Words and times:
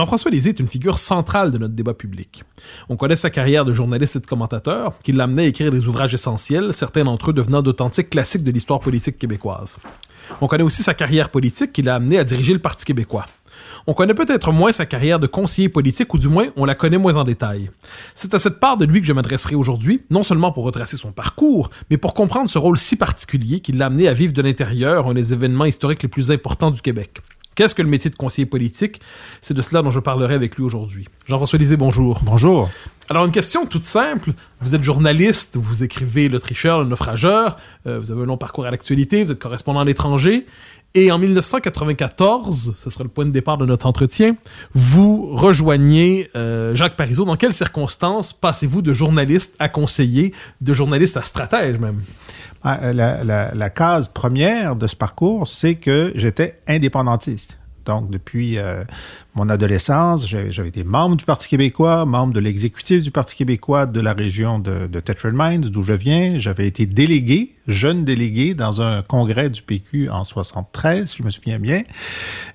Jean-François 0.00 0.30
Lisée 0.30 0.48
est 0.48 0.58
une 0.58 0.66
figure 0.66 0.96
centrale 0.96 1.50
de 1.50 1.58
notre 1.58 1.74
débat 1.74 1.92
public. 1.92 2.42
On 2.88 2.96
connaît 2.96 3.16
sa 3.16 3.28
carrière 3.28 3.66
de 3.66 3.74
journaliste 3.74 4.16
et 4.16 4.20
de 4.20 4.26
commentateur, 4.26 4.98
qui 5.00 5.12
l'amenait 5.12 5.42
à 5.42 5.46
écrire 5.48 5.70
des 5.70 5.86
ouvrages 5.86 6.14
essentiels, 6.14 6.72
certains 6.72 7.04
d'entre 7.04 7.28
eux 7.28 7.32
devenant 7.34 7.60
d'authentiques 7.60 8.08
classiques 8.08 8.42
de 8.42 8.50
l'histoire 8.50 8.80
politique 8.80 9.18
québécoise. 9.18 9.76
On 10.40 10.46
connaît 10.46 10.62
aussi 10.62 10.82
sa 10.82 10.94
carrière 10.94 11.28
politique 11.28 11.74
qui 11.74 11.82
l'a 11.82 11.96
amené 11.96 12.16
à 12.16 12.24
diriger 12.24 12.54
le 12.54 12.60
Parti 12.60 12.86
québécois. 12.86 13.26
On 13.86 13.92
connaît 13.92 14.14
peut-être 14.14 14.52
moins 14.52 14.72
sa 14.72 14.86
carrière 14.86 15.20
de 15.20 15.26
conseiller 15.26 15.68
politique, 15.68 16.14
ou 16.14 16.18
du 16.18 16.28
moins 16.28 16.46
on 16.56 16.64
la 16.64 16.74
connaît 16.74 16.96
moins 16.96 17.16
en 17.16 17.24
détail. 17.24 17.68
C'est 18.14 18.32
à 18.32 18.38
cette 18.38 18.58
part 18.58 18.78
de 18.78 18.86
lui 18.86 19.02
que 19.02 19.06
je 19.06 19.12
m'adresserai 19.12 19.54
aujourd'hui, 19.54 20.00
non 20.10 20.22
seulement 20.22 20.50
pour 20.50 20.64
retracer 20.64 20.96
son 20.96 21.12
parcours, 21.12 21.68
mais 21.90 21.98
pour 21.98 22.14
comprendre 22.14 22.48
ce 22.48 22.56
rôle 22.56 22.78
si 22.78 22.96
particulier 22.96 23.60
qui 23.60 23.72
l'a 23.72 23.84
amené 23.84 24.08
à 24.08 24.14
vivre 24.14 24.32
de 24.32 24.40
l'intérieur 24.40 25.08
un 25.08 25.12
des 25.12 25.34
événements 25.34 25.66
historiques 25.66 26.02
les 26.02 26.08
plus 26.08 26.30
importants 26.30 26.70
du 26.70 26.80
Québec. 26.80 27.20
Qu'est-ce 27.60 27.74
que 27.74 27.82
le 27.82 27.90
métier 27.90 28.10
de 28.10 28.16
conseiller 28.16 28.46
politique? 28.46 29.02
C'est 29.42 29.52
de 29.52 29.60
cela 29.60 29.82
dont 29.82 29.90
je 29.90 30.00
parlerai 30.00 30.32
avec 30.32 30.56
lui 30.56 30.64
aujourd'hui. 30.64 31.08
Jean-François 31.26 31.58
Lisée, 31.58 31.76
bonjour. 31.76 32.20
Bonjour. 32.22 32.70
Alors, 33.10 33.26
une 33.26 33.32
question 33.32 33.66
toute 33.66 33.84
simple. 33.84 34.32
Vous 34.62 34.74
êtes 34.74 34.82
journaliste, 34.82 35.58
vous 35.58 35.82
écrivez 35.82 36.30
Le 36.30 36.40
Tricheur, 36.40 36.78
Le 36.78 36.86
Naufrageur, 36.86 37.58
euh, 37.86 38.00
vous 38.00 38.12
avez 38.12 38.22
un 38.22 38.24
long 38.24 38.38
parcours 38.38 38.64
à 38.64 38.70
l'actualité, 38.70 39.22
vous 39.22 39.32
êtes 39.32 39.38
correspondant 39.38 39.80
à 39.80 39.84
l'étranger. 39.84 40.46
Et 40.94 41.12
en 41.12 41.18
1994, 41.18 42.74
ce 42.76 42.90
sera 42.90 43.04
le 43.04 43.10
point 43.10 43.24
de 43.24 43.30
départ 43.30 43.56
de 43.58 43.64
notre 43.64 43.86
entretien, 43.86 44.34
vous 44.74 45.36
rejoignez 45.36 46.28
euh, 46.34 46.74
Jacques 46.74 46.96
Parizeau. 46.96 47.24
Dans 47.24 47.36
quelles 47.36 47.54
circonstances 47.54 48.32
passez-vous 48.32 48.82
de 48.82 48.92
journaliste 48.92 49.54
à 49.60 49.68
conseiller, 49.68 50.34
de 50.60 50.72
journaliste 50.72 51.16
à 51.16 51.22
stratège 51.22 51.78
même? 51.78 52.02
Ah, 52.64 52.92
la, 52.92 53.22
la, 53.22 53.54
la, 53.54 53.70
case 53.70 54.08
première 54.08 54.74
de 54.74 54.88
ce 54.88 54.96
parcours, 54.96 55.46
c'est 55.46 55.76
que 55.76 56.12
j'étais 56.16 56.58
indépendantiste. 56.66 57.59
Donc, 57.84 58.10
depuis 58.10 58.58
euh, 58.58 58.84
mon 59.34 59.48
adolescence, 59.48 60.26
j'avais 60.26 60.68
été 60.68 60.84
membre 60.84 61.16
du 61.16 61.24
Parti 61.24 61.48
québécois, 61.48 62.04
membre 62.06 62.32
de 62.32 62.40
l'exécutif 62.40 63.02
du 63.02 63.10
Parti 63.10 63.36
québécois 63.36 63.86
de 63.86 64.00
la 64.00 64.12
région 64.12 64.58
de, 64.58 64.86
de 64.86 65.00
Tetrad 65.00 65.34
Mines, 65.34 65.62
d'où 65.62 65.82
je 65.82 65.92
viens. 65.92 66.38
J'avais 66.38 66.66
été 66.66 66.86
délégué, 66.86 67.54
jeune 67.66 68.04
délégué, 68.04 68.54
dans 68.54 68.82
un 68.82 69.02
congrès 69.02 69.50
du 69.50 69.62
PQ 69.62 70.10
en 70.10 70.24
73, 70.24 71.10
si 71.10 71.18
je 71.18 71.22
me 71.22 71.30
souviens 71.30 71.58
bien. 71.58 71.82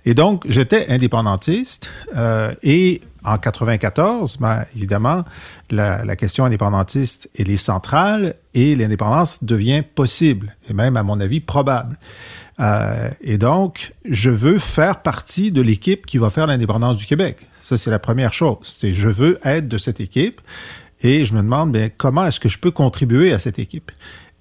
Et 0.05 0.13
donc, 0.13 0.43
j'étais 0.47 0.87
indépendantiste. 0.89 1.89
Euh, 2.15 2.53
et 2.63 3.01
en 3.25 3.37
94, 3.37 4.37
ben, 4.37 4.63
évidemment, 4.75 5.23
la, 5.71 6.15
question 6.15 6.45
indépendantiste, 6.45 7.29
est 7.35 7.57
centrale 7.57 8.35
et 8.53 8.75
l'indépendance 8.75 9.43
devient 9.43 9.83
possible, 9.83 10.55
et 10.69 10.73
même, 10.73 10.95
à 10.95 11.03
mon 11.03 11.19
avis, 11.19 11.39
probable. 11.39 11.97
Euh, 12.59 13.09
et 13.21 13.37
donc, 13.37 13.93
je 14.05 14.29
veux 14.29 14.59
faire 14.59 15.01
partie 15.01 15.51
de 15.51 15.61
l'équipe 15.61 16.05
qui 16.05 16.17
va 16.17 16.29
faire 16.29 16.47
l'indépendance 16.47 16.97
du 16.97 17.05
Québec. 17.05 17.47
Ça, 17.61 17.77
c'est 17.77 17.91
la 17.91 17.99
première 17.99 18.33
chose. 18.33 18.57
C'est 18.63 18.91
je 18.91 19.09
veux 19.09 19.39
être 19.43 19.67
de 19.67 19.77
cette 19.77 19.99
équipe 19.99 20.41
et 21.01 21.25
je 21.25 21.33
me 21.33 21.41
demande 21.41 21.71
bien, 21.71 21.89
comment 21.95 22.25
est-ce 22.25 22.39
que 22.39 22.49
je 22.49 22.57
peux 22.57 22.71
contribuer 22.71 23.33
à 23.33 23.39
cette 23.39 23.59
équipe? 23.59 23.91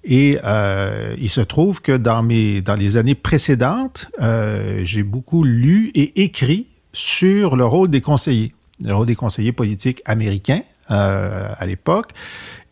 Et 0.03 0.39
euh, 0.43 1.15
il 1.17 1.29
se 1.29 1.41
trouve 1.41 1.81
que 1.81 1.97
dans 1.97 2.21
mes 2.21 2.61
dans 2.61 2.75
les 2.75 2.95
années 2.95 3.15
précédentes, 3.15 4.07
euh, 4.21 4.79
j'ai 4.83 5.01
beaucoup 5.01 5.43
lu 5.43 5.91
et 5.95 6.23
écrit 6.23 6.67
sur 6.93 7.55
le 7.55 7.65
rôle 7.65 7.89
des 7.89 8.01
conseillers, 8.01 8.53
le 8.83 8.93
rôle 8.93 9.07
des 9.07 9.15
conseillers 9.15 9.51
politiques 9.51 10.01
américains 10.05 10.61
à 10.87 11.65
l'époque. 11.65 12.11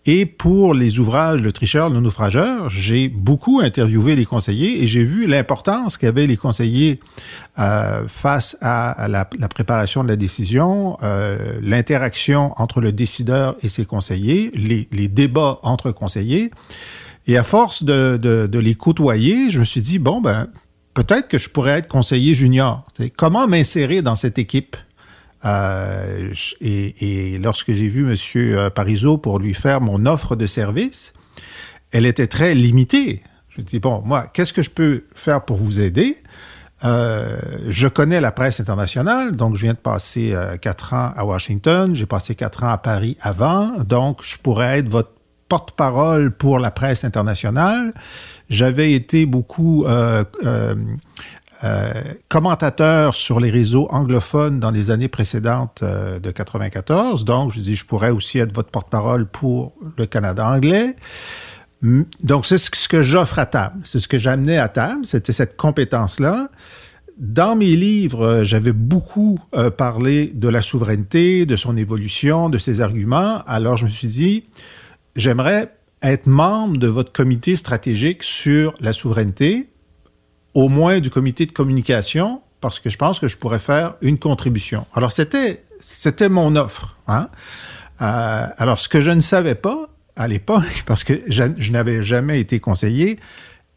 Et 0.05 0.25
pour 0.25 0.73
les 0.73 0.99
ouvrages 0.99 1.41
Le 1.41 1.51
tricheur, 1.53 1.89
le 1.89 1.99
naufrageur, 2.01 2.69
j'ai 2.69 3.07
beaucoup 3.07 3.61
interviewé 3.61 4.15
les 4.15 4.25
conseillers 4.25 4.83
et 4.83 4.87
j'ai 4.87 5.03
vu 5.03 5.27
l'importance 5.27 5.95
qu'avaient 5.95 6.27
les 6.27 6.35
conseillers 6.35 6.99
euh, 7.57 8.05
face 8.09 8.57
à, 8.61 9.07
la, 9.07 9.29
la, 9.39 9.47
préparation 9.47 10.03
de 10.03 10.09
la 10.09 10.17
décision, 10.17 10.97
euh, 11.03 11.57
l'interaction 11.61 12.53
entre 12.57 12.81
le 12.81 12.91
décideur 12.91 13.55
et 13.61 13.69
ses 13.69 13.85
conseillers, 13.85 14.51
les, 14.55 14.89
les, 14.91 15.07
débats 15.07 15.59
entre 15.63 15.91
conseillers. 15.91 16.51
Et 17.27 17.37
à 17.37 17.43
force 17.43 17.83
de, 17.83 18.17
de, 18.17 18.47
de 18.47 18.59
les 18.59 18.75
côtoyer, 18.75 19.49
je 19.51 19.59
me 19.59 19.63
suis 19.63 19.81
dit, 19.81 19.99
bon, 19.99 20.19
ben, 20.19 20.47
peut-être 20.93 21.29
que 21.29 21.37
je 21.37 21.49
pourrais 21.49 21.79
être 21.79 21.87
conseiller 21.87 22.33
junior. 22.33 22.83
Comment 23.15 23.47
m'insérer 23.47 24.01
dans 24.01 24.15
cette 24.15 24.37
équipe? 24.37 24.75
Euh, 25.45 26.33
et, 26.61 27.37
lorsque 27.41 27.71
j'ai 27.71 27.87
vu 27.87 28.09
M. 28.09 28.15
Euh, 28.35 28.69
Parizeau 28.69 29.17
pour 29.17 29.39
lui 29.39 29.53
faire 29.53 29.81
mon 29.81 30.05
offre 30.05 30.35
de 30.35 30.47
service, 30.47 31.13
elle 31.91 32.05
était 32.05 32.27
très 32.27 32.55
limitée. 32.55 33.21
Je 33.49 33.61
dis, 33.61 33.79
bon, 33.79 34.01
moi, 34.05 34.25
qu'est-ce 34.33 34.53
que 34.53 34.63
je 34.63 34.69
peux 34.69 35.03
faire 35.13 35.43
pour 35.43 35.57
vous 35.57 35.79
aider? 35.79 36.17
Euh, 36.85 37.37
je 37.67 37.87
connais 37.87 38.19
la 38.19 38.31
presse 38.31 38.59
internationale, 38.59 39.35
donc 39.35 39.55
je 39.55 39.61
viens 39.61 39.73
de 39.73 39.77
passer 39.77 40.35
quatre 40.61 40.93
ans 40.93 41.13
à 41.15 41.23
Washington, 41.23 41.95
j'ai 41.95 42.05
passé 42.05 42.35
quatre 42.35 42.63
ans 42.63 42.69
à 42.69 42.77
Paris 42.77 43.17
avant, 43.21 43.71
donc 43.83 44.21
je 44.21 44.37
pourrais 44.37 44.79
être 44.79 44.89
votre 44.89 45.11
porte-parole 45.47 46.31
pour 46.31 46.59
la 46.59 46.71
presse 46.71 47.05
internationale. 47.05 47.93
J'avais 48.49 48.93
été 48.93 49.25
beaucoup 49.25 49.85
commentateur 52.27 53.15
sur 53.15 53.39
les 53.39 53.49
réseaux 53.49 53.87
anglophones 53.89 54.59
dans 54.59 54.71
les 54.71 54.91
années 54.91 55.07
précédentes 55.07 55.79
euh, 55.81 56.19
de 56.19 56.31
94. 56.31 57.23
Donc, 57.25 57.51
je 57.51 57.59
dis, 57.59 57.75
je 57.75 57.85
pourrais 57.85 58.09
aussi 58.09 58.39
être 58.39 58.53
votre 58.53 58.69
porte-parole 58.69 59.27
pour 59.27 59.73
le 59.97 60.05
Canada 60.05 60.47
anglais. 60.47 60.95
Donc, 61.81 62.45
c'est 62.45 62.57
ce 62.57 62.87
que 62.89 63.01
j'offre 63.01 63.39
à 63.39 63.45
table. 63.45 63.79
C'est 63.83 63.99
ce 63.99 64.07
que 64.07 64.17
j'amenais 64.17 64.57
à 64.57 64.67
table. 64.67 65.05
C'était 65.05 65.33
cette 65.33 65.55
compétence-là. 65.55 66.49
Dans 67.17 67.55
mes 67.55 67.75
livres, 67.75 68.43
j'avais 68.43 68.73
beaucoup 68.73 69.37
euh, 69.55 69.69
parlé 69.69 70.27
de 70.27 70.47
la 70.47 70.61
souveraineté, 70.61 71.45
de 71.45 71.55
son 71.55 71.77
évolution, 71.77 72.49
de 72.49 72.57
ses 72.57 72.81
arguments. 72.81 73.43
Alors, 73.47 73.77
je 73.77 73.85
me 73.85 73.89
suis 73.89 74.07
dit, 74.07 74.45
j'aimerais 75.15 75.75
être 76.01 76.27
membre 76.27 76.77
de 76.77 76.87
votre 76.87 77.11
comité 77.11 77.55
stratégique 77.55 78.23
sur 78.23 78.73
la 78.81 78.91
souveraineté 78.91 79.69
au 80.53 80.69
moins 80.69 80.99
du 80.99 81.09
comité 81.09 81.45
de 81.45 81.51
communication, 81.51 82.41
parce 82.61 82.79
que 82.79 82.89
je 82.89 82.97
pense 82.97 83.19
que 83.19 83.27
je 83.27 83.37
pourrais 83.37 83.59
faire 83.59 83.95
une 84.01 84.17
contribution. 84.17 84.85
Alors, 84.93 85.11
c'était, 85.11 85.63
c'était 85.79 86.29
mon 86.29 86.55
offre. 86.55 86.97
Hein? 87.07 87.27
Euh, 88.01 88.45
alors, 88.57 88.79
ce 88.79 88.87
que 88.87 89.01
je 89.01 89.11
ne 89.11 89.21
savais 89.21 89.55
pas 89.55 89.89
à 90.15 90.27
l'époque, 90.27 90.83
parce 90.85 91.03
que 91.03 91.13
je, 91.27 91.43
je 91.57 91.71
n'avais 91.71 92.03
jamais 92.03 92.39
été 92.39 92.59
conseiller 92.59 93.19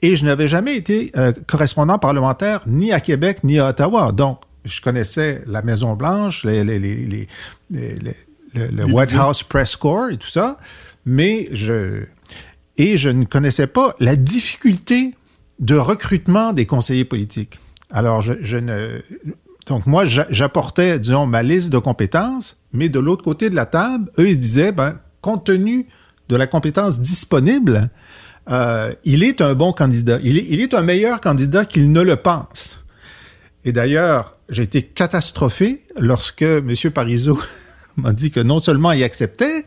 et 0.02 0.14
je 0.14 0.24
n'avais 0.24 0.48
jamais 0.48 0.76
été 0.76 1.10
euh, 1.16 1.32
correspondant 1.46 1.98
parlementaire 1.98 2.60
ni 2.66 2.92
à 2.92 3.00
Québec 3.00 3.42
ni 3.44 3.58
à 3.58 3.68
Ottawa. 3.68 4.12
Donc, 4.12 4.40
je 4.64 4.80
connaissais 4.80 5.42
la 5.46 5.62
Maison-Blanche, 5.62 6.44
les, 6.44 6.64
les, 6.64 6.78
les, 6.78 7.28
le 7.70 8.84
White 8.84 9.14
House 9.14 9.42
Press 9.42 9.76
Corps 9.76 10.10
et 10.10 10.16
tout 10.16 10.30
ça, 10.30 10.58
mais 11.04 11.48
je... 11.52 12.04
Et 12.78 12.98
je 12.98 13.08
ne 13.08 13.24
connaissais 13.24 13.66
pas 13.68 13.96
la 14.00 14.16
difficulté 14.16 15.14
de 15.58 15.76
recrutement 15.76 16.52
des 16.52 16.66
conseillers 16.66 17.04
politiques. 17.04 17.58
Alors, 17.90 18.20
je, 18.20 18.56
ne... 18.56 19.00
Donc, 19.66 19.86
moi, 19.86 20.04
j'apportais, 20.06 20.98
disons, 20.98 21.26
ma 21.26 21.42
liste 21.42 21.70
de 21.70 21.78
compétences, 21.78 22.58
mais 22.72 22.88
de 22.88 22.98
l'autre 22.98 23.24
côté 23.24 23.50
de 23.50 23.54
la 23.54 23.66
table, 23.66 24.10
eux, 24.18 24.28
ils 24.28 24.38
disaient, 24.38 24.72
ben, 24.72 24.98
compte 25.20 25.44
tenu 25.44 25.86
de 26.28 26.36
la 26.36 26.46
compétence 26.46 27.00
disponible, 27.00 27.90
euh, 28.48 28.92
il 29.04 29.24
est 29.24 29.40
un 29.40 29.54
bon 29.54 29.72
candidat. 29.72 30.18
Il 30.22 30.60
est, 30.60 30.74
un 30.74 30.82
meilleur 30.82 31.20
candidat 31.20 31.64
qu'il 31.64 31.90
ne 31.92 32.00
le 32.00 32.16
pense. 32.16 32.84
Et 33.64 33.72
d'ailleurs, 33.72 34.36
j'ai 34.48 34.62
été 34.62 34.82
catastrophé 34.82 35.80
lorsque 35.98 36.42
M. 36.42 36.72
Parizeau 36.94 37.40
m'a 37.96 38.12
dit 38.12 38.30
que 38.30 38.40
non 38.40 38.58
seulement 38.58 38.92
il 38.92 39.02
acceptait, 39.02 39.64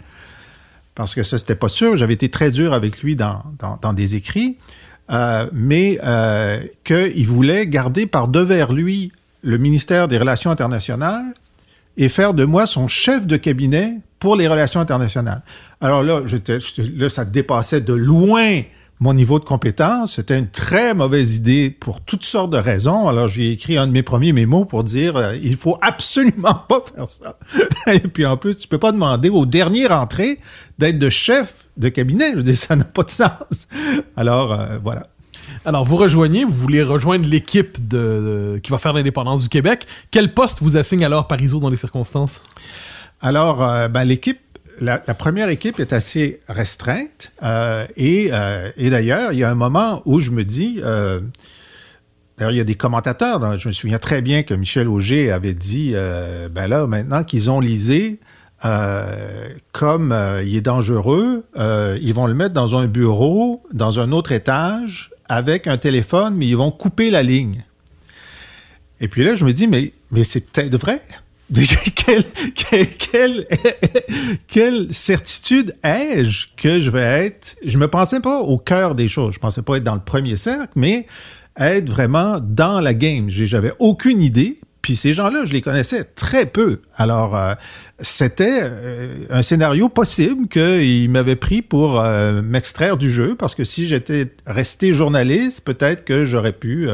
parce 0.95 1.15
que 1.15 1.23
ça, 1.23 1.37
c'était 1.37 1.55
pas 1.55 1.69
sûr, 1.69 1.97
j'avais 1.97 2.13
été 2.13 2.29
très 2.29 2.51
dur 2.51 2.73
avec 2.73 3.01
lui 3.01 3.15
dans, 3.15 3.43
dans 3.81 3.93
des 3.93 4.15
écrits, 4.15 4.57
euh, 5.11 5.47
mais 5.53 5.99
euh, 6.03 6.61
qu'il 6.83 7.27
voulait 7.27 7.67
garder 7.67 8.05
par 8.05 8.27
devers 8.27 8.71
lui 8.71 9.11
le 9.41 9.57
ministère 9.57 10.07
des 10.07 10.17
Relations 10.17 10.51
internationales 10.51 11.33
et 11.97 12.09
faire 12.09 12.33
de 12.33 12.45
moi 12.45 12.65
son 12.65 12.87
chef 12.87 13.25
de 13.25 13.37
cabinet 13.37 13.95
pour 14.19 14.35
les 14.35 14.47
relations 14.47 14.81
internationales. 14.81 15.41
Alors 15.81 16.03
là, 16.03 16.21
là 16.97 17.09
ça 17.09 17.25
dépassait 17.25 17.81
de 17.81 17.93
loin 17.93 18.61
mon 18.99 19.13
niveau 19.13 19.39
de 19.39 19.45
compétence. 19.45 20.15
C'était 20.15 20.37
une 20.37 20.49
très 20.49 20.93
mauvaise 20.93 21.35
idée 21.35 21.69
pour 21.69 22.01
toutes 22.01 22.25
sortes 22.25 22.51
de 22.51 22.57
raisons. 22.57 23.07
Alors, 23.07 23.27
j'ai 23.27 23.51
écrit 23.51 23.77
un 23.77 23.87
de 23.87 23.91
mes 23.91 24.03
premiers 24.03 24.33
mémos 24.33 24.67
pour 24.67 24.83
dire 24.83 25.15
euh, 25.15 25.35
il 25.41 25.55
faut 25.55 25.77
absolument 25.81 26.53
pas 26.69 26.81
faire 26.93 27.07
ça. 27.07 27.37
Et 27.93 27.99
puis, 27.99 28.25
en 28.25 28.37
plus, 28.37 28.57
tu 28.57 28.67
peux 28.67 28.77
pas 28.77 28.91
demander 28.91 29.29
au 29.29 29.45
dernier 29.45 29.87
rentré 29.87 30.39
d'être 30.77 30.99
de 30.99 31.09
chef 31.09 31.67
de 31.77 31.89
cabinet. 31.89 32.31
Je 32.31 32.37
veux 32.37 32.43
dire, 32.43 32.57
ça 32.57 32.75
n'a 32.75 32.85
pas 32.85 33.03
de 33.03 33.09
sens. 33.09 33.67
Alors, 34.17 34.51
euh, 34.51 34.77
voilà. 34.83 35.07
Alors, 35.65 35.85
vous 35.85 35.97
rejoignez, 35.97 36.45
vous 36.45 36.51
voulez 36.51 36.83
rejoindre 36.83 37.27
l'équipe 37.27 37.87
de, 37.87 38.59
qui 38.61 38.71
va 38.71 38.77
faire 38.77 38.93
l'indépendance 38.93 39.43
du 39.43 39.49
Québec. 39.49 39.85
Quel 40.11 40.33
poste 40.33 40.59
vous 40.61 40.77
assigne 40.77 41.03
alors 41.03 41.27
Parizeau 41.27 41.59
dans 41.59 41.69
les 41.69 41.77
circonstances? 41.77 42.41
Alors, 43.21 43.63
euh, 43.63 43.87
ben, 43.87 44.03
l'équipe 44.03 44.39
la, 44.79 44.99
première 45.13 45.49
équipe 45.49 45.79
est 45.79 45.93
assez 45.93 46.39
restreinte. 46.47 47.31
Euh, 47.43 47.85
et, 47.95 48.29
euh, 48.31 48.71
et 48.77 48.89
d'ailleurs, 48.89 49.33
il 49.33 49.39
y 49.39 49.43
a 49.43 49.49
un 49.49 49.55
moment 49.55 50.01
où 50.05 50.19
je 50.19 50.31
me 50.31 50.43
dis, 50.43 50.79
euh, 50.83 51.19
d'ailleurs, 52.37 52.51
il 52.51 52.57
y 52.57 52.61
a 52.61 52.65
des 52.65 52.75
commentateurs, 52.75 53.57
je 53.57 53.67
me 53.67 53.73
souviens 53.73 53.99
très 53.99 54.21
bien 54.21 54.43
que 54.43 54.53
Michel 54.53 54.87
Auger 54.87 55.31
avait 55.31 55.53
dit, 55.53 55.93
ben 56.51 56.67
là, 56.67 56.87
maintenant 56.87 57.23
qu'ils 57.23 57.49
ont 57.51 57.59
lisé, 57.59 58.19
comme 59.71 60.15
il 60.45 60.55
est 60.55 60.61
dangereux, 60.61 61.45
ils 61.55 62.13
vont 62.13 62.27
le 62.27 62.33
mettre 62.33 62.53
dans 62.53 62.75
un 62.75 62.87
bureau, 62.87 63.63
dans 63.73 63.99
un 63.99 64.11
autre 64.11 64.31
étage, 64.31 65.11
avec 65.27 65.67
un 65.67 65.77
téléphone, 65.77 66.35
mais 66.35 66.47
ils 66.47 66.57
vont 66.57 66.71
couper 66.71 67.11
la 67.11 67.23
ligne. 67.23 67.63
Et 69.01 69.07
puis 69.07 69.23
là, 69.23 69.35
je 69.35 69.45
me 69.45 69.53
dis, 69.53 69.67
mais, 69.67 69.93
mais 70.11 70.23
c'est 70.23 70.51
peut-être 70.51 70.75
vrai. 70.75 71.01
quelle, 74.47 74.93
certitude 74.93 75.73
ai-je 75.83 76.47
que 76.55 76.79
je 76.79 76.91
vais 76.91 77.25
être? 77.25 77.55
Je 77.65 77.77
me 77.77 77.87
pensais 77.87 78.19
pas 78.19 78.39
au 78.41 78.57
cœur 78.57 78.93
des 78.95 79.07
choses. 79.07 79.33
Je 79.33 79.39
pensais 79.39 79.61
pas 79.61 79.77
être 79.77 79.83
dans 79.83 79.95
le 79.95 80.01
premier 80.01 80.35
cercle, 80.37 80.73
mais 80.75 81.07
être 81.57 81.89
vraiment 81.89 82.39
dans 82.39 82.79
la 82.79 82.93
game. 82.93 83.29
J'avais 83.29 83.73
aucune 83.79 84.21
idée. 84.21 84.57
Puis 84.89 84.95
ces 84.95 85.13
gens-là, 85.13 85.45
je 85.45 85.53
les 85.53 85.61
connaissais 85.61 86.03
très 86.03 86.47
peu. 86.47 86.81
Alors, 86.95 87.37
euh, 87.37 87.53
c'était 87.99 88.61
euh, 88.63 89.25
un 89.29 89.43
scénario 89.43 89.87
possible 89.87 90.47
qu'il 90.47 91.11
m'avait 91.11 91.35
pris 91.35 91.61
pour 91.61 91.99
euh, 91.99 92.41
m'extraire 92.41 92.97
du 92.97 93.11
jeu, 93.11 93.35
parce 93.35 93.53
que 93.53 93.63
si 93.63 93.85
j'étais 93.85 94.31
resté 94.47 94.91
journaliste, 94.91 95.63
peut-être 95.63 96.05
que 96.05 96.25
j'aurais 96.25 96.53
pu 96.53 96.87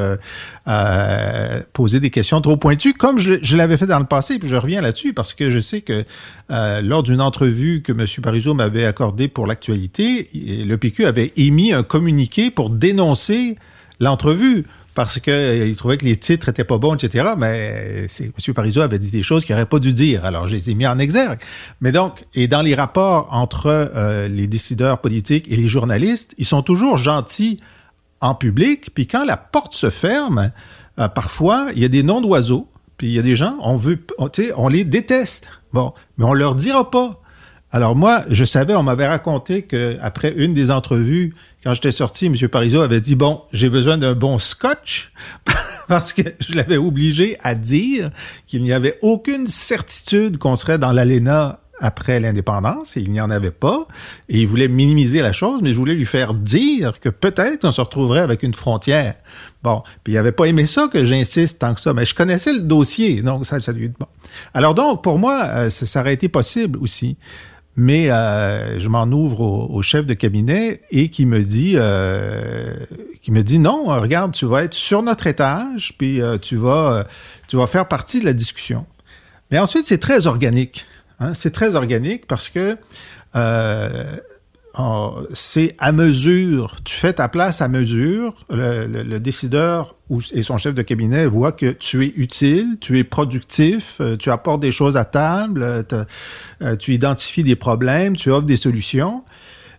poser 1.71 2.01
des 2.01 2.09
questions 2.09 2.42
trop 2.42 2.57
pointues, 2.57 2.95
comme 2.95 3.18
je, 3.18 3.56
l'avais 3.56 3.77
fait 3.77 3.88
dans 3.88 4.00
le 4.00 4.06
passé. 4.06 4.39
Puis 4.39 4.50
je 4.50 4.57
reviens 4.57 4.81
là-dessus, 4.81 5.13
parce 5.13 5.33
que 5.33 5.50
je 5.50 5.59
sais 5.59 5.80
que 5.80 6.03
lors 6.50 7.01
d'une 7.01 7.21
entrevue 7.21 7.81
que 7.81 7.94
M. 7.94 8.06
Parizeau 8.21 8.56
m'avait 8.56 8.86
accordée 8.86 9.30
pour 9.30 9.47
l'actualité, 9.47 10.27
le 10.33 10.75
PQ 10.75 11.06
avait 11.06 11.31
émis 11.38 11.71
un 11.71 11.83
communiqué 11.83 12.51
pour 12.51 12.71
dénoncer 12.71 13.56
l'entrevue 14.01 14.65
parce 14.95 15.19
qu'il 15.19 15.33
euh, 15.33 15.75
trouvait 15.75 15.97
que 15.97 16.06
les 16.06 16.15
titres 16.15 16.50
étaient 16.50 16.63
pas 16.63 16.77
bons, 16.77 16.95
etc. 16.95 17.33
Mais 17.38 18.07
M. 18.19 18.53
Parizeau 18.56 18.81
avait 18.81 18.97
dit 18.97 19.12
des 19.12 19.21
choses 19.21 19.44
qu'il 19.44 19.53
n'aurait 19.53 19.68
pas 19.68 19.80
dû 19.80 19.94
dire. 19.94 20.25
Alors, 20.25 20.47
je 20.47 20.56
les 20.56 20.71
ai 20.71 20.74
mis 20.74 20.88
en 20.88 20.97
exergue. 20.97 21.38
Mais 21.81 21.92
donc, 21.92 22.25
et 22.33 22.47
dans 22.47 22.62
les 22.62 22.74
rapports 22.74 23.27
entre 23.31 23.68
euh, 23.68 24.27
les 24.30 24.47
décideurs 24.47 25.01
politiques 25.01 25.47
et 25.51 25.57
les 25.57 25.68
journalistes, 25.68 26.33
ils 26.38 26.45
sont 26.45 26.63
toujours 26.63 26.97
gentils 26.97 27.59
en 28.21 28.36
public. 28.36 28.94
Puis 28.95 29.06
quand 29.06 29.25
la 29.25 29.38
porte 29.38 29.75
se 29.75 29.89
ferme, 29.89 30.51
euh, 30.97 31.09
parfois, 31.09 31.68
il 31.75 31.81
y 31.81 31.86
a 31.86 31.89
des 31.89 32.01
noms 32.01 32.21
d'oiseaux. 32.21 32.68
Puis 32.97 33.07
il 33.07 33.13
y 33.13 33.19
a 33.19 33.21
des 33.21 33.36
gens, 33.36 33.57
on 33.62 33.75
veut, 33.75 34.00
on, 34.18 34.30
on 34.56 34.69
les 34.69 34.86
déteste. 34.86 35.50
Bon, 35.74 35.94
mais 36.18 36.24
on 36.24 36.33
leur 36.33 36.56
dira 36.56 36.89
pas. 36.89 37.21
Alors 37.69 37.97
moi, 37.97 38.24
je 38.30 38.45
savais, 38.45 38.74
on 38.75 38.83
m'avait 38.83 39.07
raconté 39.07 39.63
qu'après 39.63 40.31
une 40.38 40.53
des 40.53 40.71
entrevues, 40.71 41.36
quand 41.66 41.74
j'étais 41.74 41.92
sorti, 41.92 42.28
M. 42.28 42.36
Parizeau 42.48 42.82
avait 42.82 43.02
dit, 43.02 43.16
bon, 43.16 43.42
j'ai 43.52 43.70
besoin 43.70 43.98
d'un 43.98 44.14
bon 44.14 44.38
scotch, 44.38 45.12
parce 45.88 46.14
que 46.14 46.22
je 46.40 46.54
l'avais 46.54 46.78
obligé 46.78 47.38
à 47.42 47.56
dire 47.56 48.12
qu'il 48.46 48.62
n'y 48.62 48.72
avait 48.72 49.00
aucune 49.02 49.48
certitude 49.48 50.38
qu'on 50.38 50.56
serait 50.56 50.78
dans 50.78 50.92
l'ALENA 50.92 51.60
après 51.80 52.20
l'indépendance, 52.20 52.96
et 52.98 53.02
il 53.02 53.10
n'y 53.10 53.20
en 53.20 53.32
avait 53.32 53.50
pas, 53.50 53.88
et 54.30 54.42
il 54.42 54.48
voulait 54.48 54.68
minimiser 54.68 55.24
la 55.24 55.34
chose, 55.34 55.62
mais 55.64 55.72
je 55.72 55.76
voulais 55.76 55.96
lui 55.96 56.06
faire 56.06 56.36
dire 56.36 57.00
que 57.00 57.10
peut-être 57.10 57.62
qu'on 57.62 57.72
se 57.72 57.82
retrouverait 57.82 58.22
avec 58.22 58.44
une 58.44 58.54
frontière. 58.54 59.16
Bon, 59.64 59.82
puis 60.04 60.14
il 60.14 60.18
n'avait 60.18 60.32
pas 60.32 60.46
aimé 60.46 60.68
ça 60.68 60.88
que 60.88 61.04
j'insiste 61.04 61.58
tant 61.60 61.74
que 61.74 61.82
ça, 61.82 61.96
mais 61.96 62.06
je 62.06 62.14
connaissais 62.14 62.54
le 62.54 62.62
dossier, 62.62 63.24
donc 63.24 63.48
ça, 63.48 63.60
ça 63.60 63.72
lui... 63.72 63.90
Bon. 63.90 64.06
Alors 64.54 64.76
donc, 64.76 65.04
pour 65.04 65.18
moi, 65.18 65.42
euh, 65.46 65.70
ça 65.72 66.02
aurait 66.02 66.14
été 66.14 66.30
possible 66.30 66.78
aussi 66.78 67.18
mais 67.75 68.10
euh, 68.10 68.80
je 68.80 68.88
m'en 68.88 69.06
ouvre 69.06 69.42
au, 69.42 69.81
chef 69.81 70.06
de 70.06 70.13
cabinet 70.13 70.81
et 70.92 71.10
qui 71.10 71.25
me 71.25 71.44
dit 71.44 71.74
euh, 71.75 72.74
qui 73.22 73.31
me 73.31 73.44
dit 73.44 73.60
non 73.60 73.86
regarde 73.86 74.31
tu 74.33 74.45
vas 74.45 74.63
être 74.63 74.74
sur 74.74 75.04
notre 75.04 75.27
étage 75.27 75.94
puis 75.98 76.22
euh, 76.22 76.38
tu 76.38 76.56
vas 76.56 77.06
tu 77.48 77.57
vas 77.57 77.68
faire 77.68 77.88
partie 77.88 78.19
de 78.19 78.25
la 78.25 78.33
discussion. 78.33 78.86
Mais 79.51 79.60
ensuite 79.60 79.88
c'est 79.88 80.00
très 80.00 80.27
organique 80.27 80.86
hein, 81.19 81.33
c'est 81.33 81.51
très 81.51 81.75
organique 81.75 82.27
parce 82.27 82.50
que 82.50 82.77
c'est 85.33 85.75
à 85.80 85.92
mesure, 85.92 86.77
tu 86.83 86.95
fais 86.95 87.13
ta 87.13 87.30
place 87.30 87.62
à 87.62 87.68
mesure. 87.68 88.33
Le, 88.50 89.18
décideur 89.19 89.95
et 90.33 90.44
son 90.44 90.57
chef 90.57 90.75
de 90.75 90.81
cabinet 90.81 91.25
voient 91.25 91.51
que 91.51 91.72
tu 91.72 92.04
es 92.04 92.13
utile, 92.16 92.77
tu 92.81 93.00
es 93.00 93.04
productif, 93.04 93.98
euh, 94.01 94.18
tu 94.18 94.30
apportes 94.30 94.62
des 94.62 94.72
choses 94.72 94.98
à 94.98 95.06
table, 95.06 95.63
euh, 95.63 95.83
euh, 96.62 96.75
tu 96.75 96.94
identifies 96.94 97.44
des 97.44 97.56
problèmes, 97.56 98.16
tu 98.16 98.31
offres 98.31 98.45
des 98.45 98.57
solutions. 98.57 99.24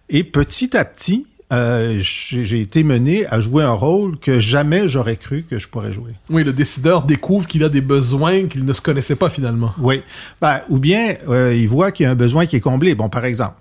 Et 0.08 0.24
petit 0.24 0.76
à 0.76 0.84
petit, 0.84 1.26
j'ai 1.50 2.60
été 2.60 2.82
mené 2.82 3.26
à 3.26 3.40
jouer 3.40 3.62
un 3.62 3.72
rôle 3.72 4.18
que 4.18 4.40
jamais 4.40 4.88
j'aurais 4.88 5.16
cru 5.16 5.44
que 5.48 5.58
je 5.58 5.68
pourrais 5.68 5.92
jouer. 5.92 6.12
Oui, 6.30 6.42
le 6.42 6.52
décideur 6.52 7.02
découvre 7.02 7.46
qu'il 7.46 7.62
a 7.62 7.68
des 7.68 7.80
besoins 7.80 8.46
qu'il 8.46 8.64
ne 8.64 8.72
se 8.72 8.80
connaissait 8.80 9.14
pas 9.14 9.30
finalement. 9.30 9.72
Oui. 9.78 10.02
Ben, 10.40 10.62
ou 10.68 10.78
bien 10.78 11.16
il 11.28 11.68
voit 11.68 11.92
qu'il 11.92 12.04
y 12.04 12.06
a 12.06 12.12
un 12.12 12.16
besoin 12.16 12.46
qui 12.46 12.56
est 12.56 12.60
comblé. 12.60 12.94
Bon, 12.96 13.08
par 13.08 13.24
exemple, 13.24 13.56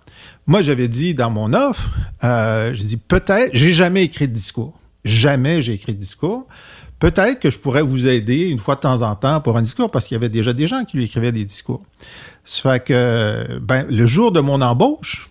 moi, 0.48 0.62
j'avais 0.62 0.88
dit 0.88 1.14
dans 1.14 1.32
mon 1.32 1.54
offre, 1.54 1.90
euh, 2.24 2.74
j'ai 2.74 2.86
dit 2.86 2.98
peut-être, 2.98 3.52
j'ai 3.54 3.72
jamais 3.72 4.04
écrit 4.04 4.28
de 4.28 4.34
discours. 4.34 4.78
Jamais 5.04 5.62
j'ai 5.62 5.74
écrit 5.74 5.94
de 5.94 6.00
discours. 6.00 6.48
Peut-être 7.00 7.40
que 7.40 7.50
je 7.50 7.60
pourrais 7.60 7.82
vous 7.82 8.08
aider 8.08 8.48
une 8.48 8.60
fois 8.60 8.76
de 8.76 8.80
temps 8.80 9.02
en 9.02 9.16
temps 9.16 9.42
pour 9.42 9.58
un 9.58 9.62
discours 9.62 9.92
parce 9.92 10.06
qu'il 10.06 10.16
y 10.16 10.18
avait 10.18 10.30
déjà 10.30 10.54
des 10.54 10.68
gens 10.68 10.86
qui 10.86 10.98
lui 10.98 11.06
écrivaient 11.06 11.32
des 11.32 11.46
discours. 11.46 11.84
Ça 12.44 12.72
fait 12.72 12.84
que, 12.86 13.60
ben, 13.60 13.86
le 13.90 14.06
jour 14.06 14.32
de 14.32 14.40
mon 14.40 14.62
embauche, 14.62 15.30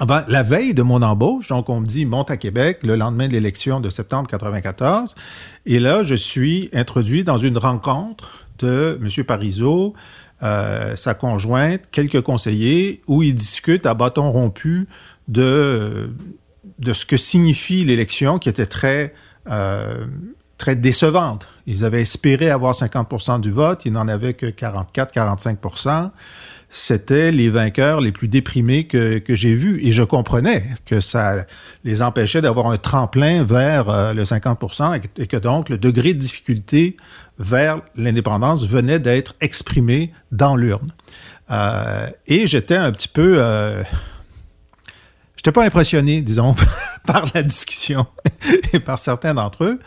la 0.00 0.42
veille 0.42 0.74
de 0.74 0.82
mon 0.82 1.02
embauche, 1.02 1.48
donc 1.48 1.68
on 1.68 1.80
me 1.80 1.86
dit 1.86 2.04
monte 2.04 2.30
à 2.30 2.36
Québec 2.36 2.80
le 2.84 2.94
lendemain 2.96 3.26
de 3.26 3.32
l'élection 3.32 3.80
de 3.80 3.88
septembre 3.88 4.28
94, 4.28 5.14
et 5.66 5.80
là 5.80 6.04
je 6.04 6.14
suis 6.14 6.68
introduit 6.72 7.24
dans 7.24 7.38
une 7.38 7.58
rencontre 7.58 8.46
de 8.58 9.00
M. 9.02 9.24
Parizeau, 9.24 9.94
euh, 10.42 10.96
sa 10.96 11.14
conjointe, 11.14 11.82
quelques 11.90 12.20
conseillers, 12.20 13.02
où 13.06 13.22
ils 13.22 13.34
discutent 13.34 13.86
à 13.86 13.94
bâton 13.94 14.30
rompu 14.30 14.88
de, 15.26 16.10
de 16.78 16.92
ce 16.92 17.04
que 17.06 17.16
signifie 17.16 17.84
l'élection, 17.84 18.38
qui 18.38 18.48
était 18.48 18.66
très, 18.66 19.14
euh, 19.50 20.06
très 20.56 20.76
décevante. 20.76 21.48
Ils 21.66 21.84
avaient 21.84 22.02
espéré 22.02 22.50
avoir 22.50 22.74
50 22.74 23.40
du 23.40 23.50
vote, 23.50 23.82
ils 23.84 23.92
n'en 23.92 24.08
avaient 24.08 24.34
que 24.34 24.46
44-45% 24.46 26.10
c'était 26.70 27.30
les 27.30 27.48
vainqueurs 27.48 28.00
les 28.00 28.12
plus 28.12 28.28
déprimés 28.28 28.84
que, 28.84 29.18
que 29.18 29.34
j'ai 29.34 29.54
vus. 29.54 29.80
Et 29.82 29.92
je 29.92 30.02
comprenais 30.02 30.64
que 30.84 31.00
ça 31.00 31.46
les 31.84 32.02
empêchait 32.02 32.42
d'avoir 32.42 32.66
un 32.66 32.76
tremplin 32.76 33.42
vers 33.42 33.88
euh, 33.88 34.12
le 34.12 34.24
50 34.24 34.58
et 35.16 35.26
que 35.26 35.36
donc 35.36 35.68
le 35.68 35.78
degré 35.78 36.12
de 36.12 36.18
difficulté 36.18 36.96
vers 37.38 37.80
l'indépendance 37.96 38.66
venait 38.66 38.98
d'être 38.98 39.34
exprimé 39.40 40.12
dans 40.32 40.56
l'urne. 40.56 40.92
Euh, 41.50 42.08
et 42.26 42.46
j'étais 42.46 42.76
un 42.76 42.90
petit 42.92 43.08
peu... 43.08 43.36
Euh, 43.38 43.82
j'étais 45.36 45.52
pas 45.52 45.64
impressionné, 45.64 46.20
disons, 46.22 46.54
par 47.06 47.26
la 47.34 47.42
discussion 47.42 48.06
et 48.72 48.80
par 48.80 48.98
certains 48.98 49.34
d'entre 49.34 49.64
eux. 49.64 49.80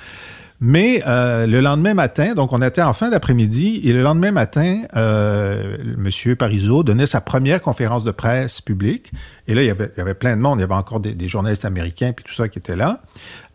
Mais 0.63 1.01
euh, 1.08 1.48
le 1.48 1.60
lendemain 1.60 1.96
matin, 1.96 2.36
donc 2.36 2.53
on 2.53 2.62
était 2.62 2.84
en 2.84 2.94
fin 2.94 3.10
d'après-midi, 3.10 3.82
et 3.84 3.94
le 3.94 4.03
lendemain 4.03 4.30
matin, 4.30 4.84
euh, 4.96 5.75
M. 5.98 6.36
Parizeau 6.36 6.84
donnait 6.84 7.08
sa 7.08 7.20
première 7.20 7.63
conférence 7.63 8.03
de 8.03 8.12
presse 8.12 8.62
publique. 8.62 9.12
Et 9.48 9.56
là, 9.56 9.63
il 9.63 9.65
y 9.65 9.72
avait, 9.72 10.13
plein 10.13 10.38
de 10.38 10.41
monde. 10.41 10.60
Il 10.60 10.62
y 10.62 10.63
avait 10.63 10.75
encore 10.75 11.00
des, 11.00 11.27
journalistes 11.27 11.65
américains 11.65 12.13
puis 12.15 12.24
tout 12.24 12.36
ça 12.36 12.48
qui 12.48 12.60
était 12.60 12.75
là. 12.75 13.01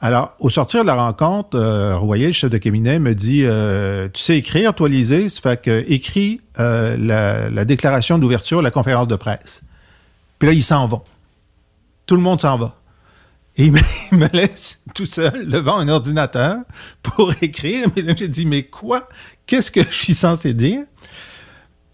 Alors, 0.00 0.34
au 0.40 0.50
sortir 0.50 0.82
de 0.82 0.88
la 0.88 0.96
rencontre, 0.96 1.56
euh, 1.56 1.96
Royer, 1.96 2.26
le 2.26 2.32
chef 2.32 2.50
de 2.50 2.58
cabinet, 2.58 2.98
me 2.98 3.14
dit 3.14 3.42
euh, 3.44 4.08
Tu 4.12 4.20
sais 4.20 4.36
écrire, 4.38 4.74
toi, 4.74 4.88
Lisée 4.88 5.28
Ça 5.28 5.40
fait 5.40 5.62
que 5.62 5.84
écris 5.86 6.40
la, 6.58 7.48
la 7.48 7.64
déclaration 7.64 8.18
d'ouverture, 8.18 8.62
la 8.62 8.72
conférence 8.72 9.06
de 9.06 9.16
presse. 9.16 9.62
Puis 10.40 10.48
là, 10.48 10.54
ils 10.54 10.64
s'en 10.64 10.88
vont. 10.88 11.02
Tout 12.06 12.16
le 12.16 12.22
monde 12.22 12.40
s'en 12.40 12.58
va. 12.58 12.74
Et 13.56 13.66
il 14.12 14.18
me, 14.18 14.28
laisse 14.32 14.82
tout 14.94 15.06
seul 15.06 15.48
devant 15.48 15.78
un 15.78 15.88
ordinateur 15.88 16.58
pour 17.02 17.32
écrire. 17.40 17.88
Mais 17.96 18.02
là, 18.02 18.14
j'ai 18.16 18.28
dit, 18.28 18.46
mais 18.46 18.64
quoi? 18.64 19.08
Qu'est-ce 19.46 19.70
que 19.70 19.82
je 19.90 19.94
suis 19.94 20.14
censé 20.14 20.54
dire? 20.54 20.82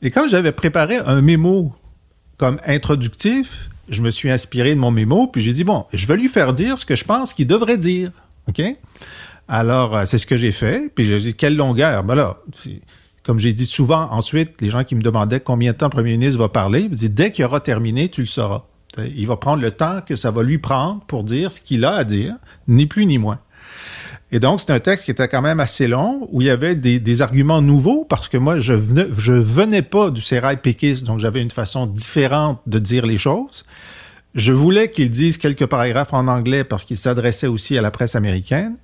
Et 0.03 0.11
quand 0.11 0.27
j'avais 0.29 0.53
préparé 0.53 0.97
un 0.97 1.23
mémo 1.23 1.73
comme 2.37 2.59
introductif, 2.67 3.71
je 3.89 4.03
me 4.03 4.11
suis 4.11 4.31
inspiré 4.31 4.75
de 4.75 4.81
mon 4.81 4.91
mémo, 4.91 5.29
puis 5.29 5.43
j'ai 5.43 5.53
dit, 5.53 5.65
bon, 5.65 5.87
je 5.93 6.07
vais 6.07 6.17
lui 6.17 6.29
faire 6.29 6.53
dire 6.53 6.79
ce 6.79 6.85
que 6.85 6.97
je 6.97 7.05
pense 7.05 7.33
qu'il 7.33 7.47
devrait 7.47 7.79
dire. 7.79 8.11
OK? 8.49 8.61
Alors, 9.47 9.97
euh, 9.97 10.05
c'est 10.07 10.19
ce 10.19 10.27
que 10.27 10.37
j'ai 10.37 10.53
fait. 10.53 10.91
Puis 10.93 11.07
j'ai 11.07 11.21
dit, 11.21 11.35
quelle 11.35 11.57
longueur? 11.57 12.03
Ben 12.03 12.17
là, 12.17 12.37
comme 13.23 13.39
j'ai 13.39 13.55
dit 13.55 13.67
souvent 13.67 14.09
ensuite, 14.11 14.61
les 14.61 14.71
gens 14.71 14.83
qui 14.83 14.97
me 14.97 15.03
demandaient 15.03 15.41
combien 15.41 15.73
de 15.73 15.77
temps 15.77 15.87
le 15.87 15.91
premier 15.91 16.13
ministre 16.13 16.39
va 16.39 16.49
parler, 16.49 16.89
je 16.91 16.97
dis, 16.97 17.11
dès 17.11 17.31
qu'il 17.31 17.45
aura 17.45 17.61
terminé, 17.61 18.09
tu 18.09 18.23
le 18.23 18.27
sauras. 18.27 18.65
Il 18.99 19.27
va 19.27 19.37
prendre 19.37 19.63
le 19.63 19.71
temps 19.71 20.01
que 20.05 20.17
ça 20.17 20.31
va 20.31 20.43
lui 20.43 20.59
prendre 20.59 21.01
pour 21.07 21.25
dire 21.25 21.53
ce 21.53 21.61
qu'il 21.61 21.85
a 21.85 21.95
à 21.95 22.05
dire, 22.05 22.35
ni 22.69 22.87
plus 22.87 23.07
ni 23.07 23.19
moins. 23.19 23.39
Et 24.35 24.41
donc, 24.41 24.61
c'est 24.61 24.71
un 24.71 24.81
texte 24.81 25.05
qui 25.05 25.11
était 25.11 25.29
quand 25.29 25.43
même 25.43 25.61
assez 25.61 25.87
long, 25.87 26.27
où 26.33 26.41
il 26.41 26.47
y 26.47 26.51
avait 26.51 26.75
des, 26.75 27.23
arguments 27.23 27.61
nouveaux, 27.61 28.07
parce 28.07 28.29
que 28.29 28.39
moi, 28.39 28.61
je 28.61 28.73
venais, 28.73 29.05
venais 29.05 29.83
pas 29.83 30.11
du 30.11 30.23
sérail 30.23 30.57
péquiste, 30.57 31.05
donc 31.05 31.21
j'avais 31.21 31.43
une 31.43 31.51
façon 31.51 31.87
différente 31.87 32.61
de 32.67 32.79
dire 32.79 33.05
les 33.05 33.19
choses. 33.19 33.65
Je 34.35 34.55
voulais 34.55 34.91
qu'il 34.91 35.11
dise 35.11 35.37
quelques 35.37 35.67
paragraphes 35.67 36.15
en 36.15 36.29
anglais, 36.29 36.65
parce 36.65 36.85
qu'il 36.85 36.97
s'adressait 36.97 37.47
aussi 37.47 37.77
à 37.77 37.83
la 37.83 37.91
presse 37.91 38.17
américaine. 38.17 38.77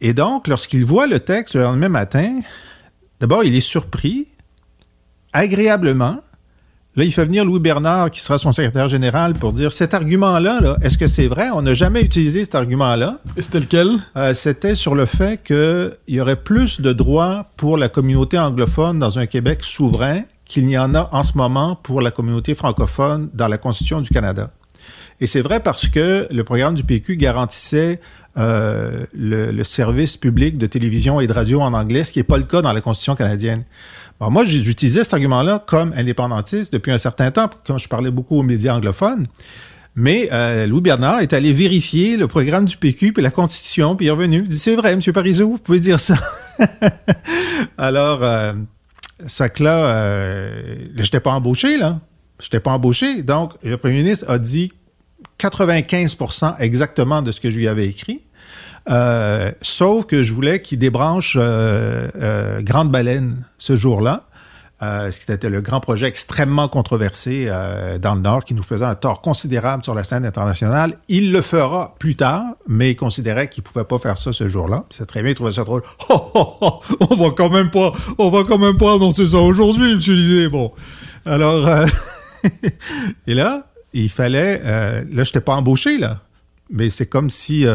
Et 0.00 0.14
donc, 0.14 0.48
lorsqu'il 0.48 0.86
voit 0.86 1.06
le 1.06 1.20
texte 1.20 1.56
le 1.56 1.62
lendemain 1.62 1.90
matin, 1.90 2.40
d'abord, 3.20 3.44
il 3.44 3.54
est 3.54 3.60
surpris, 3.60 4.28
agréablement, 5.34 6.20
Là, 7.00 7.06
il 7.06 7.12
fait 7.12 7.24
venir 7.24 7.46
Louis 7.46 7.60
Bernard, 7.60 8.10
qui 8.10 8.20
sera 8.20 8.36
son 8.36 8.52
secrétaire 8.52 8.86
général, 8.86 9.32
pour 9.32 9.54
dire 9.54 9.72
cet 9.72 9.94
argument-là, 9.94 10.60
-là, 10.60 10.76
est 10.82 10.90
ce 10.90 10.98
que 10.98 11.06
c'est 11.06 11.28
vrai? 11.28 11.48
On 11.54 11.62
n'a 11.62 11.72
jamais 11.72 12.02
utilisé 12.02 12.44
cet 12.44 12.54
argument-là. 12.54 13.16
Et 13.38 13.40
c'était 13.40 13.60
lequel? 13.60 13.92
Euh, 14.16 14.34
c'était 14.34 14.74
sur 14.74 14.94
le 14.94 15.06
fait 15.06 15.42
qu'il 15.42 15.96
y 16.08 16.20
aurait 16.20 16.36
plus 16.36 16.82
de 16.82 16.92
droits 16.92 17.46
pour 17.56 17.78
la 17.78 17.88
communauté 17.88 18.38
anglophone 18.38 18.98
dans 18.98 19.18
un 19.18 19.24
Québec 19.24 19.60
souverain 19.62 20.24
qu'il 20.44 20.66
n'y 20.66 20.76
en 20.76 20.94
a 20.94 21.08
en 21.10 21.22
ce 21.22 21.38
moment 21.38 21.74
pour 21.74 22.02
la 22.02 22.10
communauté 22.10 22.54
francophone 22.54 23.30
dans 23.32 23.48
la 23.48 23.56
Constitution 23.56 24.02
du 24.02 24.10
Canada. 24.10 24.50
Et 25.22 25.26
c'est 25.26 25.40
vrai 25.40 25.60
parce 25.60 25.88
que 25.88 26.28
le 26.30 26.44
programme 26.44 26.74
du 26.74 26.84
PQ 26.84 27.16
garantissait 27.16 27.98
euh, 28.36 29.06
le, 29.14 29.50
le, 29.50 29.64
service 29.64 30.18
public 30.18 30.58
de 30.58 30.66
télévision 30.66 31.18
et 31.18 31.26
de 31.26 31.32
radio 31.32 31.62
en 31.62 31.72
anglais, 31.72 32.04
ce 32.04 32.12
qui 32.12 32.18
n'est 32.18 32.24
pas 32.24 32.36
le 32.36 32.44
cas 32.44 32.60
dans 32.60 32.74
la 32.74 32.82
Constitution 32.82 33.14
canadienne. 33.14 33.64
Bon, 34.20 34.30
moi, 34.30 34.44
j'utilisais 34.44 35.02
cet 35.02 35.14
argument-là 35.14 35.64
comme 35.66 35.94
indépendantiste 35.96 36.74
depuis 36.74 36.92
un 36.92 36.98
certain 36.98 37.30
temps, 37.30 37.48
quand 37.66 37.78
je 37.78 37.88
parlais 37.88 38.10
beaucoup 38.10 38.36
aux 38.36 38.42
médias 38.42 38.76
anglophones. 38.76 39.26
Mais 39.96 40.28
euh, 40.30 40.66
Louis 40.66 40.82
Bernard 40.82 41.20
est 41.20 41.32
allé 41.32 41.54
vérifier 41.54 42.18
le 42.18 42.28
programme 42.28 42.66
du 42.66 42.76
PQ 42.76 43.14
puis 43.14 43.22
la 43.22 43.30
Constitution, 43.30 43.96
puis 43.96 44.06
il 44.06 44.08
est 44.10 44.12
revenu. 44.12 44.36
Il 44.36 44.48
dit 44.48 44.58
C'est 44.58 44.76
vrai, 44.76 44.92
M. 44.92 45.00
Parizeau, 45.00 45.48
vous 45.48 45.58
pouvez 45.58 45.80
dire 45.80 45.98
ça. 45.98 46.16
Alors, 47.78 48.20
ça 49.26 49.48
que 49.48 49.64
là, 49.64 50.52
je 50.94 51.02
n'étais 51.02 51.20
pas 51.20 51.32
embauché, 51.32 51.78
là. 51.78 52.00
Je 52.40 52.46
n'étais 52.46 52.60
pas 52.60 52.72
embauché. 52.72 53.22
Donc, 53.22 53.54
le 53.62 53.76
premier 53.76 53.96
ministre 53.96 54.26
a 54.28 54.38
dit 54.38 54.72
95% 55.38 56.56
exactement 56.58 57.22
de 57.22 57.32
ce 57.32 57.40
que 57.40 57.50
je 57.50 57.56
lui 57.56 57.68
avais 57.68 57.86
écrit. 57.86 58.19
Euh, 58.90 59.52
sauf 59.62 60.06
que 60.06 60.22
je 60.22 60.32
voulais 60.32 60.60
qu'il 60.60 60.78
débranche 60.78 61.36
euh, 61.38 62.08
euh, 62.16 62.60
Grande 62.60 62.90
Baleine 62.90 63.44
ce 63.56 63.76
jour-là. 63.76 64.24
ce 64.80 65.10
qui 65.16 65.30
était 65.30 65.48
le 65.48 65.60
grand 65.60 65.78
projet 65.80 66.06
extrêmement 66.06 66.66
controversé 66.66 67.48
dans 68.00 68.14
le 68.14 68.20
Nord, 68.20 68.44
qui 68.44 68.54
nous 68.54 68.62
faisait 68.62 68.86
un 68.86 68.94
tort 68.94 69.20
considérable 69.20 69.84
sur 69.84 69.94
la 69.94 70.04
scène 70.04 70.24
internationale. 70.24 70.94
Il 71.08 71.32
le 71.32 71.42
fera 71.42 71.94
plus 71.98 72.16
tard, 72.16 72.44
mais 72.66 72.92
il 72.92 72.96
considérait 72.96 73.48
qu'il 73.48 73.62
pouvait 73.62 73.84
pas 73.84 73.98
faire 73.98 74.16
ça 74.16 74.32
ce 74.32 74.48
jour-là. 74.48 74.86
C'est 74.90 75.06
très 75.06 75.22
bien, 75.22 75.32
il 75.32 75.34
trouvait 75.34 75.52
ça 75.52 75.64
drôle. 75.64 75.82
on 76.08 77.14
va 77.14 77.30
quand 77.36 77.50
même 77.50 77.70
pas, 77.70 77.92
on 78.18 78.30
va 78.30 78.44
quand 78.44 78.58
même 78.58 78.78
pas 78.78 78.94
annoncer 78.94 79.26
ça 79.26 79.38
aujourd'hui, 79.38 79.94
Monsieur 79.96 80.14
Lisée. 80.14 80.48
Bon, 80.48 80.72
alors, 81.26 81.68
et 83.26 83.34
là, 83.34 83.66
il 83.92 84.08
fallait, 84.08 84.62
là, 84.62 85.02
je 85.04 85.18
n'étais 85.18 85.42
pas 85.42 85.54
embauché 85.56 85.98
là, 85.98 86.20
mais 86.70 86.88
c'est 86.88 87.06
comme 87.06 87.28
si 87.28 87.66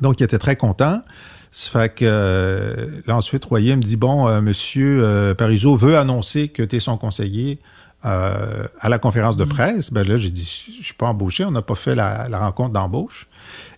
donc, 0.00 0.20
il 0.20 0.24
était 0.24 0.38
très 0.38 0.56
content. 0.56 1.02
Ça 1.50 1.70
fait 1.70 1.94
que 1.94 2.04
euh, 2.04 3.00
là, 3.06 3.16
ensuite, 3.16 3.44
Royer 3.44 3.76
me 3.76 3.82
dit 3.82 3.96
Bon, 3.96 4.28
euh, 4.28 4.40
monsieur 4.40 5.02
euh, 5.02 5.34
Parizeau 5.34 5.76
veut 5.76 5.96
annoncer 5.96 6.48
que 6.48 6.62
tu 6.62 6.76
es 6.76 6.78
son 6.78 6.98
conseiller 6.98 7.58
à 8.02 8.88
la 8.88 9.00
conférence 9.00 9.36
de 9.36 9.44
mm. 9.44 9.48
presse. 9.48 9.92
Ben 9.92 10.06
là, 10.06 10.16
j'ai 10.16 10.30
dit 10.30 10.44
Je 10.78 10.84
suis 10.84 10.94
pas 10.94 11.06
embauché, 11.06 11.44
on 11.44 11.50
n'a 11.50 11.62
pas 11.62 11.74
fait 11.74 11.96
la, 11.96 12.28
rencontre 12.38 12.72
d'embauche. 12.72 13.26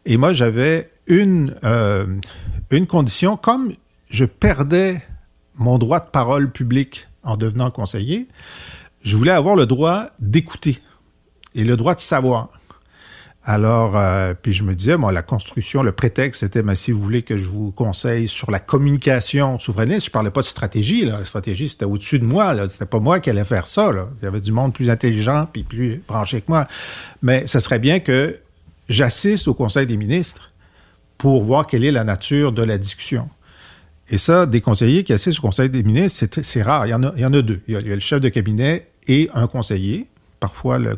Et 0.04 0.18
moi, 0.18 0.34
j'avais 0.34 0.90
une, 1.06 1.54
une 2.70 2.87
condition, 2.87 3.38
comme 3.38 3.72
je 4.10 4.26
perdais 4.26 5.02
mon 5.54 5.78
droit 5.78 6.00
de 6.00 6.10
parole 6.10 6.50
public 6.50 7.08
en 7.22 7.38
devenant 7.38 7.70
conseiller, 7.70 8.28
je 9.02 9.16
voulais 9.16 9.32
avoir 9.32 9.56
le 9.56 9.64
droit 9.64 10.08
d'écouter 10.18 10.78
et 11.54 11.64
le 11.64 11.76
droit 11.78 11.94
de 11.94 12.00
savoir. 12.00 12.50
Alors, 13.50 13.97
euh, 13.97 14.35
puis 14.35 14.52
je 14.52 14.62
me 14.62 14.75
disais, 14.75 14.99
moi, 14.99 15.11
la 15.11 15.23
construction, 15.23 15.83
le 15.83 15.93
prétexte, 15.93 16.40
c'était, 16.40 16.62
mais 16.62 16.75
si 16.75 16.93
vous 16.93 17.00
voulez 17.00 17.23
que 17.23 17.38
je 17.38 17.49
vous 17.49 17.71
conseille 17.71 18.28
sur 18.28 18.50
la 18.50 18.59
communication 18.59 19.59
souverainiste, 19.59 20.05
je 20.05 20.11
parlais 20.11 20.31
pas 20.31 20.43
de 20.43 20.47
stratégie, 20.47 21.07
là. 21.07 21.21
La 21.21 21.25
stratégie, 21.25 21.67
c'était 21.67 21.87
au-dessus 21.87 22.19
de 22.19 22.26
moi, 22.26 22.52
là. 22.52 22.69
C'était 22.69 22.85
pas 22.85 23.00
moi 23.00 23.21
qui 23.21 23.31
allais 23.31 23.47
faire 23.47 23.67
ça. 23.67 23.90
Il 24.21 24.23
y 24.23 24.26
avait 24.26 24.43
du 24.43 24.52
monde 24.52 24.75
plus 24.75 24.90
intelligent 24.90 25.49
puis 25.50 25.62
plus 25.62 26.02
branché 26.07 26.43
que 26.43 26.47
moi. 26.49 26.67
Mais 27.23 27.47
ce 27.47 27.59
serait 27.59 27.78
bien 27.78 28.00
que 28.00 28.38
j'assiste 28.90 29.49
au 29.49 29.55
Conseil 29.55 29.87
des 29.87 29.97
ministres 29.97 30.52
pour 31.17 31.43
voir 31.43 31.67
quelle 31.67 31.87
est 31.87 31.90
la 31.90 32.05
nature 32.05 32.52
de 32.52 32.62
la 32.62 32.76
discussion. 32.76 33.31
Et 34.11 34.19
ça, 34.19 34.45
des 34.45 34.61
conseillers 34.61 35.05
qui 35.05 35.14
assistent 35.14 35.38
au 35.38 35.47
Conseil 35.47 35.71
des 35.71 35.85
ministres, 35.85 36.26
c'est 36.43 36.62
rare. 36.62 36.87
Il 36.87 36.90
y, 36.90 36.95
en 36.95 37.02
a, 37.02 37.14
il 37.17 37.23
y 37.23 37.25
en 37.25 37.33
a 37.33 37.40
deux. 37.40 37.62
il 37.67 37.73
y 37.73 37.76
a 37.78 37.81
le 37.81 37.99
chef 37.99 38.21
de 38.21 38.28
cabinet 38.28 38.88
et 39.07 39.31
un 39.33 39.47
conseiller 39.47 40.07
parfois 40.40 40.78
le, 40.78 40.97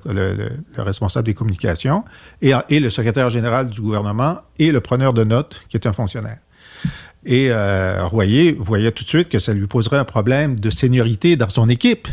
responsable 0.77 1.27
des 1.27 1.35
communications, 1.35 2.05
et, 2.43 2.53
le 2.71 2.91
secrétaire 2.91 3.31
général 3.31 3.71
du 3.71 3.81
gouvernement 3.81 4.39
et 4.59 4.71
le 4.71 4.81
preneur 4.81 5.13
de 5.13 5.25
notes, 5.25 5.63
qui 5.69 5.77
est 5.77 5.87
un 5.87 5.93
fonctionnaire. 5.93 6.39
Et 7.25 7.49
euh, 7.51 8.07
Royer 8.07 8.57
voyait 8.59 8.93
tout 8.93 9.05
de 9.05 9.09
suite 9.09 9.29
que 9.29 9.39
ça 9.39 9.53
lui 9.53 9.67
poserait 9.67 9.99
un 9.99 10.05
problème 10.05 10.59
de 10.59 10.71
seniorité 10.71 11.37
dans 11.37 11.51
son 11.51 11.69
équipe. 11.69 12.09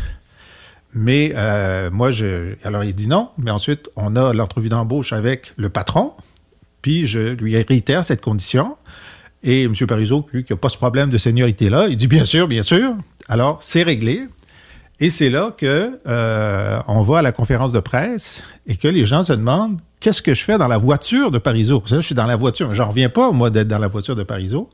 Mais 0.94 1.32
euh, 1.36 1.90
moi, 1.90 2.10
je, 2.10 2.54
alors 2.64 2.84
il 2.84 2.94
dit 2.94 3.08
non, 3.08 3.30
mais 3.38 3.50
ensuite, 3.50 3.88
on 3.96 4.16
a 4.16 4.32
l'entrevue 4.32 4.68
d'embauche 4.68 5.12
avec 5.12 5.52
le 5.56 5.68
patron, 5.68 6.12
puis 6.82 7.06
je 7.06 7.34
lui 7.34 7.56
réitère 7.56 8.04
cette 8.04 8.20
condition. 8.20 8.76
Et 9.42 9.64
M. 9.64 9.74
Parizeau, 9.86 10.26
lui, 10.32 10.44
qui 10.44 10.52
n'a 10.52 10.56
pas 10.56 10.68
ce 10.68 10.76
problème 10.76 11.10
de 11.10 11.18
seniorité-là, 11.18 11.86
il 11.88 11.96
dit 11.96 12.08
bien 12.08 12.24
sûr, 12.24 12.48
bien 12.48 12.62
sûr. 12.62 12.94
Alors, 13.28 13.58
c'est 13.60 13.82
réglé. 13.82 14.26
Et 15.00 15.10
c'est 15.10 15.30
là 15.30 15.52
que 15.56 16.00
euh, 16.06 16.80
on 16.88 17.02
va 17.02 17.18
à 17.18 17.22
la 17.22 17.30
conférence 17.30 17.72
de 17.72 17.78
presse 17.78 18.42
et 18.66 18.76
que 18.76 18.88
les 18.88 19.06
gens 19.06 19.22
se 19.22 19.32
demandent 19.32 19.78
qu'est-ce 20.00 20.22
que 20.22 20.34
je 20.34 20.42
fais 20.42 20.58
dans 20.58 20.66
la 20.66 20.78
voiture 20.78 21.30
de 21.30 21.38
Parizeau. 21.38 21.82
je 21.86 22.00
suis 22.00 22.14
dans 22.16 22.26
la 22.26 22.36
voiture. 22.36 22.74
J'en 22.74 22.88
reviens 22.88 23.08
pas, 23.08 23.30
moi, 23.30 23.50
d'être 23.50 23.68
dans 23.68 23.78
la 23.78 23.86
voiture 23.86 24.16
de 24.16 24.24
Parizeau. 24.24 24.70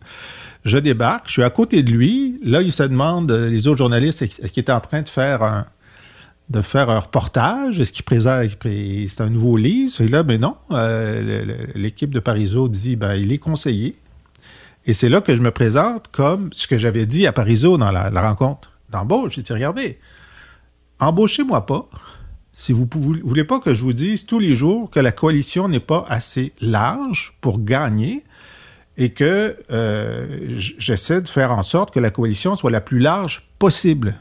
Je 0.65 0.79
débarque, 0.79 1.27
je 1.27 1.33
suis 1.33 1.43
à 1.43 1.51
côté 1.51 1.83
de 1.83 1.91
lui. 1.91 2.41
Là, 2.43 2.63
il 2.63 2.73
se 2.73 2.83
demande, 2.83 3.31
euh, 3.31 3.51
les 3.51 3.67
autres 3.67 3.79
journalistes, 3.79 4.23
est-ce 4.23 4.51
qu'il 4.51 4.65
est 4.65 4.71
en 4.71 4.81
train 4.81 5.03
de 5.03 5.09
faire 5.11 5.43
un, 5.43 5.67
de 6.49 6.63
faire 6.63 6.89
un 6.89 7.01
reportage? 7.01 7.79
Est-ce 7.79 7.93
qu'il 7.93 8.05
présente, 8.05 8.49
c'est 8.63 9.21
un 9.21 9.29
nouveau 9.29 9.59
livre? 9.59 10.01
Et 10.01 10.09
là, 10.09 10.23
mais 10.23 10.39
ben 10.39 10.41
non. 10.41 10.57
Euh, 10.71 11.55
l'équipe 11.75 12.11
de 12.11 12.21
Parizeau 12.21 12.69
dit, 12.69 12.97
ben, 12.97 13.15
il 13.15 13.31
est 13.31 13.39
conseiller. 13.39 13.95
Et 14.87 14.95
c'est 14.95 15.11
là 15.11 15.21
que 15.21 15.37
je 15.37 15.43
me 15.43 15.51
présente 15.51 16.07
comme 16.13 16.49
ce 16.53 16.67
que 16.67 16.79
j'avais 16.79 17.05
dit 17.05 17.27
à 17.27 17.33
Parizeau 17.33 17.77
dans 17.77 17.93
la, 17.93 18.09
la 18.09 18.21
rencontre 18.23 18.71
d'embauche. 18.91 19.35
J'ai 19.35 19.43
dit, 19.43 19.53
regardez, 19.53 19.99
embauchez-moi 21.01 21.67
pas 21.67 21.89
si 22.57 22.73
vous 22.73 22.89
ne 22.95 23.23
voulez 23.23 23.45
pas 23.45 23.59
que 23.59 23.75
je 23.75 23.83
vous 23.83 23.93
dise 23.93 24.27
tous 24.27 24.39
les 24.39 24.55
jours 24.55 24.89
que 24.91 25.01
la 25.01 25.11
coalition 25.11 25.69
n'est 25.69 25.81
pas 25.81 26.05
assez 26.09 26.53
large 26.61 27.37
pour 27.41 27.63
gagner 27.63 28.25
et 28.97 29.11
que 29.11 29.57
euh, 29.73 30.55
j'essaie 30.57 31.21
de 31.21 31.29
faire 31.29 31.53
en 31.53 31.63
sorte 31.63 31.93
que 31.93 31.99
la 31.99 32.11
coalition 32.11 32.55
soit 32.55 32.71
la 32.71 32.81
plus 32.81 33.01
large 33.01 33.49
possible. 33.59 34.15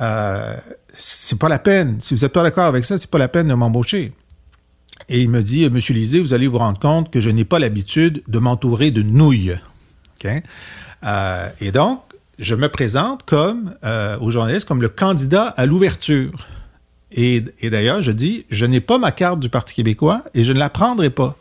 Euh, 0.00 0.56
c'est 0.92 1.38
pas 1.38 1.48
la 1.48 1.60
peine. 1.60 2.00
Si 2.00 2.14
vous 2.14 2.22
n'êtes 2.22 2.32
pas 2.32 2.42
d'accord 2.42 2.66
avec 2.66 2.84
ça, 2.84 2.98
c'est 2.98 3.10
pas 3.10 3.18
la 3.18 3.28
peine 3.28 3.46
de 3.46 3.54
m'embaucher. 3.54 4.12
Et 5.08 5.20
il 5.20 5.30
me 5.30 5.42
dit, 5.42 5.68
Monsieur 5.70 5.94
Lisée, 5.94 6.20
vous 6.20 6.34
allez 6.34 6.48
vous 6.48 6.58
rendre 6.58 6.80
compte 6.80 7.10
que 7.10 7.20
je 7.20 7.30
n'ai 7.30 7.44
pas 7.44 7.60
l'habitude 7.60 8.22
de 8.26 8.38
m'entourer 8.40 8.90
de 8.90 9.02
nouilles. 9.02 9.56
Euh, 11.04 11.48
et 11.60 11.72
donc, 11.72 12.00
je 12.42 12.54
me 12.54 12.68
présente 12.68 13.22
comme, 13.24 13.74
euh, 13.84 14.18
aux 14.18 14.30
journalistes 14.30 14.66
comme 14.66 14.82
le 14.82 14.88
candidat 14.88 15.48
à 15.56 15.64
l'ouverture. 15.64 16.48
Et, 17.12 17.44
d'ailleurs, 17.62 18.02
je 18.02 18.10
dis, 18.10 18.46
je 18.50 18.64
n'ai 18.64 18.80
pas 18.80 18.98
ma 18.98 19.12
carte 19.12 19.38
du 19.38 19.48
Parti 19.48 19.74
québécois 19.74 20.22
et 20.34 20.42
je 20.42 20.52
ne 20.52 20.58
la 20.58 20.70
prendrai 20.70 21.10
pas. 21.10 21.36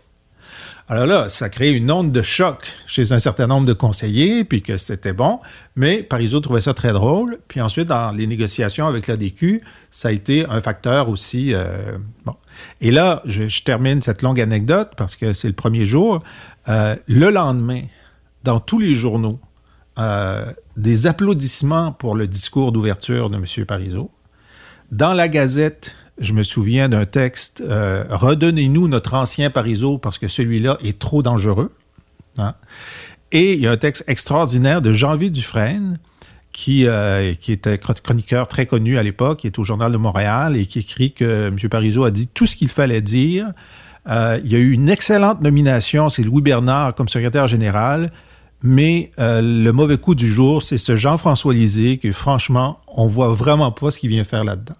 Alors 0.87 1.05
là, 1.05 1.29
ça 1.29 1.47
crée 1.47 1.71
une 1.71 1.89
onde 1.89 2.11
de 2.11 2.21
choc 2.21 2.67
chez 2.85 3.13
un 3.13 3.19
certain 3.19 3.47
nombre 3.47 3.65
de 3.65 3.71
conseillers, 3.71 4.43
puis 4.43 4.61
que 4.61 4.75
c'était 4.75 5.13
bon, 5.13 5.39
mais 5.77 6.03
Parizeau 6.03 6.41
trouvait 6.41 6.59
ça 6.59 6.73
très 6.73 6.91
drôle. 6.91 7.37
Puis 7.47 7.61
ensuite, 7.61 7.87
dans 7.87 8.11
les 8.11 8.27
négociations 8.27 8.87
avec 8.87 9.07
l'ADQ, 9.07 9.61
ça 9.89 10.09
a 10.09 10.11
été 10.11 10.45
un 10.45 10.59
facteur 10.59 11.07
aussi. 11.07 11.53
Euh. 11.53 11.97
Et 12.81 12.91
là, 12.91 13.21
je, 13.23 13.63
termine 13.63 14.01
cette 14.01 14.21
longue 14.21 14.41
anecdote 14.41 14.91
parce 14.97 15.15
que 15.15 15.31
c'est 15.31 15.47
le 15.47 15.53
premier 15.53 15.85
jour. 15.85 16.21
Euh, 16.67 16.97
le 17.07 17.29
lendemain, 17.29 17.83
dans 18.43 18.59
tous 18.59 18.79
les 18.79 18.93
journaux, 18.93 19.39
euh, 20.01 20.51
des 20.77 21.05
applaudissements 21.05 21.91
pour 21.91 22.15
le 22.15 22.25
discours 22.25 22.71
d'ouverture 22.71 23.29
de 23.29 23.35
M. 23.35 23.65
Parizeau. 23.65 24.09
Dans 24.91 25.13
la 25.13 25.27
Gazette 25.27 25.93
Je 26.19 26.33
me 26.33 26.43
souviens 26.43 26.89
d'un 26.89 27.05
texte 27.05 27.61
euh, 27.61 28.03
Redonnez-nous 28.09 28.87
notre 28.87 29.13
ancien 29.13 29.51
Parizeau 29.51 29.99
parce 29.99 30.17
que 30.17 30.27
celui-là 30.27 30.77
est 30.83 30.97
trop 30.97 31.21
dangereux. 31.21 31.71
Hein? 32.39 32.55
Et 33.31 33.53
il 33.53 33.59
y 33.59 33.67
a 33.67 33.71
un 33.71 33.77
texte 33.77 34.03
extraordinaire 34.07 34.81
de 34.81 34.91
Jean-Vis 34.91 35.29
Dufresne, 35.29 35.99
qui, 36.51 36.87
euh, 36.87 37.33
était 37.47 37.77
chroniqueur 37.77 38.47
très 38.47 38.65
connu 38.65 38.97
à 38.97 39.03
l'époque, 39.03 39.39
qui 39.39 39.47
est 39.47 39.59
au 39.59 39.63
Journal 39.63 39.91
de 39.91 39.97
Montréal 39.97 40.57
et 40.57 40.65
qui 40.65 40.79
écrit 40.79 41.11
que 41.11 41.49
M. 41.49 41.57
Parizeau 41.69 42.05
a 42.05 42.11
dit 42.11 42.27
tout 42.27 42.47
ce 42.47 42.55
qu'il 42.55 42.69
fallait 42.69 43.01
dire. 43.01 43.51
Il 44.07 44.51
y 44.51 44.55
a 44.55 44.59
eu 44.59 44.71
une 44.71 44.89
excellente 44.89 45.41
nomination, 45.41 46.09
c'est 46.09 46.23
Louis 46.23 46.41
Bernard 46.41 46.95
comme 46.95 47.07
secrétaire 47.07 47.47
général, 47.47 48.09
mais 48.63 49.11
euh, 49.19 49.41
le 49.41 49.71
mauvais 49.71 49.97
coup 49.97 50.15
du 50.15 50.27
jour, 50.27 50.61
c'est 50.61 50.77
ce 50.77 50.95
Jean-François 50.95 51.53
Lisée 51.53 51.97
que 51.97 52.11
franchement, 52.11 52.79
on 52.87 53.07
voit 53.07 53.29
vraiment 53.29 53.71
pas 53.71 53.91
ce 53.91 53.99
qu'il 53.99 54.09
vient 54.09 54.23
faire 54.23 54.43
là-dedans. 54.43 54.75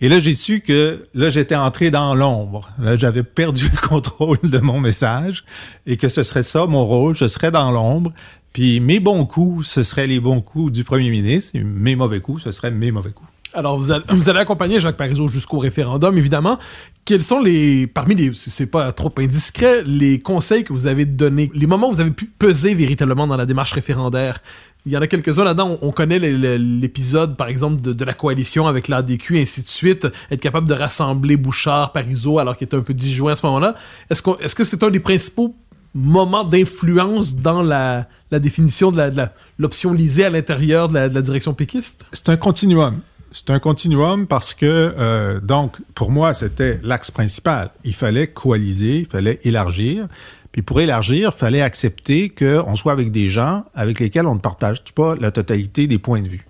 Et 0.00 0.08
là, 0.08 0.20
j'ai 0.20 0.34
su 0.34 0.60
que 0.60 1.04
là, 1.14 1.28
j'étais 1.28 1.56
entré 1.56 1.90
dans 1.90 2.14
l'ombre. 2.14 2.70
Là, 2.78 2.96
j'avais 2.96 3.24
perdu 3.24 3.68
le 3.72 3.78
contrôle 3.88 4.38
de 4.42 4.58
mon 4.58 4.80
message 4.80 5.44
et 5.86 5.96
que 5.96 6.08
ce 6.08 6.22
serait 6.22 6.42
ça 6.42 6.66
mon 6.66 6.84
rôle. 6.84 7.16
Je 7.16 7.26
serais 7.26 7.50
dans 7.50 7.70
l'ombre. 7.70 8.12
Puis 8.52 8.80
mes 8.80 9.00
bons 9.00 9.26
coups, 9.26 9.66
ce 9.66 9.82
seraient 9.82 10.06
les 10.06 10.20
bons 10.20 10.40
coups 10.40 10.72
du 10.72 10.84
premier 10.84 11.10
ministre. 11.10 11.58
Mes 11.58 11.96
mauvais 11.96 12.20
coups, 12.20 12.42
ce 12.42 12.52
seraient 12.52 12.70
mes 12.70 12.92
mauvais 12.92 13.10
coups. 13.10 13.27
Alors, 13.54 13.78
vous 13.78 13.90
allez, 13.90 14.04
vous 14.08 14.28
accompagner 14.28 14.78
Jacques 14.78 14.96
Parizeau 14.96 15.28
jusqu'au 15.28 15.58
référendum, 15.58 16.16
évidemment. 16.18 16.58
Quels 17.04 17.24
sont 17.24 17.40
les, 17.40 17.86
parmi 17.86 18.14
les, 18.14 18.32
c'est 18.34 18.66
pas 18.66 18.92
trop 18.92 19.12
indiscret, 19.18 19.82
les 19.84 20.20
conseils 20.20 20.64
que 20.64 20.72
vous 20.72 20.86
avez 20.86 21.06
donnés, 21.06 21.50
les 21.54 21.66
moments 21.66 21.88
où 21.88 21.92
vous 21.92 22.00
avez 22.00 22.10
pu 22.10 22.26
peser 22.26 22.74
véritablement 22.74 23.26
dans 23.26 23.36
la 23.36 23.46
démarche 23.46 23.72
référendaire? 23.72 24.40
Il 24.86 24.92
y 24.92 24.96
en 24.96 25.00
a 25.00 25.06
quelques-uns 25.06 25.44
là-dedans. 25.44 25.78
On, 25.82 25.90
connaît 25.90 26.18
l'épisode, 26.18 27.36
par 27.36 27.48
exemple, 27.48 27.80
de, 27.80 28.04
la 28.04 28.14
coalition 28.14 28.66
avec 28.66 28.88
l'ADQ 28.88 29.38
et 29.38 29.42
ainsi 29.42 29.62
de 29.62 29.66
suite. 29.66 30.06
Être 30.30 30.40
capable 30.40 30.68
de 30.68 30.74
rassembler 30.74 31.36
Bouchard, 31.36 31.92
Parizeau, 31.92 32.38
alors 32.38 32.56
qu'il 32.56 32.66
était 32.66 32.76
un 32.76 32.82
peu 32.82 32.94
disjoint 32.94 33.32
à 33.32 33.36
ce 33.36 33.44
moment-là. 33.46 33.74
Est-ce 34.08 34.22
est-ce 34.40 34.54
que 34.54 34.64
c'est 34.64 34.82
un 34.82 34.90
des 34.90 35.00
principaux 35.00 35.54
moments 35.94 36.44
d'influence 36.44 37.34
dans 37.34 37.62
la, 37.62 38.06
définition 38.30 38.92
de 38.92 39.12
l'option 39.58 39.92
lisée 39.92 40.24
à 40.24 40.30
l'intérieur 40.30 40.88
de, 40.88 40.94
la, 40.94 41.08
direction 41.22 41.54
péquiste? 41.54 42.04
C'est 42.12 42.28
un 42.28 42.36
continuum. 42.36 43.00
C'est 43.30 43.50
un 43.50 43.58
continuum 43.58 44.26
parce 44.26 44.54
que, 44.54 44.66
euh, 44.66 45.40
donc, 45.40 45.76
pour 45.94 46.10
moi, 46.10 46.32
c'était 46.32 46.80
l'axe 46.82 47.10
principal. 47.10 47.70
Il 47.84 47.94
fallait 47.94 48.26
coaliser, 48.26 49.00
il 49.00 49.06
fallait 49.06 49.38
élargir. 49.44 50.06
Puis 50.52 50.62
pour 50.62 50.80
élargir, 50.80 51.30
il 51.34 51.38
fallait 51.38 51.60
accepter 51.60 52.30
qu'on 52.30 52.74
soit 52.74 52.92
avec 52.92 53.10
des 53.10 53.28
gens 53.28 53.64
avec 53.74 54.00
lesquels 54.00 54.26
on 54.26 54.34
ne 54.34 54.40
partage 54.40 54.82
pas 54.94 55.14
la 55.16 55.30
totalité 55.30 55.86
des 55.86 55.98
points 55.98 56.22
de 56.22 56.28
vue. 56.28 56.46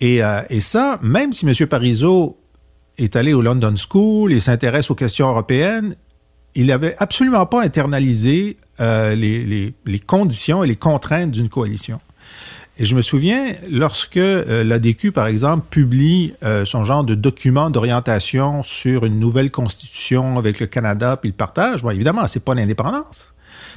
Et, 0.00 0.22
euh, 0.22 0.40
et 0.48 0.60
ça, 0.60 0.98
même 1.02 1.32
si 1.32 1.46
M. 1.46 1.54
Parizeau 1.66 2.38
est 2.96 3.14
allé 3.16 3.34
au 3.34 3.42
London 3.42 3.74
School 3.76 4.32
et 4.32 4.40
s'intéresse 4.40 4.90
aux 4.90 4.94
questions 4.94 5.28
européennes, 5.28 5.94
il 6.54 6.66
n'avait 6.66 6.96
absolument 6.98 7.46
pas 7.46 7.62
internalisé 7.62 8.56
euh, 8.80 9.14
les, 9.14 9.44
les, 9.44 9.74
les, 9.84 9.98
conditions 10.00 10.64
et 10.64 10.66
les 10.66 10.76
contraintes 10.76 11.30
d'une 11.30 11.48
coalition. 11.48 11.98
Et 12.80 12.84
je 12.84 12.94
me 12.94 13.02
souviens, 13.02 13.54
lorsque 13.68 14.16
euh, 14.18 14.62
l'ADQ, 14.62 15.10
par 15.10 15.26
exemple, 15.26 15.66
publie 15.68 16.34
euh, 16.44 16.64
son 16.64 16.84
genre 16.84 17.02
de 17.02 17.16
document 17.16 17.70
d'orientation 17.70 18.62
sur 18.62 19.04
une 19.04 19.18
nouvelle 19.18 19.50
constitution 19.50 20.38
avec 20.38 20.60
le 20.60 20.66
Canada 20.66 21.16
puis 21.16 21.30
le 21.30 21.34
partage, 21.34 21.82
bon, 21.82 21.90
évidemment, 21.90 22.26
c'est 22.28 22.44
pas 22.44 22.54
l'indépendance. 22.54 23.34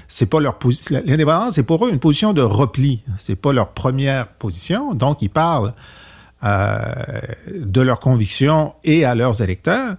C'est 0.07 0.27
pas 0.27 0.39
leur. 0.39 0.59
L'indépendance, 1.05 1.55
c'est 1.55 1.63
pour 1.63 1.83
eux 1.85 1.89
une 1.89 1.97
position 1.97 2.33
de 2.33 2.41
repli. 2.41 3.01
C'est 3.17 3.37
pas 3.37 3.53
leur 3.53 3.69
première 3.69 4.27
position. 4.27 4.93
Donc, 4.93 5.23
ils 5.23 5.29
parlent 5.29 5.73
euh, 6.43 6.77
de 7.55 7.81
leurs 7.81 7.99
convictions 7.99 8.73
et 8.83 9.03
à 9.03 9.15
leurs 9.15 9.41
électeurs. 9.41 9.95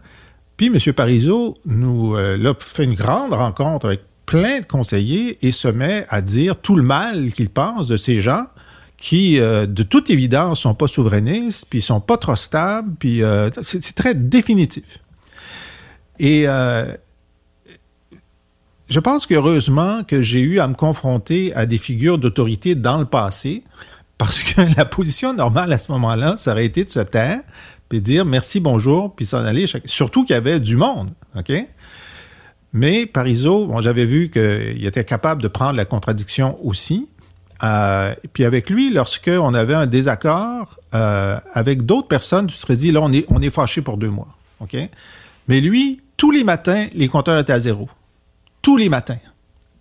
Puis, 0.56 0.66
M. 0.66 0.92
Parizeau 0.92 1.56
nous 1.64 2.14
là, 2.14 2.54
fait 2.58 2.84
une 2.84 2.94
grande 2.94 3.32
rencontre 3.32 3.86
avec 3.86 4.02
plein 4.26 4.60
de 4.60 4.66
conseillers 4.66 5.38
et 5.44 5.50
se 5.50 5.66
met 5.66 6.04
à 6.08 6.20
dire 6.20 6.56
tout 6.56 6.76
le 6.76 6.82
mal 6.82 7.32
qu'il 7.32 7.48
pense 7.48 7.88
de 7.88 7.96
ces 7.96 8.20
gens 8.20 8.44
qui, 9.02 9.40
euh, 9.40 9.66
de 9.66 9.82
toute 9.82 10.10
évidence, 10.10 10.60
sont 10.60 10.74
pas 10.74 10.86
souverainistes, 10.86 11.66
puis 11.68 11.82
sont 11.82 12.00
pas 12.00 12.16
trop 12.16 12.36
stables, 12.36 12.94
puis 13.00 13.24
euh, 13.24 13.50
c'est 13.60 13.96
très 13.96 14.14
définitif. 14.14 15.00
Et 16.20 16.44
euh, 16.46 16.86
je 18.88 19.00
pense 19.00 19.26
qu'heureusement 19.26 20.04
que 20.04 20.22
j'ai 20.22 20.38
eu 20.38 20.60
à 20.60 20.68
me 20.68 20.74
confronter 20.74 21.52
à 21.54 21.66
des 21.66 21.78
figures 21.78 22.16
d'autorité 22.16 22.76
dans 22.76 22.96
le 22.96 23.04
passé, 23.04 23.64
parce 24.18 24.40
que 24.40 24.60
la 24.76 24.84
position 24.84 25.34
normale 25.34 25.72
à 25.72 25.78
ce 25.78 25.90
moment-là, 25.90 26.36
ça 26.36 26.52
aurait 26.52 26.64
été 26.64 26.84
de 26.84 26.90
se 26.90 27.00
taire, 27.00 27.40
puis 27.88 28.00
dire 28.00 28.24
merci, 28.24 28.60
bonjour, 28.60 29.16
puis 29.16 29.26
s'en 29.26 29.44
aller. 29.44 29.66
Surtout 29.84 30.24
qu'il 30.24 30.34
y 30.34 30.38
avait 30.38 30.60
du 30.60 30.76
monde, 30.76 31.10
OK? 31.36 31.52
Mais 32.72 33.06
Parizeau, 33.06 33.66
bon, 33.66 33.80
j'avais 33.80 34.04
vu 34.04 34.30
qu'il 34.30 34.86
était 34.86 35.04
capable 35.04 35.42
de 35.42 35.48
prendre 35.48 35.76
la 35.76 35.86
contradiction 35.86 36.56
aussi. 36.64 37.08
Euh, 37.62 38.14
puis 38.32 38.44
avec 38.44 38.70
lui, 38.70 38.92
lorsqu'on 38.92 39.54
avait 39.54 39.74
un 39.74 39.86
désaccord 39.86 40.78
euh, 40.94 41.38
avec 41.52 41.86
d'autres 41.86 42.08
personnes, 42.08 42.46
tu 42.46 42.56
serais 42.56 42.76
dit, 42.76 42.90
là, 42.90 43.00
on 43.02 43.12
est, 43.12 43.24
on 43.28 43.40
est 43.40 43.50
fâché 43.50 43.82
pour 43.82 43.96
deux 43.96 44.10
mois. 44.10 44.28
OK? 44.60 44.76
Mais 45.48 45.60
lui, 45.60 46.00
tous 46.16 46.30
les 46.30 46.44
matins, 46.44 46.86
les 46.92 47.08
compteurs 47.08 47.38
étaient 47.38 47.52
à 47.52 47.60
zéro. 47.60 47.88
Tous 48.62 48.76
les 48.76 48.88
matins. 48.88 49.18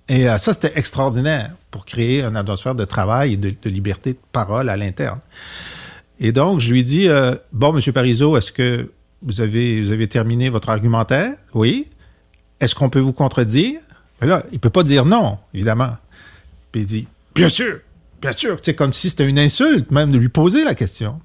Et 0.08 0.30
euh, 0.30 0.38
ça, 0.38 0.54
c'était 0.54 0.74
extraordinaire 0.76 1.52
pour 1.72 1.86
créer 1.86 2.24
une 2.24 2.36
atmosphère 2.36 2.76
de 2.76 2.86
travail 2.86 3.34
et 3.34 3.38
de, 3.38 3.70
liberté 3.70 4.14
de 4.14 4.20
parole 4.32 4.70
à 4.70 4.78
l'interne. 4.78 5.20
Et 6.20 6.32
donc, 6.32 6.60
je 6.60 6.72
lui 6.72 6.84
dis, 6.84 7.10
bon, 7.52 7.76
M. 7.76 7.94
Parizeau, 7.94 8.38
est-ce 8.38 8.52
que 8.52 8.92
vous 9.24 9.42
avez, 9.42 9.82
vous 9.82 9.92
avez 9.92 10.08
terminé 10.08 10.50
votre 10.50 10.70
argumentaire? 10.70 11.34
Oui. 11.56 11.88
Est-ce 12.60 12.76
qu'on 12.76 12.90
peut 12.90 13.00
vous 13.00 13.14
contredire? 13.14 13.80
Mais 14.20 14.28
là, 14.28 14.44
il 14.52 14.56
ne 14.56 14.60
peut 14.60 14.70
pas 14.70 14.84
dire 14.84 15.04
non, 15.04 15.40
évidemment. 15.52 15.98
Puis 16.72 16.82
il 16.82 16.86
dit, 16.86 17.08
Bien 17.36 17.50
sûr, 17.50 17.80
bien 18.22 18.32
sûr. 18.32 18.58
C'est 18.62 18.76
comme 18.76 18.94
si 18.94 19.10
c'était 19.10 19.26
une 19.26 19.40
insulte 19.40 19.92
même 19.92 20.12
de 20.12 20.18
lui 20.18 20.30
poser 20.30 20.64
la 20.64 20.76
question. 20.76 21.22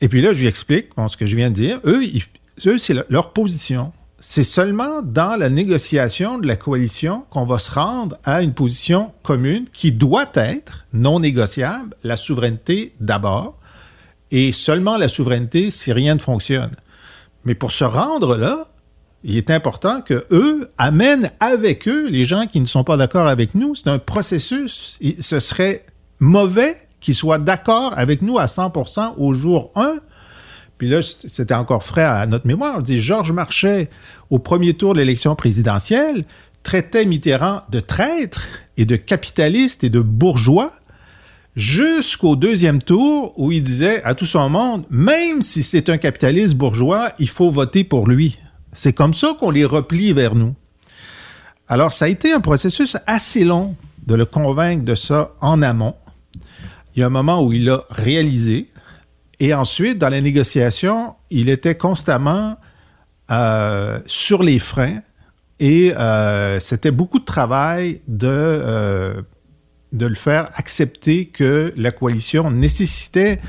Et 0.00 0.08
puis 0.08 0.20
là, 0.20 0.32
je 0.32 0.40
lui 0.40 0.48
explique 0.48 0.88
ce 1.08 1.16
que 1.16 1.26
je 1.26 1.36
viens 1.36 1.50
de 1.50 1.54
dire. 1.54 1.80
Eux, 1.84 2.02
eux 2.66 2.78
c'est 2.78 2.94
leur 3.08 3.32
position. 3.32 3.92
C'est 4.18 4.44
seulement 4.44 5.02
dans 5.02 5.36
la 5.36 5.48
négociation 5.48 6.38
de 6.38 6.46
la 6.46 6.54
coalition 6.54 7.24
qu'on 7.30 7.44
va 7.44 7.58
se 7.58 7.72
rendre 7.72 8.18
à 8.22 8.42
une 8.42 8.54
position 8.54 9.12
commune 9.22 9.64
qui 9.72 9.90
doit 9.90 10.30
être 10.34 10.86
non 10.92 11.18
négociable, 11.18 11.96
la 12.04 12.16
souveraineté 12.16 12.94
d'abord, 13.00 13.58
et 14.30 14.52
seulement 14.52 14.96
la 14.96 15.08
souveraineté 15.08 15.72
si 15.72 15.92
rien 15.92 16.14
ne 16.14 16.20
fonctionne. 16.20 16.70
Mais 17.44 17.56
pour 17.56 17.72
se 17.72 17.84
rendre 17.84 18.36
là, 18.36 18.68
il 19.24 19.36
est 19.36 19.50
important 19.50 20.00
que 20.00 20.26
eux 20.30 20.68
amènent 20.78 21.30
avec 21.40 21.86
eux 21.86 22.08
les 22.08 22.24
gens 22.24 22.46
qui 22.46 22.60
ne 22.60 22.66
sont 22.66 22.84
pas 22.84 22.96
d'accord 22.96 23.28
avec 23.28 23.54
nous. 23.54 23.74
C'est 23.74 23.88
un 23.88 23.98
processus. 23.98 24.98
ce 25.20 25.40
serait 25.40 25.84
mauvais 26.18 26.76
qu'ils 27.00 27.14
soient 27.14 27.38
d'accord 27.38 27.94
avec 27.96 28.22
nous 28.22 28.38
à 28.38 28.46
100% 28.46 29.14
au 29.16 29.34
jour 29.34 29.70
1. 29.76 29.96
Puis 30.78 30.88
là, 30.88 31.00
c'était 31.02 31.54
encore 31.54 31.84
frais 31.84 32.04
à 32.04 32.26
notre 32.26 32.46
mémoire. 32.46 32.76
On 32.78 32.82
dit 32.82 33.00
Georges 33.00 33.32
Marchais, 33.32 33.88
au 34.30 34.38
premier 34.38 34.74
tour 34.74 34.94
de 34.94 34.98
l'élection 34.98 35.36
présidentielle, 35.36 36.24
traitait 36.64 37.04
Mitterrand 37.04 37.62
de 37.70 37.80
traître 37.80 38.48
et 38.76 38.84
de 38.84 38.96
capitaliste 38.96 39.84
et 39.84 39.90
de 39.90 40.00
bourgeois 40.00 40.72
jusqu'au 41.54 42.34
deuxième 42.34 42.82
tour 42.82 43.34
où 43.36 43.52
il 43.52 43.62
disait 43.62 44.02
à 44.04 44.14
tout 44.14 44.26
son 44.26 44.48
monde, 44.48 44.84
même 44.90 45.42
si 45.42 45.62
c'est 45.62 45.90
un 45.90 45.98
capitaliste 45.98 46.54
bourgeois, 46.54 47.12
il 47.18 47.28
faut 47.28 47.50
voter 47.50 47.84
pour 47.84 48.08
lui. 48.08 48.38
C'est 48.72 48.92
comme 48.92 49.14
ça 49.14 49.34
qu'on 49.38 49.50
les 49.50 49.64
replie 49.64 50.12
vers 50.12 50.34
nous. 50.34 50.54
Alors, 51.68 51.92
ça 51.92 52.06
a 52.06 52.08
été 52.08 52.32
un 52.32 52.40
processus 52.40 52.96
assez 53.06 53.44
long 53.44 53.76
de 54.06 54.14
le 54.14 54.26
convaincre 54.26 54.84
de 54.84 54.94
ça 54.94 55.32
en 55.40 55.62
amont. 55.62 55.94
Il 56.94 57.00
y 57.00 57.02
a 57.02 57.06
un 57.06 57.10
moment 57.10 57.42
où 57.42 57.52
il 57.52 57.64
l'a 57.64 57.84
réalisé. 57.90 58.68
Et 59.40 59.54
ensuite, 59.54 59.98
dans 59.98 60.08
la 60.08 60.20
négociation, 60.20 61.14
il 61.30 61.48
était 61.48 61.74
constamment 61.74 62.56
euh, 63.30 64.00
sur 64.06 64.42
les 64.42 64.58
freins. 64.58 65.00
Et 65.60 65.94
euh, 65.96 66.60
c'était 66.60 66.90
beaucoup 66.90 67.18
de 67.18 67.24
travail 67.24 68.00
de, 68.08 68.26
euh, 68.28 69.22
de 69.92 70.06
le 70.06 70.14
faire 70.14 70.50
accepter 70.54 71.26
que 71.26 71.72
la 71.76 71.92
coalition 71.92 72.50
nécessitait 72.50 73.40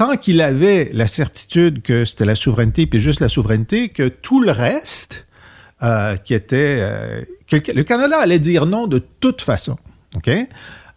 tant 0.00 0.16
qu'il 0.16 0.40
avait 0.40 0.88
la 0.94 1.06
certitude 1.06 1.82
que 1.82 2.06
c'était 2.06 2.24
la 2.24 2.34
souveraineté, 2.34 2.86
puis 2.86 3.00
juste 3.00 3.20
la 3.20 3.28
souveraineté, 3.28 3.90
que 3.90 4.08
tout 4.08 4.40
le 4.40 4.50
reste, 4.50 5.26
euh, 5.82 6.16
qui 6.16 6.32
était... 6.32 6.78
Euh, 6.80 7.22
le 7.52 7.82
Canada 7.82 8.16
allait 8.18 8.38
dire 8.38 8.64
non 8.64 8.86
de 8.86 8.98
toute 8.98 9.42
façon. 9.42 9.76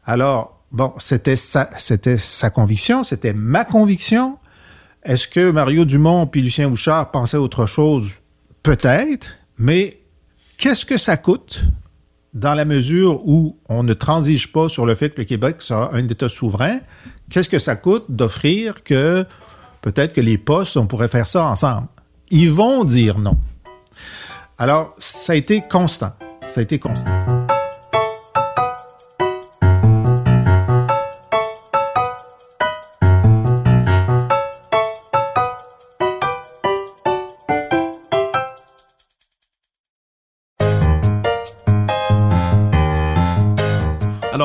Alors, 0.06 0.64
bon, 0.72 0.94
c'était 1.00 1.36
sa, 1.36 1.70
c'était 1.78 2.16
sa 2.16 2.50
conviction, 2.50 3.04
c'était 3.04 3.34
ma 3.34 3.66
conviction. 3.66 4.38
Est-ce 5.04 5.28
que 5.28 5.52
Mario 5.52 5.84
Dumont 5.84 6.26
puis 6.26 6.42
Lucien 6.42 6.70
Bouchard 6.70 7.12
pensaient 7.12 7.36
autre 7.36 7.66
chose? 7.66 8.10
Peut-être, 8.62 9.36
mais 9.58 10.00
qu'est-ce 10.58 10.86
que 10.86 10.98
ça 10.98 11.18
coûte 11.18 11.66
dans 12.34 12.54
la 12.54 12.64
mesure 12.64 13.28
où 13.28 13.58
on 13.68 13.84
ne 13.84 13.94
transige 13.94 14.52
pas 14.54 14.70
sur 14.70 14.86
le 14.86 14.96
fait 14.96 15.10
que 15.10 15.20
le 15.20 15.26
Québec 15.26 15.58
sera 15.60 15.94
un 15.94 16.08
État 16.08 16.30
souverain, 16.30 16.80
qu'est-ce 17.34 17.50
que 17.50 17.60
ça 17.60 17.76
coûte 17.76 18.06
d'offrir 18.10 18.84
que 18.84 19.26
peut-être 19.82 20.14
que 20.14 20.22
les 20.22 20.38
postes, 20.38 20.78
on 20.78 20.86
pourrait 20.86 21.08
faire 21.08 21.28
ça 21.28 21.46
ensemble? 21.46 21.88
ils 22.32 22.52
vont 22.52 22.84
dire 22.84 23.20
non. 23.20 23.38
Alors, 24.58 24.96
ça 24.98 25.34
a 25.34 25.36
été 25.36 25.62
constant. 25.62 26.14
Ça 26.48 26.62
a 26.62 26.64
été 26.64 26.80
constant. 26.80 27.12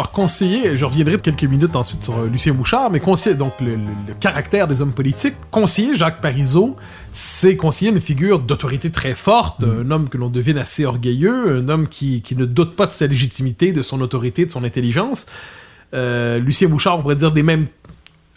Alors, 0.09 0.13
conseiller, 0.13 0.75
je 0.77 0.85
reviendrai 0.87 1.17
de 1.17 1.21
quelques 1.23 1.45
minutes 1.45 1.77
ensuite 1.77 2.03
sur 2.03 2.19
euh, 2.19 2.27
Lucien 2.29 2.55
Bouchard, 2.55 2.91
mais 2.91 2.99
conseiller, 2.99 3.37
donc 3.37 3.53
le, 3.61 3.73
le- 3.77 3.83
le 4.09 4.15
caractère 4.19 4.67
des 4.67 4.81
hommes 4.81 4.93
politiques, 4.93 5.35
conseiller 5.51 5.95
Jacques 5.95 6.21
Parizeau, 6.23 6.77
c'est 7.13 7.57
conseiller 7.57 7.91
une 7.91 8.01
figure 8.01 8.39
d'autorité 8.39 8.91
très 8.91 9.15
forte, 9.15 9.63
un 9.65 9.91
homme 9.91 10.09
que 10.09 10.17
l'on 10.17 10.31
devine 10.31 10.57
assez 10.57 10.87
orgueilleux, 10.87 11.59
un 11.59 11.69
homme 11.69 11.89
qui, 11.89 12.23
qui 12.23 12.37
ne 12.37 12.47
doute 12.47 12.75
pas 12.75 12.87
de 12.87 12.91
sa 12.91 13.07
légitimité, 13.07 13.73
de 13.73 13.83
son 13.83 14.01
autorité, 14.01 14.47
de 14.47 14.51
son 14.51 14.65
intelligence. 14.65 15.27
Euh, 15.95 16.39
Lucien 16.39 16.69
Bouchard, 16.69 16.99
on 16.99 17.03
pourrait 17.03 17.17
dire 17.17 17.33
des 17.33 17.43
mêmes 17.43 17.67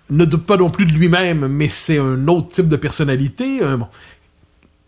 ne 0.10 0.26
doute 0.26 0.46
pas 0.46 0.58
non 0.58 0.70
plus 0.70 0.86
de 0.86 0.92
lui-même, 0.92 1.48
mais 1.48 1.70
c'est 1.70 2.00
un 2.00 2.28
autre 2.28 2.50
type 2.50 2.68
de 2.68 2.76
personnalité. 2.76 3.64
Euh, 3.64 3.78
bon. 3.78 3.88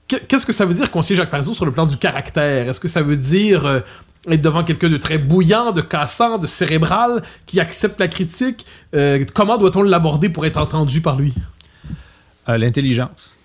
Qu- 0.09 0.19
Qu'est-ce 0.27 0.45
que 0.45 0.51
ça 0.51 0.65
veut 0.65 0.73
dire 0.73 0.91
conseiller 0.91 1.15
Jacques 1.15 1.29
Parizeau 1.29 1.53
sur 1.53 1.63
le 1.65 1.71
plan 1.71 1.85
du 1.85 1.95
caractère? 1.95 2.67
Est-ce 2.67 2.79
que 2.81 2.89
ça 2.89 3.01
veut 3.01 3.15
dire 3.15 3.65
euh, 3.65 3.79
être 4.29 4.41
devant 4.41 4.63
quelqu'un 4.63 4.89
de 4.89 4.97
très 4.97 5.17
bouillant, 5.17 5.71
de 5.71 5.81
cassant, 5.81 6.37
de 6.37 6.47
cérébral, 6.47 7.23
qui 7.45 7.59
accepte 7.59 7.99
la 7.99 8.07
critique 8.07 8.65
Euh, 8.95 9.25
Comment 9.33 9.57
doit-on 9.57 9.81
l'aborder 9.81 10.29
pour 10.29 10.45
être 10.45 10.57
entendu 10.57 11.01
par 11.01 11.17
lui? 11.17 11.33
Euh, 12.49 12.57
L'intelligence. 12.57 13.39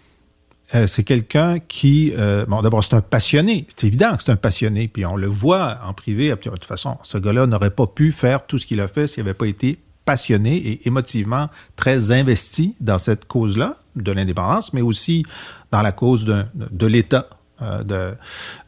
Euh, 0.74 0.86
c'est 0.86 1.04
quelqu'un 1.04 1.58
qui, 1.60 2.12
bon, 2.46 2.60
d'abord, 2.60 2.84
c'est 2.84 2.94
un 2.94 3.00
passionné. 3.00 3.66
C'est 3.74 3.86
évident 3.86 4.14
que 4.16 4.22
c'est 4.22 4.32
un 4.32 4.36
passionné. 4.36 4.86
Puis 4.88 5.06
on 5.06 5.16
le 5.16 5.26
voit 5.26 5.78
en 5.84 5.94
privé. 5.94 6.28
De 6.28 6.34
toute 6.34 6.64
façon, 6.64 6.98
ce 7.02 7.18
gars-là 7.18 7.46
n'aurait 7.46 7.70
pas 7.70 7.86
pu 7.86 8.12
faire 8.12 8.46
tout 8.46 8.58
ce 8.58 8.66
qu'il 8.66 8.80
a 8.80 8.88
fait 8.88 9.06
s'il 9.06 9.24
n'avait 9.24 9.34
pas 9.34 9.46
été 9.46 9.78
passionné 10.08 10.56
et 10.56 10.88
émotivement 10.88 11.50
très 11.76 12.12
investi 12.12 12.74
dans 12.80 12.98
cette 12.98 13.26
cause-là 13.26 13.76
de 13.94 14.10
l'indépendance, 14.10 14.72
mais 14.72 14.80
aussi 14.80 15.22
dans 15.70 15.82
la 15.82 15.92
cause 15.92 16.24
de, 16.24 16.86
l'État, 16.86 17.28
de, 17.60 18.14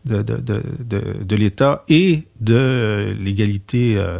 de, 0.05 0.22
de, 0.22 0.37
de, 0.37 1.22
de- 1.24 1.37
l'État 1.37 1.85
et 1.88 2.24
de 2.40 3.14
l'égalité 3.20 3.96
euh, 3.96 4.18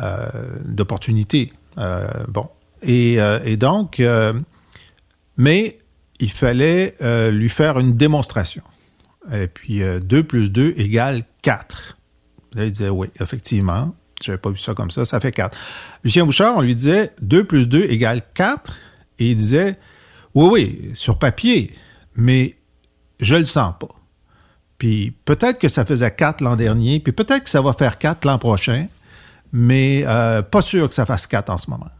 euh, 0.00 0.26
d'opportunité. 0.64 1.52
Euh, 1.78 2.06
bon. 2.28 2.48
Et, 2.82 3.20
euh, 3.20 3.40
et 3.44 3.56
donc, 3.56 3.98
euh, 4.00 4.32
mais 5.36 5.78
il 6.20 6.30
fallait 6.30 6.94
euh, 7.02 7.30
lui 7.30 7.48
faire 7.48 7.78
une 7.78 7.96
démonstration. 7.96 8.62
Et 9.32 9.46
puis, 9.48 9.82
euh, 9.82 9.98
2 10.00 10.22
plus 10.22 10.50
2 10.50 10.74
égale 10.76 11.22
4. 11.42 11.98
Là, 12.54 12.64
il 12.64 12.72
disait, 12.72 12.88
oui, 12.88 13.08
effectivement, 13.20 13.94
je 14.22 14.30
n'avais 14.30 14.40
pas 14.40 14.50
vu 14.50 14.56
ça 14.56 14.74
comme 14.74 14.90
ça, 14.90 15.04
ça 15.04 15.20
fait 15.20 15.32
4. 15.32 15.56
Lucien 16.04 16.24
Bouchard, 16.24 16.56
on 16.56 16.60
lui 16.62 16.74
disait 16.74 17.12
2 17.20 17.44
plus 17.44 17.68
2 17.68 17.84
égale 17.84 18.22
4. 18.34 18.72
Et 19.18 19.30
il 19.30 19.36
disait, 19.36 19.76
oui, 20.34 20.48
oui, 20.52 20.90
sur 20.94 21.18
papier, 21.18 21.72
mais 22.14 22.56
je 23.20 23.36
le 23.36 23.44
sens 23.44 23.74
pas. 23.78 23.88
Puis 24.78 25.12
peut-être 25.24 25.58
que 25.58 25.68
ça 25.68 25.84
faisait 25.84 26.10
4 26.10 26.40
l'an 26.40 26.56
dernier, 26.56 27.00
puis 27.00 27.12
peut-être 27.12 27.44
que 27.44 27.50
ça 27.50 27.60
va 27.60 27.72
faire 27.72 27.98
4 27.98 28.24
l'an 28.24 28.38
prochain, 28.38 28.86
mais 29.52 30.04
euh, 30.06 30.42
pas 30.42 30.62
sûr 30.62 30.88
que 30.88 30.94
ça 30.94 31.04
fasse 31.04 31.26
4 31.26 31.50
en 31.50 31.56
ce 31.56 31.70
moment. 31.70 31.90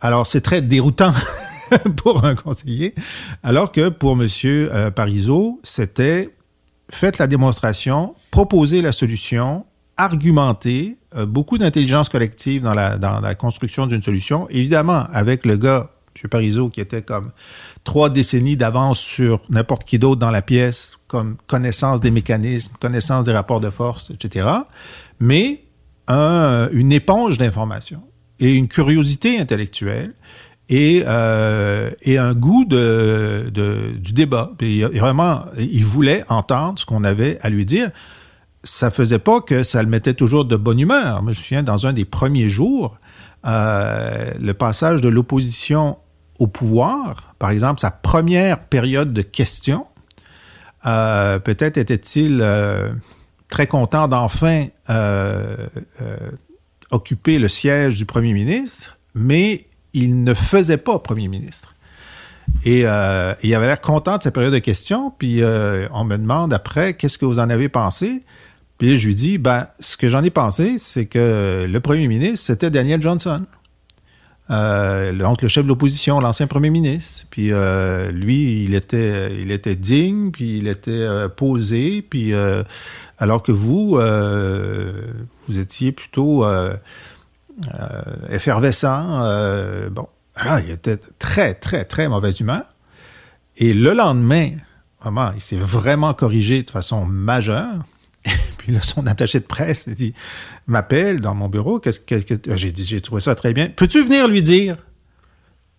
Alors, 0.00 0.26
c'est 0.26 0.40
très 0.40 0.62
déroutant 0.62 1.12
pour 1.96 2.24
un 2.24 2.34
conseiller, 2.34 2.94
alors 3.42 3.70
que 3.70 3.90
pour 3.90 4.20
M. 4.20 4.26
Euh, 4.44 4.90
c'était 5.62 6.30
faites 6.90 7.18
la 7.18 7.28
démonstration, 7.28 8.14
proposez 8.32 8.82
la 8.82 8.92
solution, 8.92 9.64
argumentez, 9.96 10.96
euh, 11.14 11.26
beaucoup 11.26 11.58
d'intelligence 11.58 12.08
collective 12.08 12.62
dans 12.62 12.74
la, 12.74 12.98
dans 12.98 13.20
la 13.20 13.34
construction 13.34 13.86
d'une 13.86 14.02
solution. 14.02 14.48
Évidemment, 14.50 15.06
avec 15.12 15.44
le 15.44 15.56
gars, 15.56 15.90
M. 16.22 16.28
Parizeau, 16.28 16.68
qui 16.70 16.80
était 16.80 17.02
comme 17.02 17.30
trois 17.84 18.10
décennies 18.10 18.56
d'avance 18.56 18.98
sur 18.98 19.40
n'importe 19.48 19.84
qui 19.84 19.98
d'autre 19.98 20.18
dans 20.20 20.30
la 20.30 20.42
pièce, 20.42 20.96
comme 21.06 21.36
connaissance 21.46 22.00
des 22.00 22.10
mécanismes, 22.10 22.74
connaissance 22.80 23.24
des 23.24 23.32
rapports 23.32 23.60
de 23.60 23.70
force, 23.70 24.10
etc. 24.10 24.48
Mais 25.20 25.64
un- 26.08 26.68
une 26.72 26.92
éponge 26.92 27.38
d'informations 27.38 28.02
et 28.40 28.50
une 28.50 28.68
curiosité 28.68 29.38
intellectuelle 29.38 30.14
et, 30.68 31.02
euh, 31.06 31.90
un 32.06 32.34
goût 32.34 32.64
de, 32.64 33.50
du 33.98 34.12
débat. 34.12 34.52
Vraiment, 34.60 35.44
il 35.58 35.84
voulait 35.84 36.24
entendre 36.28 36.78
ce 36.78 36.84
qu'on 36.86 37.04
avait 37.04 37.38
à 37.42 37.50
lui 37.50 37.64
dire. 37.66 37.90
Ça 38.62 38.90
faisait 38.90 39.18
pas 39.18 39.40
que 39.40 39.62
ça 39.62 39.82
le 39.82 39.88
mettait 39.88 40.14
toujours 40.14 40.44
de 40.44 40.56
bonne 40.56 40.78
humeur. 40.80 41.18
Je 41.20 41.24
me 41.24 41.32
souviens, 41.32 41.62
dans 41.62 41.86
un 41.86 41.92
des 41.92 42.04
premiers 42.04 42.48
jours, 42.50 42.96
euh, 43.46 44.32
le 44.38 44.52
passage 44.52 45.00
de 45.00 45.08
l'opposition 45.08 45.98
au 46.38 46.46
pouvoir, 46.46 47.34
par 47.38 47.50
exemple, 47.50 47.80
sa 47.80 47.90
première 47.90 48.60
période 48.60 49.12
de 49.12 49.22
questions, 49.22 49.86
euh, 50.86 51.38
peut-être 51.38 51.76
était-il 51.76 52.40
euh, 52.42 52.90
très 53.48 53.66
content 53.66 54.08
d'enfin 54.08 54.66
occuper 56.90 57.38
le 57.38 57.46
siège 57.46 57.96
du 57.96 58.04
premier 58.04 58.32
ministre, 58.32 58.98
mais 59.14 59.66
il 59.92 60.24
ne 60.24 60.34
faisait 60.34 60.76
pas 60.76 60.98
premier 60.98 61.28
ministre. 61.28 61.74
Et 62.64 62.80
il 62.80 63.54
avait 63.54 63.66
l'air 63.66 63.80
content 63.80 64.18
de 64.18 64.22
sa 64.24 64.32
période 64.32 64.52
de 64.52 64.58
questions, 64.58 65.12
puis 65.16 65.40
on 65.92 66.04
me 66.04 66.16
demande 66.16 66.52
après, 66.52 66.94
qu'est-ce 66.94 67.16
que 67.16 67.24
vous 67.24 67.38
en 67.38 67.48
avez 67.48 67.68
pensé? 67.68 68.24
Puis 68.80 68.96
je 68.96 69.08
lui 69.08 69.14
dis, 69.14 69.36
ben, 69.36 69.66
ce 69.78 69.98
que 69.98 70.08
j'en 70.08 70.24
ai 70.24 70.30
pensé, 70.30 70.78
c'est 70.78 71.04
que 71.04 71.66
le 71.68 71.80
premier 71.80 72.08
ministre, 72.08 72.46
c'était 72.46 72.70
Daniel 72.70 73.02
Johnson. 73.02 73.44
Euh, 74.50 75.12
donc 75.12 75.42
le 75.42 75.48
chef 75.48 75.64
de 75.64 75.68
l'opposition, 75.68 76.18
l'ancien 76.18 76.46
premier 76.46 76.70
ministre. 76.70 77.26
Puis 77.28 77.52
euh, 77.52 78.10
lui, 78.10 78.64
il 78.64 78.74
était, 78.74 79.38
il 79.38 79.52
était 79.52 79.76
digne, 79.76 80.30
puis 80.30 80.56
il 80.56 80.66
était 80.66 80.90
euh, 80.92 81.28
posé, 81.28 82.00
puis 82.00 82.32
alors 83.18 83.42
que 83.42 83.52
vous, 83.52 84.00
vous 85.46 85.58
étiez 85.58 85.92
plutôt 85.92 86.46
effervescent. 88.30 89.20
bon, 89.90 90.08
alors 90.36 90.58
il 90.60 90.70
était 90.70 90.96
très, 91.18 91.52
très, 91.52 91.84
très 91.84 92.08
mauvaise 92.08 92.40
humeur. 92.40 92.62
Et 93.58 93.74
le 93.74 93.92
lendemain, 93.92 94.52
vraiment, 95.02 95.32
il 95.34 95.42
s'est 95.42 95.58
vraiment 95.58 96.14
corrigé 96.14 96.62
de 96.62 96.70
façon 96.70 97.04
majeure. 97.04 97.74
Puis 98.60 98.72
là, 98.72 98.82
son 98.82 99.06
attaché 99.06 99.40
de 99.40 99.44
presse 99.46 99.88
m'appelle 100.66 101.20
dans 101.22 101.34
mon 101.34 101.48
bureau. 101.48 101.78
Qu'est-ce 101.80 101.98
que, 102.00 102.16
que- 102.16 102.56
j'ai 102.58 102.72
dit, 102.72 102.84
j'ai 102.84 103.00
trouvé 103.00 103.22
ça 103.22 103.34
très 103.34 103.54
bien. 103.54 103.68
Peux-tu 103.74 104.02
venir 104.04 104.28
lui 104.28 104.42
dire? 104.42 104.76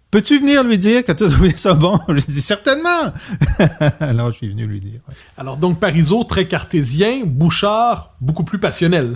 Peux-tu 0.10 0.40
venir 0.40 0.64
lui 0.64 0.78
dire 0.80 1.06
que 1.06 1.12
tu 1.12 1.24
as 1.24 1.30
trouvé 1.30 1.56
ça 1.56 1.74
bon? 1.76 2.00
Je 2.08 2.14
lui 2.14 2.22
dis, 2.28 2.42
certainement! 2.42 3.14
Alors, 4.00 4.32
je 4.32 4.38
suis 4.38 4.50
venu 4.50 4.66
lui 4.66 4.82
dire. 4.82 5.00
ouais. 5.08 5.16
Alors 5.38 5.58
donc 5.58 5.80
Parizeau, 5.80 6.24
très 6.24 6.48
cartésien, 6.48 7.22
Bouchard, 7.24 8.14
beaucoup 8.20 8.44
plus 8.44 8.58
passionnel. 8.60 9.16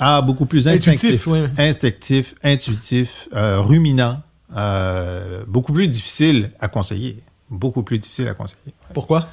Ah, 0.00 0.20
beaucoup 0.20 0.44
plus 0.46 0.66
instinctif. 0.66 1.04
Intuitif, 1.04 1.26
oui. 1.28 1.38
Instinctif, 1.56 2.34
intuitif, 2.42 3.28
euh, 3.32 3.60
ruminant, 3.60 4.20
euh, 4.56 5.44
beaucoup 5.46 5.72
plus 5.72 5.86
difficile 5.86 6.50
à 6.58 6.66
conseiller. 6.68 7.22
Beaucoup 7.48 7.84
plus 7.84 8.00
difficile 8.00 8.26
à 8.26 8.34
conseiller. 8.34 8.74
Pourquoi? 8.92 9.28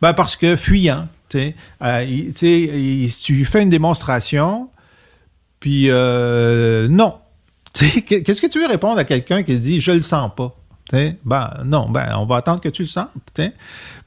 Ben 0.00 0.14
parce 0.14 0.36
que 0.36 0.54
fuyant, 0.54 1.08
euh, 1.34 2.30
tu 3.22 3.44
fais 3.44 3.62
une 3.62 3.70
démonstration, 3.70 4.70
puis 5.60 5.86
euh, 5.88 6.88
non. 6.88 7.14
Qu'est-ce 7.72 8.40
que 8.40 8.46
tu 8.46 8.60
veux 8.60 8.68
répondre 8.68 8.98
à 8.98 9.04
quelqu'un 9.04 9.42
qui 9.42 9.58
dit 9.58 9.80
je 9.80 9.92
le 9.92 10.00
sens 10.00 10.30
pas? 10.36 10.54
Ben 11.24 11.48
non, 11.64 11.88
ben 11.88 12.14
on 12.16 12.26
va 12.26 12.36
attendre 12.36 12.60
que 12.60 12.68
tu 12.68 12.82
le 12.82 12.88
sentes. 12.88 13.40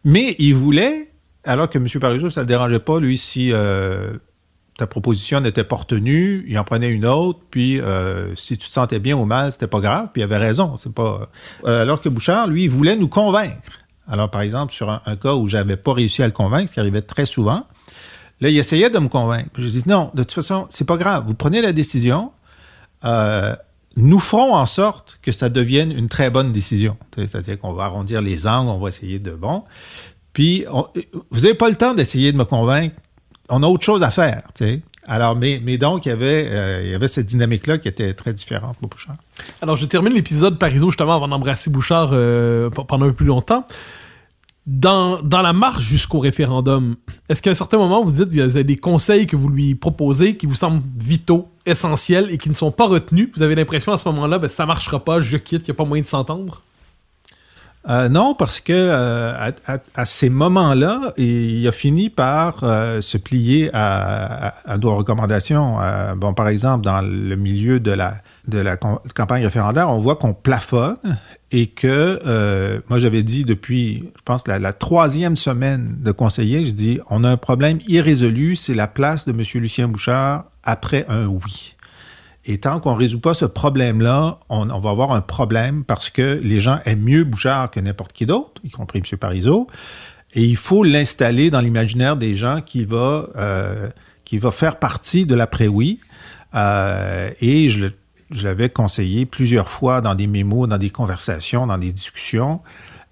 Mais 0.06 0.36
il 0.40 0.56
voulait, 0.56 1.10
alors 1.44 1.70
que 1.70 1.78
M. 1.78 1.88
Parizeau, 2.00 2.30
ça 2.30 2.42
ne 2.42 2.46
le 2.46 2.48
dérangeait 2.48 2.80
pas, 2.80 3.00
lui, 3.00 3.18
si 3.18 3.52
euh, 3.52 4.14
ta 4.78 4.88
proposition 4.88 5.42
n'était 5.42 5.66
pas 5.66 5.76
retenue, 5.76 6.46
il 6.48 6.58
en 6.58 6.64
prenait 6.64 6.90
une 6.90 7.06
autre, 7.06 7.40
puis 7.52 7.82
si 8.36 8.58
tu 8.58 8.70
te 8.70 8.74
sentais 8.74 9.00
bien 9.00 9.18
ou 9.18 9.26
mal, 9.26 9.52
c'était 9.52 9.68
pas 9.68 9.82
grave, 9.82 10.10
puis 10.14 10.22
il 10.22 10.24
avait 10.24 10.38
raison. 10.38 10.78
C'est 10.78 10.94
pas. 10.94 11.30
alors 11.66 12.02
que 12.02 12.08
Bouchard, 12.08 12.48
lui, 12.48 12.64
il 12.66 12.70
voulait 12.70 12.96
nous 12.96 13.10
convaincre. 13.10 13.87
Alors, 14.08 14.30
par 14.30 14.42
exemple, 14.42 14.74
sur 14.74 14.90
un, 14.90 15.16
cas 15.16 15.36
où 15.36 15.48
j'avais 15.48 15.78
pas 15.78 15.94
réussi 15.94 16.24
à 16.24 16.26
le 16.26 16.32
convaincre, 16.32 16.70
ce 16.70 16.74
qui 16.74 16.80
arrivait 16.80 17.02
très 17.02 17.26
souvent, 17.26 17.66
là, 18.42 18.50
il 18.50 18.58
essayait 18.58 18.90
de 18.90 19.00
me 19.00 19.10
convaincre. 19.10 19.50
Puis 19.54 19.64
je 19.64 19.70
dis 19.70 19.84
non, 19.88 20.12
de 20.14 20.24
toute 20.24 20.34
façon, 20.34 20.66
c'est 20.70 20.86
pas 20.86 20.98
grave. 20.98 21.26
Vous 21.28 21.34
prenez 21.34 21.62
la 21.62 21.74
décision. 21.74 22.32
euh, 23.04 23.56
nous 24.00 24.20
ferons 24.20 24.54
en 24.54 24.68
sorte 24.68 25.18
que 25.24 25.32
ça 25.32 25.50
devienne 25.50 25.92
une 25.92 26.08
très 26.08 26.30
bonne 26.30 26.52
décision. 26.52 26.98
C'est-à-dire 27.16 27.60
qu'on 27.60 27.74
va 27.74 27.86
arrondir 27.86 28.22
les 28.22 28.46
angles, 28.46 28.70
on 28.70 28.78
va 28.78 28.90
essayer 28.90 29.18
de 29.18 29.32
bon. 29.32 29.64
Puis, 30.34 30.66
vous 31.32 31.42
n'avez 31.42 31.56
pas 31.56 31.68
le 31.68 31.76
temps 31.76 31.96
d'essayer 31.96 32.32
de 32.32 32.38
me 32.38 32.46
convaincre. 32.46 32.96
On 33.50 33.64
a 33.64 33.68
autre 33.68 33.84
chose 33.84 34.04
à 34.04 34.12
faire. 34.12 34.44
Alors, 35.08 35.36
mais, 35.36 35.78
donc, 35.80 36.06
il 36.06 36.10
y 36.10 36.12
avait, 36.12 36.48
euh, 36.52 36.84
il 36.84 36.92
y 36.92 36.94
avait 36.94 37.08
cette 37.08 37.26
dynamique-là 37.26 37.80
qui 37.80 37.88
était 37.88 38.14
très 38.14 38.34
différente 38.34 38.78
pour 38.78 38.90
Bouchard. 38.90 39.16
Alors, 39.62 39.78
je 39.78 39.86
termine 39.86 40.14
l'épisode 40.14 40.60
Parizeau 40.60 40.92
justement 40.92 41.16
avant 41.16 41.28
d'embrasser 41.28 41.72
Bouchard 41.72 42.10
euh, 42.12 42.70
pendant 42.70 43.06
un 43.06 43.10
peu 43.10 43.16
plus 43.16 43.26
longtemps. 43.26 43.66
Dans, 44.68 45.22
dans 45.22 45.42
la 45.42 45.54
marche 45.54 45.86
jusqu'au 45.86 46.20
référendum, 46.20 46.98
est-ce 47.30 47.42
qu'à 47.42 47.52
un 47.52 47.54
certain 47.54 47.78
moment, 47.78 48.04
vous 48.04 48.12
dites 48.12 48.30
qu'il 48.30 48.40
y 48.40 48.42
a 48.42 48.64
des 48.64 48.76
conseils 48.76 49.26
que 49.26 49.38
vous 49.38 49.48
lui 49.48 49.76
proposez 49.76 50.36
qui 50.36 50.46
vous 50.46 50.56
semblent 50.56 50.82
vitaux, 50.98 51.48
essentiels 51.66 52.28
et 52.32 52.38
qui 52.38 52.50
ne 52.50 52.54
sont 52.54 52.72
pas 52.72 52.86
retenus? 52.86 53.30
Vous 53.34 53.44
avez 53.44 53.56
l'impression 53.56 53.94
à 53.94 53.98
ce 53.98 54.10
moment-là, 54.10 54.40
ben, 54.40 54.50
ça 54.50 54.66
marchera 54.66 55.00
pas, 55.00 55.22
je 55.22 55.38
quitte, 55.38 55.68
il 55.68 55.72
n'y 55.72 55.76
a 55.76 55.78
pas 55.78 55.86
moyen 55.86 56.04
de 56.04 56.08
s'entendre? 56.08 56.62
Euh, 57.88 58.10
non, 58.10 58.34
parce 58.34 58.60
que 58.60 58.74
euh, 58.74 59.52
à, 59.96 60.06
ces 60.06 60.30
moments-là, 60.30 61.14
il 61.16 61.66
a 61.66 61.72
fini 61.72 62.10
par 62.10 62.60
euh, 62.64 63.00
se 63.00 63.18
plier 63.18 63.70
à, 63.72 64.54
à, 64.70 64.78
nos 64.78 64.98
recommandations. 64.98 65.78
bon, 66.18 66.34
par 66.34 66.50
exemple, 66.50 66.84
dans 66.84 67.00
le 67.00 67.38
milieu 67.38 67.80
de 67.80 67.92
la, 67.92 68.16
de 68.48 68.60
la 68.60 68.78
campagne 68.78 69.44
référendaire, 69.44 69.90
on 69.90 70.00
voit 70.00 70.16
qu'on 70.16 70.34
plafonne 70.34 70.98
et 71.52 71.68
que 71.68 72.82
moi 72.90 73.00
j'avais 73.00 73.24
dit 73.24 73.44
depuis, 73.44 74.10
je 74.18 74.22
pense, 74.24 74.48
la, 74.48 74.74
troisième 74.74 75.36
semaine 75.36 75.98
de 76.00 76.12
conseiller, 76.12 76.66
je 76.66 76.72
dis 76.72 77.00
on 77.10 77.24
a 77.24 77.30
un 77.30 77.38
problème 77.38 77.80
irrésolu, 77.88 78.56
c'est 78.56 78.74
la 78.74 78.88
place 78.88 79.26
de 79.26 79.32
M. 79.32 79.42
Lucien 79.62 79.88
Bouchard 79.88 80.46
après 80.64 81.06
un 81.10 81.26
oui. 81.26 81.76
Et 82.50 82.60
tant 82.60 82.80
qu'on 82.80 82.94
ne 82.94 83.00
résout 83.00 83.20
pas 83.20 83.34
ce 83.34 83.44
problème-là, 83.44 84.40
on, 84.48 84.66
va 84.66 84.90
avoir 84.90 85.12
un 85.12 85.20
problème 85.20 85.84
parce 85.84 86.10
que 86.10 86.40
les 86.42 86.62
gens 86.62 86.80
aiment 86.86 87.02
mieux 87.02 87.26
Bouchard 87.26 87.70
que 87.70 87.82
n'importe 87.82 88.14
qui 88.14 88.26
d'autre, 88.26 88.62
y 88.64 88.70
compris 88.70 89.00
M. 89.00 89.18
Parizeau. 89.20 89.68
Et 90.34 90.44
il 90.44 90.56
faut 90.56 90.84
l'installer 90.84 91.50
dans 91.50 91.60
l'imaginaire 91.60 92.16
des 92.16 92.36
gens 92.36 92.62
qui 92.62 92.86
va, 92.86 93.28
euh, 93.36 93.90
qui 94.24 94.38
va 94.38 94.52
faire 94.52 94.80
partie 94.80 95.26
de 95.26 95.36
l'après-oui. 95.36 96.00
Euh, 96.56 97.32
et 97.42 97.68
je, 97.68 97.86
je 97.86 97.90
l'avais 98.32 98.70
conseillé 98.70 99.26
plusieurs 99.26 99.70
fois 99.70 100.02
dans 100.02 100.16
des 100.16 100.28
mémos, 100.28 100.68
dans 100.68 100.78
des 100.78 100.90
conversations, 100.90 101.68
dans 101.68 101.78
des 101.78 101.92
discussions. 101.92 102.62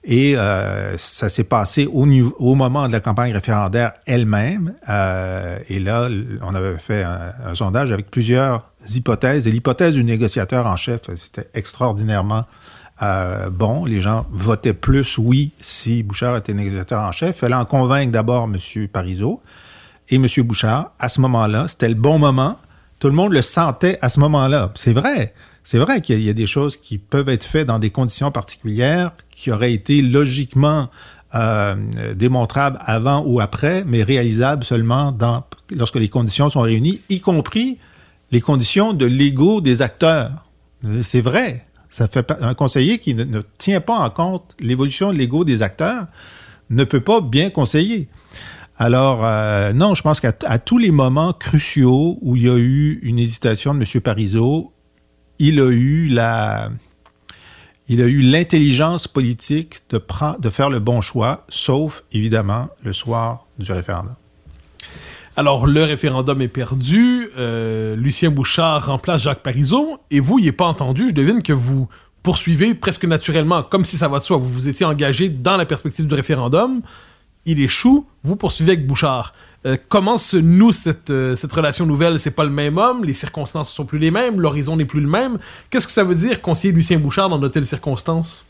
Et 0.08 0.38
euh, 0.38 0.96
ça 0.98 1.30
s'est 1.30 1.46
passé 1.46 1.88
au, 1.88 2.06
au, 2.38 2.56
moment 2.56 2.88
de 2.88 2.94
la 2.94 3.00
campagne 3.00 3.34
référendaire 3.34 3.94
elle-même. 4.06 4.76
Euh, 4.88 5.58
et 5.68 5.80
là, 5.80 6.10
on 6.44 6.54
avait 6.54 6.78
fait 6.78 7.04
un, 7.04 7.56
sondage 7.56 7.92
avec 7.92 8.12
plusieurs 8.12 8.70
hypothèses. 8.88 9.48
Et 9.48 9.52
l'hypothèse 9.52 9.96
du 9.96 10.04
négociateur 10.04 10.68
en 10.68 10.76
chef, 10.76 11.02
c'était 11.16 11.50
extraordinairement 11.56 12.46
euh, 13.02 13.50
bon. 13.50 13.86
Les 13.86 14.00
gens 14.00 14.28
votaient 14.30 14.76
plus 14.76 15.18
oui 15.18 15.52
si 15.60 16.04
Bouchard 16.04 16.38
était 16.38 16.54
négociateur 16.54 17.02
en 17.02 17.12
chef. 17.12 17.38
Il 17.38 17.40
fallait 17.40 17.56
en 17.56 17.66
convaincre 17.66 18.12
d'abord 18.12 18.44
M. 18.44 18.88
Parizeau 18.88 19.42
et 20.10 20.16
M. 20.16 20.28
Bouchard. 20.44 20.92
À 21.00 21.10
ce 21.10 21.20
moment-là, 21.22 21.68
c'était 21.68 21.90
le 21.90 21.96
bon 21.96 22.20
moment. 22.20 22.60
Tout 23.06 23.12
le 23.12 23.18
monde 23.18 23.34
le 23.34 23.44
sentait 23.44 24.00
à 24.02 24.10
ce 24.10 24.20
moment-là. 24.22 24.72
C'est 24.74 24.92
vrai 24.92 25.32
c'est 25.64 25.78
vrai 25.78 26.02
qu'il 26.02 26.24
y, 26.24 26.30
a 26.32 26.34
des 26.34 26.48
choses 26.48 26.76
qui 26.76 26.98
peuvent 26.98 27.30
être 27.30 27.44
faites 27.44 27.68
dans 27.68 27.78
des 27.78 27.92
conditions 27.92 28.32
particulières 28.32 29.12
qui 29.30 29.52
auraient 29.52 29.74
été 29.74 30.02
logiquement 30.02 30.90
euh, 31.36 31.76
démontrables 32.16 32.80
avant 32.82 33.24
ou 33.24 33.42
après, 33.42 33.84
mais 33.86 34.02
réalisables 34.02 34.64
seulement 34.64 35.12
dans, 35.12 35.44
lorsque 35.76 35.98
les 35.98 36.10
conditions 36.10 36.50
sont 36.50 36.62
réunies, 36.62 37.00
y 37.10 37.20
compris 37.20 37.78
les 38.32 38.42
conditions 38.42 38.92
de 38.92 39.06
l'ego 39.06 39.62
des 39.62 39.84
acteurs. 39.84 40.32
C'est 41.04 41.22
vrai. 41.22 41.64
Ça 41.92 42.08
fait 42.08 42.34
un 42.42 42.56
conseiller 42.56 42.98
qui 42.98 43.14
ne, 43.14 43.42
tient 43.60 43.82
pas 43.82 44.00
en 44.00 44.10
compte 44.10 44.56
l'évolution 44.60 45.14
de 45.14 45.18
l'ego 45.20 45.46
des 45.46 45.62
acteurs 45.62 46.08
ne 46.72 46.84
peut 46.84 47.02
pas 47.02 47.22
bien 47.22 47.52
conseiller. 47.52 48.08
Alors, 48.78 49.22
euh, 49.24 49.72
non, 49.72 49.96
je 49.96 50.02
pense 50.02 50.20
qu'à 50.20 50.32
tous 50.32 50.78
les 50.78 50.92
moments 50.92 51.32
cruciaux 51.32 52.18
où 52.22 52.36
il 52.36 52.44
y 52.44 52.50
a 52.50 52.56
eu 52.56 53.00
une 53.04 53.20
hésitation 53.20 53.74
de 53.74 53.80
M. 53.80 54.02
Parizeau, 54.02 54.74
il 55.40 55.60
a 55.62 55.68
eu 55.68 56.08
la, 56.08 56.70
il 57.88 58.02
a 58.02 58.06
eu 58.06 58.20
l'intelligence 58.20 59.08
politique 59.08 59.82
de, 59.90 60.50
faire 60.50 60.70
le 60.70 60.80
bon 60.80 61.02
choix, 61.02 61.46
sauf 61.48 62.04
évidemment 62.12 62.70
le 62.84 62.94
soir 62.94 63.46
du 63.60 63.72
référendum. 63.72 64.16
Alors, 65.38 65.68
le 65.68 65.84
référendum 65.84 66.42
est 66.42 66.48
perdu. 66.48 67.30
Euh, 67.38 67.96
Lucien 67.96 68.32
Bouchard 68.32 68.88
remplace 68.88 69.24
Jacques 69.24 69.44
Parizeau. 69.44 70.00
Et 70.10 70.22
vous, 70.22 70.40
il 70.40 70.46
n'est 70.46 70.54
pas 70.54 70.66
entendu. 70.66 71.10
Je 71.10 71.14
devine 71.14 71.44
que 71.44 71.52
vous 71.54 71.90
poursuivez 72.24 72.74
presque 72.74 73.06
naturellement, 73.06 73.62
comme 73.62 73.86
si 73.86 73.98
ça 73.98 74.08
va 74.08 74.20
de 74.20 74.24
soi. 74.24 74.38
Vous 74.38 74.50
vous 74.50 74.68
étiez 74.70 74.86
engagé 74.86 75.28
dans 75.28 75.58
la 75.58 75.66
perspective 75.66 76.08
du 76.08 76.14
référendum. 76.14 76.82
Il 77.46 77.60
échoue. 77.60 78.06
Vous 78.24 78.36
poursuivez 78.36 78.74
avec 78.74 78.88
Bouchard. 78.88 79.34
Euh, 79.66 79.78
comment 79.90 80.18
se 80.18 80.38
noue 80.38 80.72
cette, 80.72 81.10
euh, 81.10 81.36
cette 81.36 81.52
relation 81.52 81.86
nouvelle? 81.86 82.20
C'est 82.20 82.32
pas 82.32 82.44
le 82.44 82.52
même 82.52 82.78
homme, 82.78 83.04
les 83.04 83.14
circonstances 83.14 83.72
sont 83.72 83.86
plus 83.86 83.98
les 83.98 84.12
mêmes, 84.12 84.40
l'horizon 84.40 84.76
n'est 84.76 84.86
plus 84.86 85.02
le 85.02 85.08
même. 85.08 85.40
Qu'est-ce 85.70 85.88
que 85.88 85.94
ça 85.94 86.04
veut 86.04 86.14
dire, 86.14 86.42
conseiller 86.42 86.72
Lucien 86.72 87.00
Bouchard, 87.00 87.30
dans 87.30 87.40
de 87.40 87.48
telles 87.48 87.66
circonstances? 87.66 88.46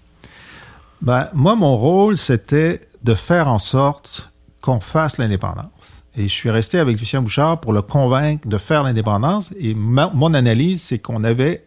Ben, 1.01 1.29
moi, 1.34 1.55
mon 1.55 1.77
rôle, 1.77 2.17
c'était 2.17 2.88
de 3.03 3.13
faire 3.13 3.47
en 3.47 3.60
sorte 3.60 4.31
qu'on 4.60 4.79
fasse 4.79 5.17
l'indépendance. 5.17 6.03
Et 6.17 6.23
je 6.23 6.34
suis 6.34 6.49
resté 6.49 6.79
avec 6.79 6.99
Lucien 6.99 7.21
Bouchard 7.21 7.62
pour 7.62 7.71
le 7.71 7.81
convaincre 7.81 8.47
de 8.47 8.58
faire 8.58 8.84
l'indépendance. 8.84 9.53
Et 9.60 9.73
mon 9.75 10.34
analyse, 10.34 10.81
c'est 10.81 10.99
qu'on 10.99 11.23
avait 11.23 11.63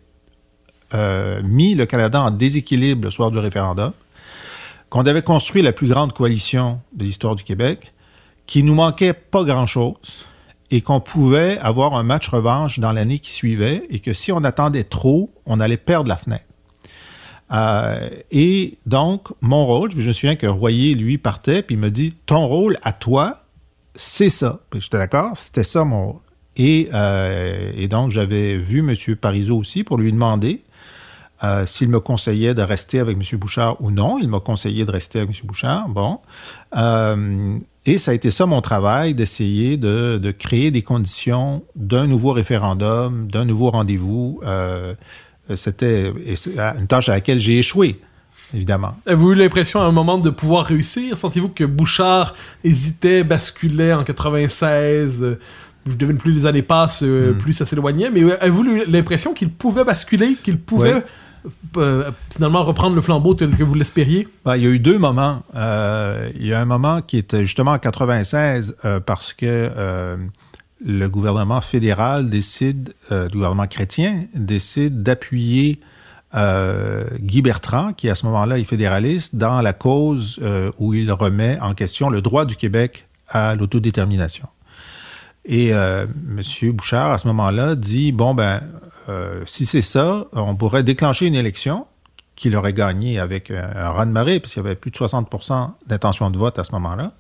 euh, 0.94 1.40
mis 1.44 1.74
le 1.74 1.86
Canada 1.86 2.20
en 2.20 2.30
déséquilibre 2.30 3.04
le 3.04 3.10
soir 3.10 3.30
du 3.30 3.38
référendum, 3.38 3.92
qu'on 4.90 5.03
avait 5.03 5.22
construit 5.22 5.62
la 5.62 5.72
plus 5.72 5.88
grande 5.88 6.12
coalition 6.12 6.81
de 6.92 7.05
l'histoire 7.05 7.35
du 7.35 7.44
Québec, 7.44 7.92
qu'il 8.46 8.64
nous 8.64 8.74
manquait 8.74 9.12
pas 9.12 9.44
grand-chose 9.44 9.96
et 10.70 10.81
qu'on 10.81 11.01
pouvait 11.01 11.59
avoir 11.61 11.94
un 11.94 12.03
match 12.03 12.29
revanche 12.29 12.79
dans 12.79 12.92
l'année 12.92 13.18
qui 13.18 13.31
suivait 13.31 13.85
et 13.90 14.01
que 14.01 14.12
si 14.12 14.33
on 14.33 14.44
attendait 14.44 14.85
trop, 14.85 15.31
on 15.46 15.61
allait 15.61 15.77
perdre 15.77 16.09
la 16.09 16.16
fenêtre. 16.16 16.44
Euh, 17.51 18.11
et 18.31 18.79
donc, 18.85 19.29
mon 19.40 19.64
rôle, 19.64 19.90
je 19.90 19.96
me 19.96 20.12
souviens 20.12 20.37
que 20.37 20.46
Royer, 20.46 20.94
lui, 20.94 21.16
partait, 21.16 21.62
puis 21.62 21.77
il 21.77 21.79
me 21.79 21.90
dit 21.90 22.14
Ton 22.27 22.46
rôle 22.46 22.77
à 22.83 22.92
toi, 22.92 23.44
c'est 23.94 24.29
ça. 24.29 24.61
J'étais 24.74 24.98
d'accord, 24.98 25.37
c'était 25.37 25.64
ça 25.64 25.85
mon 25.85 26.12
rôle. 26.12 26.20
Et, 26.57 26.88
euh, 26.92 27.72
et 27.74 27.88
donc, 27.88 28.11
j'avais 28.11 28.59
vu 28.59 28.81
M. 28.81 29.16
Parizeau 29.16 29.57
aussi 29.57 29.85
pour 29.85 29.96
lui 29.96 30.12
demander 30.12 30.61
euh, 31.44 31.66
s'il 31.66 31.88
me 31.88 32.01
conseillait 32.01 32.55
de 32.55 32.62
rester 32.62 32.98
avec 32.98 33.16
M. 33.16 33.38
Bouchard 33.38 33.81
ou 33.81 33.90
non. 33.92 34.18
Il 34.18 34.29
m'a 34.29 34.40
conseillé 34.40 34.85
de 34.85 34.90
rester 34.90 35.20
avec 35.20 35.31
M. 35.31 35.46
Bouchard. 35.46 35.88
Bon. 35.88 36.18
Euh, 36.77 37.59
et 37.87 37.96
ça 37.98 38.11
a 38.11 38.14
été 38.14 38.31
ça 38.31 38.46
mon 38.46 38.61
travail, 38.61 39.14
d'essayer 39.14 39.77
de, 39.77 40.18
de, 40.20 40.31
créer 40.33 40.70
des 40.70 40.83
conditions 40.83 41.62
d'un 41.77 42.07
nouveau 42.07 42.33
référendum, 42.33 43.29
d'un 43.29 43.44
nouveau 43.44 43.70
rendez-vous. 43.70 44.40
Euh, 44.44 44.94
C'était 45.55 46.12
une 46.79 46.87
tâche 46.88 47.09
à 47.09 47.12
laquelle 47.12 47.38
j'ai 47.38 47.59
échoué 47.59 48.01
évidemment. 48.55 48.96
Avez-vous 49.07 49.33
eu 49.33 49.35
l'impression 49.35 49.81
à 49.81 49.85
un 49.85 49.92
moment 49.92 50.16
de 50.16 50.31
pouvoir 50.31 50.64
réussir? 50.64 51.18
Sentiez-vous 51.18 51.51
que 51.51 51.64
Bouchard 51.64 52.35
hésitait, 52.64 53.22
basculait 53.22 53.92
en 53.92 54.05
96? 54.05 55.37
Je 55.87 55.94
devine 55.94 56.16
plus 56.16 56.33
les 56.33 56.46
années 56.46 56.62
passent, 56.62 57.03
hmm. 57.03 57.37
plus 57.37 57.53
ça 57.53 57.66
s'éloignait. 57.66 58.11
Mais 58.11 58.22
avez-vous 58.40 58.64
eu 58.64 58.85
l'impression 58.88 59.35
qu'il 59.35 59.51
pouvait 59.51 59.85
basculer, 59.85 60.35
qu'il 60.42 60.59
pouvait 60.59 61.05
euh, 61.77 62.11
finalement 62.33 62.62
reprendre 62.62 62.94
le 62.94 63.01
flambeau 63.01 63.35
tel 63.35 63.55
que 63.55 63.62
vous 63.62 63.74
l'espériez? 63.74 64.29
Ben, 64.44 64.57
il 64.57 64.62
y 64.62 64.66
a 64.66 64.70
eu 64.70 64.79
deux 64.79 64.98
moments. 64.98 65.42
Euh, 65.55 66.31
il 66.35 66.46
y 66.46 66.53
a 66.53 66.61
un 66.61 66.64
moment 66.64 67.03
qui 67.03 67.18
était 67.18 67.44
justement 67.44 67.72
en 67.72 67.79
96 67.79 68.77
euh, 68.85 69.01
parce 69.01 69.33
que 69.33 70.18
le 70.85 71.09
gouvernement 71.09 71.61
fédéral 71.61 72.31
décide, 72.31 72.94
le 73.11 73.29
gouvernement 73.29 73.66
chrétien 73.66 74.27
décide 74.35 75.03
d'appuyer 75.03 75.81
Guy 76.33 77.42
Bertrand, 77.42 77.92
qui 77.92 78.09
à 78.09 78.14
ce 78.14 78.27
moment-là 78.27 78.59
est 78.59 78.64
fédéraliste, 78.64 79.35
dans 79.35 79.61
la 79.61 79.72
cause 79.72 80.40
où 80.79 80.94
il 80.94 81.11
remet 81.11 81.59
en 81.61 81.74
question 81.74 82.11
le 82.11 82.22
droit 82.22 82.44
du 82.44 82.55
Québec 82.55 83.07
à 83.29 83.57
l'autodétermination. 83.57 84.46
Et 85.48 85.68
M. 85.68 86.40
Bouchard, 86.74 87.11
à 87.11 87.18
ce 87.18 87.26
moment-là, 87.26 87.74
dit, 87.74 88.12
bon, 88.12 88.34
ben, 88.34 88.61
euh, 89.08 89.42
si 89.46 89.64
c'est 89.64 89.82
ça, 89.82 90.26
on 90.32 90.54
pourrait 90.54 90.82
déclencher 90.82 91.26
une 91.26 91.34
élection 91.34 91.87
qu'il 92.37 92.54
aurait 92.54 92.72
gagnée 92.72 93.18
avec 93.18 93.50
un 93.50 93.90
raz-de-marée, 93.90 94.38
puisqu'il 94.38 94.58
y 94.58 94.66
avait 94.66 94.76
plus 94.76 94.90
de 94.90 94.96
60% 94.96 95.72
d'intention 95.87 96.30
de 96.30 96.38
vote 96.38 96.58
à 96.58 96.64
ce 96.64 96.72
moment-là, 96.72 97.12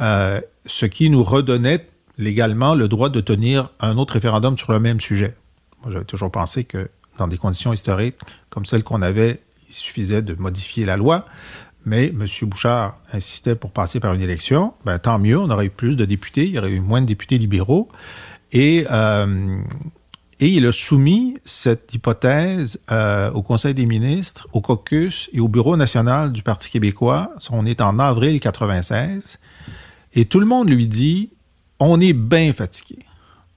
euh, 0.00 0.40
ce 0.66 0.86
qui 0.86 1.10
nous 1.10 1.24
redonnait 1.24 1.88
légalement 2.18 2.74
le 2.74 2.86
droit 2.86 3.08
de 3.08 3.20
tenir 3.20 3.70
un 3.80 3.96
autre 3.96 4.14
référendum 4.14 4.56
sur 4.56 4.70
le 4.70 4.78
même 4.78 5.00
sujet. 5.00 5.34
Moi, 5.82 5.92
j'avais 5.92 6.04
toujours 6.04 6.30
pensé 6.30 6.64
que 6.64 6.88
dans 7.18 7.26
des 7.26 7.38
conditions 7.38 7.72
historiques 7.72 8.18
comme 8.50 8.64
celles 8.64 8.84
qu'on 8.84 9.02
avait, 9.02 9.40
il 9.68 9.74
suffisait 9.74 10.22
de 10.22 10.34
modifier 10.34 10.84
la 10.84 10.96
loi. 10.96 11.24
Mais 11.84 12.08
M. 12.08 12.26
Bouchard 12.42 12.98
insistait 13.12 13.56
pour 13.56 13.72
passer 13.72 14.00
par 14.00 14.14
une 14.14 14.20
élection. 14.20 14.74
Ben, 14.84 14.98
tant 14.98 15.18
mieux, 15.18 15.38
on 15.38 15.50
aurait 15.50 15.66
eu 15.66 15.70
plus 15.70 15.96
de 15.96 16.04
députés, 16.04 16.46
il 16.46 16.54
y 16.54 16.58
aurait 16.58 16.70
eu 16.70 16.80
moins 16.80 17.00
de 17.00 17.06
députés 17.06 17.38
libéraux. 17.38 17.88
Et 18.52 18.86
euh, 18.90 19.58
il 20.40 20.66
a 20.66 20.72
soumis 20.72 21.38
cette 21.44 21.94
hypothèse 21.94 22.80
euh, 22.90 23.30
au 23.30 23.42
Conseil 23.42 23.74
des 23.74 23.86
ministres, 23.86 24.48
au 24.52 24.60
caucus 24.60 25.30
et 25.32 25.40
au 25.40 25.48
Bureau 25.48 25.76
national 25.76 26.32
du 26.32 26.42
Parti 26.42 26.70
québécois. 26.70 27.30
On 27.50 27.64
est 27.64 27.80
en 27.80 27.98
avril 27.98 28.40
96. 28.40 29.38
Et 30.14 30.24
tout 30.24 30.40
le 30.40 30.46
monde 30.46 30.68
lui 30.68 30.86
dit, 30.86 31.30
on 31.78 32.00
est 32.00 32.12
bien 32.12 32.52
fatigué. 32.52 32.98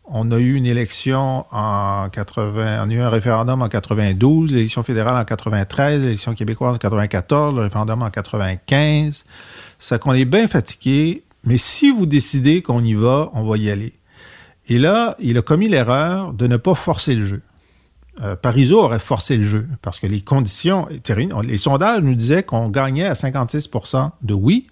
On 0.07 0.31
a 0.31 0.37
eu 0.37 0.53
une 0.53 0.67
élection 0.67 1.45
en 1.51 2.09
80, 2.09 2.85
on 2.85 2.89
a 2.89 2.93
eu 2.93 2.99
un 2.99 3.09
référendum 3.09 3.61
en 3.61 3.69
92, 3.69 4.53
l'élection 4.53 4.83
fédérale 4.83 5.17
en 5.17 5.25
93, 5.25 6.03
l'élection 6.03 6.35
québécoise 6.35 6.75
en 6.75 6.77
94, 6.77 7.55
le 7.55 7.61
référendum 7.61 8.03
en 8.03 8.09
95. 8.11 9.25
Ça 9.79 9.97
qu'on 9.97 10.13
est 10.13 10.25
bien 10.25 10.47
fatigué, 10.47 11.23
mais 11.43 11.57
si 11.57 11.91
vous 11.91 12.05
décidez 12.05 12.61
qu'on 12.61 12.83
y 12.83 12.93
va, 12.93 13.31
on 13.33 13.43
va 13.43 13.57
y 13.57 13.71
aller. 13.71 13.93
Et 14.67 14.77
là, 14.77 15.15
il 15.19 15.37
a 15.37 15.41
commis 15.41 15.69
l'erreur 15.69 16.33
de 16.33 16.47
ne 16.47 16.57
pas 16.57 16.75
forcer 16.75 17.15
le 17.15 17.25
jeu. 17.25 17.41
Euh, 18.21 18.35
Parizeau 18.35 18.81
aurait 18.81 18.99
forcé 18.99 19.35
le 19.35 19.43
jeu 19.43 19.67
parce 19.81 19.99
que 19.99 20.07
les 20.07 20.21
conditions 20.21 20.87
étaient 20.89 21.15
Les 21.15 21.57
sondages 21.57 22.01
nous 22.01 22.15
disaient 22.15 22.43
qu'on 22.43 22.69
gagnait 22.69 23.05
à 23.05 23.13
56% 23.13 24.11
de 24.21 24.33
oui. 24.33 24.67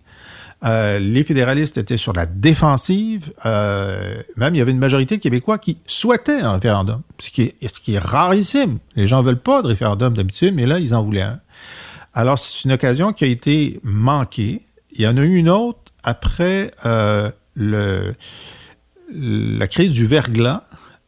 Euh, 0.65 0.97
les 0.97 1.23
fédéralistes 1.23 1.77
étaient 1.77 1.97
sur 1.97 2.13
la 2.13 2.25
défensive. 2.25 3.33
Euh, 3.45 4.21
même, 4.37 4.55
il 4.55 4.59
y 4.59 4.61
avait 4.61 4.71
une 4.71 4.79
majorité 4.79 5.17
de 5.17 5.21
Québécois 5.21 5.57
qui 5.57 5.77
souhaitaient 5.85 6.39
un 6.39 6.53
référendum, 6.53 7.01
ce 7.19 7.31
qui 7.31 7.41
est, 7.43 7.67
ce 7.67 7.79
qui 7.79 7.95
est 7.95 7.99
rarissime. 7.99 8.79
Les 8.95 9.07
gens 9.07 9.21
veulent 9.21 9.41
pas 9.41 9.61
de 9.61 9.67
référendum 9.67 10.13
d'habitude, 10.13 10.55
mais 10.55 10.65
là, 10.65 10.79
ils 10.79 10.95
en 10.95 11.03
voulaient 11.03 11.21
un. 11.21 11.39
Alors, 12.13 12.39
c'est 12.39 12.63
une 12.63 12.71
occasion 12.71 13.11
qui 13.11 13.25
a 13.25 13.27
été 13.27 13.79
manquée. 13.83 14.61
Il 14.93 15.01
y 15.01 15.07
en 15.07 15.17
a 15.17 15.21
eu 15.21 15.35
une 15.35 15.49
autre 15.49 15.79
après 16.03 16.71
euh, 16.85 17.29
la 17.55 18.13
crise 19.67 19.91
du 19.91 20.05
verglas, 20.05 20.63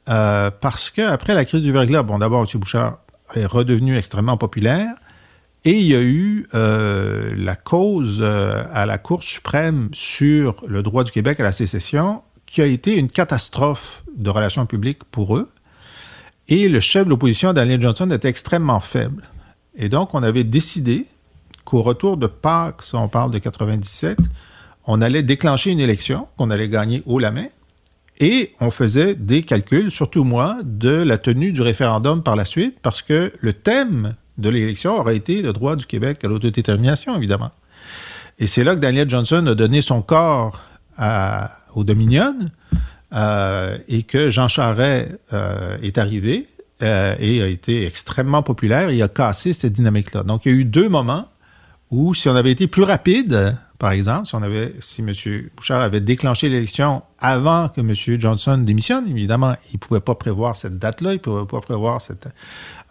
parce 0.05 0.89
qu'après 0.89 1.33
la 1.33 1.45
crise 1.45 1.63
du 1.63 1.71
verglas, 1.71 2.03
bon, 2.03 2.17
d'abord, 2.17 2.41
M. 2.41 2.59
Bouchard 2.59 2.97
est 3.35 3.45
redevenu 3.45 3.97
extrêmement 3.97 4.37
populaire. 4.37 4.95
Et 5.67 5.79
il 5.79 5.87
y 5.87 5.95
a 5.95 6.01
eu 6.01 6.45
euh, 6.53 7.33
la 7.35 7.55
cause 7.55 8.19
euh, 8.21 8.63
à 8.71 8.85
la 8.85 8.99
Cour 8.99 9.23
suprême 9.23 9.89
sur 9.93 10.55
le 10.67 10.83
droit 10.83 11.03
du 11.03 11.11
Québec 11.11 11.39
à 11.39 11.43
la 11.43 11.51
sécession, 11.51 12.21
qui 12.45 12.61
a 12.61 12.67
été 12.67 12.95
une 12.95 13.07
catastrophe 13.07 14.03
de 14.15 14.29
relations 14.29 14.67
publiques 14.67 15.03
pour 15.05 15.35
eux. 15.35 15.49
Et 16.47 16.69
le 16.69 16.79
chef 16.79 17.05
de 17.05 17.09
l'opposition, 17.09 17.51
Daniel 17.51 17.81
Johnson, 17.81 18.11
était 18.11 18.29
extrêmement 18.29 18.79
faible. 18.79 19.23
Et 19.75 19.89
donc, 19.89 20.13
on 20.13 20.21
avait 20.21 20.43
décidé 20.43 21.07
qu'au 21.63 21.81
retour 21.81 22.17
de 22.17 22.27
Pâques, 22.27 22.83
on 22.93 23.07
parle 23.07 23.31
de 23.31 23.39
97, 23.39 24.19
on 24.85 25.01
allait 25.01 25.23
déclencher 25.23 25.71
une 25.71 25.79
élection, 25.79 26.27
qu'on 26.37 26.51
allait 26.51 26.69
gagner 26.69 27.01
haut 27.07 27.17
la 27.17 27.31
main, 27.31 27.47
et 28.19 28.53
on 28.59 28.69
faisait 28.69 29.15
des 29.15 29.41
calculs, 29.41 29.89
surtout 29.89 30.23
moi, 30.23 30.57
de 30.63 30.91
la 30.91 31.17
tenue 31.17 31.51
du 31.51 31.63
référendum 31.63 32.21
par 32.21 32.35
la 32.35 32.45
suite, 32.45 32.77
parce 32.83 33.01
que 33.01 33.33
le 33.39 33.53
thème 33.53 34.15
de 34.37 34.49
l'élection 34.49 34.97
aurait 34.97 35.15
été 35.15 35.41
le 35.41 35.53
droit 35.53 35.75
du 35.75 35.85
Québec 35.85 36.23
à 36.23 36.27
l'autodétermination, 36.27 37.15
évidemment. 37.15 37.51
Et 38.39 38.47
c'est 38.47 38.63
là 38.63 38.75
que 38.75 38.81
Daniel 38.81 39.09
Johnson 39.09 39.45
a 39.47 39.55
donné 39.55 39.81
son 39.81 40.01
corps 40.01 40.61
au 41.75 41.83
Dominion 41.83 42.35
euh, 43.13 43.77
et 43.87 44.03
que 44.03 44.29
Jean 44.29 44.47
Charest 44.47 45.09
euh, 45.31 45.77
est 45.81 45.97
arrivé 45.97 46.47
euh, 46.83 47.15
et 47.19 47.41
a 47.41 47.47
été 47.47 47.85
extrêmement 47.85 48.43
populaire 48.43 48.89
et 48.89 49.01
a 49.01 49.07
cassé 49.07 49.53
cette 49.53 49.73
dynamique-là. 49.73 50.23
Donc, 50.23 50.45
il 50.45 50.51
y 50.51 50.55
a 50.55 50.57
eu 50.57 50.65
deux 50.65 50.89
moments 50.89 51.29
où, 51.91 52.13
si 52.13 52.27
on 52.27 52.35
avait 52.35 52.51
été 52.51 52.67
plus 52.67 52.83
rapide, 52.83 53.57
par 53.79 53.91
exemple, 53.91 54.25
si, 54.25 54.35
on 54.35 54.41
si 54.79 55.01
M. 55.01 55.11
Bouchard 55.55 55.81
avait 55.81 56.01
déclenché 56.01 56.49
l'élection 56.49 57.03
avant 57.19 57.69
que 57.69 57.81
M. 57.81 57.93
Johnson 58.19 58.57
démissionne, 58.57 59.07
évidemment, 59.09 59.55
il 59.71 59.75
ne 59.75 59.79
pouvait 59.79 59.99
pas 59.99 60.15
prévoir 60.15 60.55
cette 60.55 60.79
date-là, 60.79 61.11
il 61.11 61.15
ne 61.15 61.19
pouvait 61.19 61.45
pas 61.45 61.61
prévoir 61.61 62.01
cette. 62.01 62.27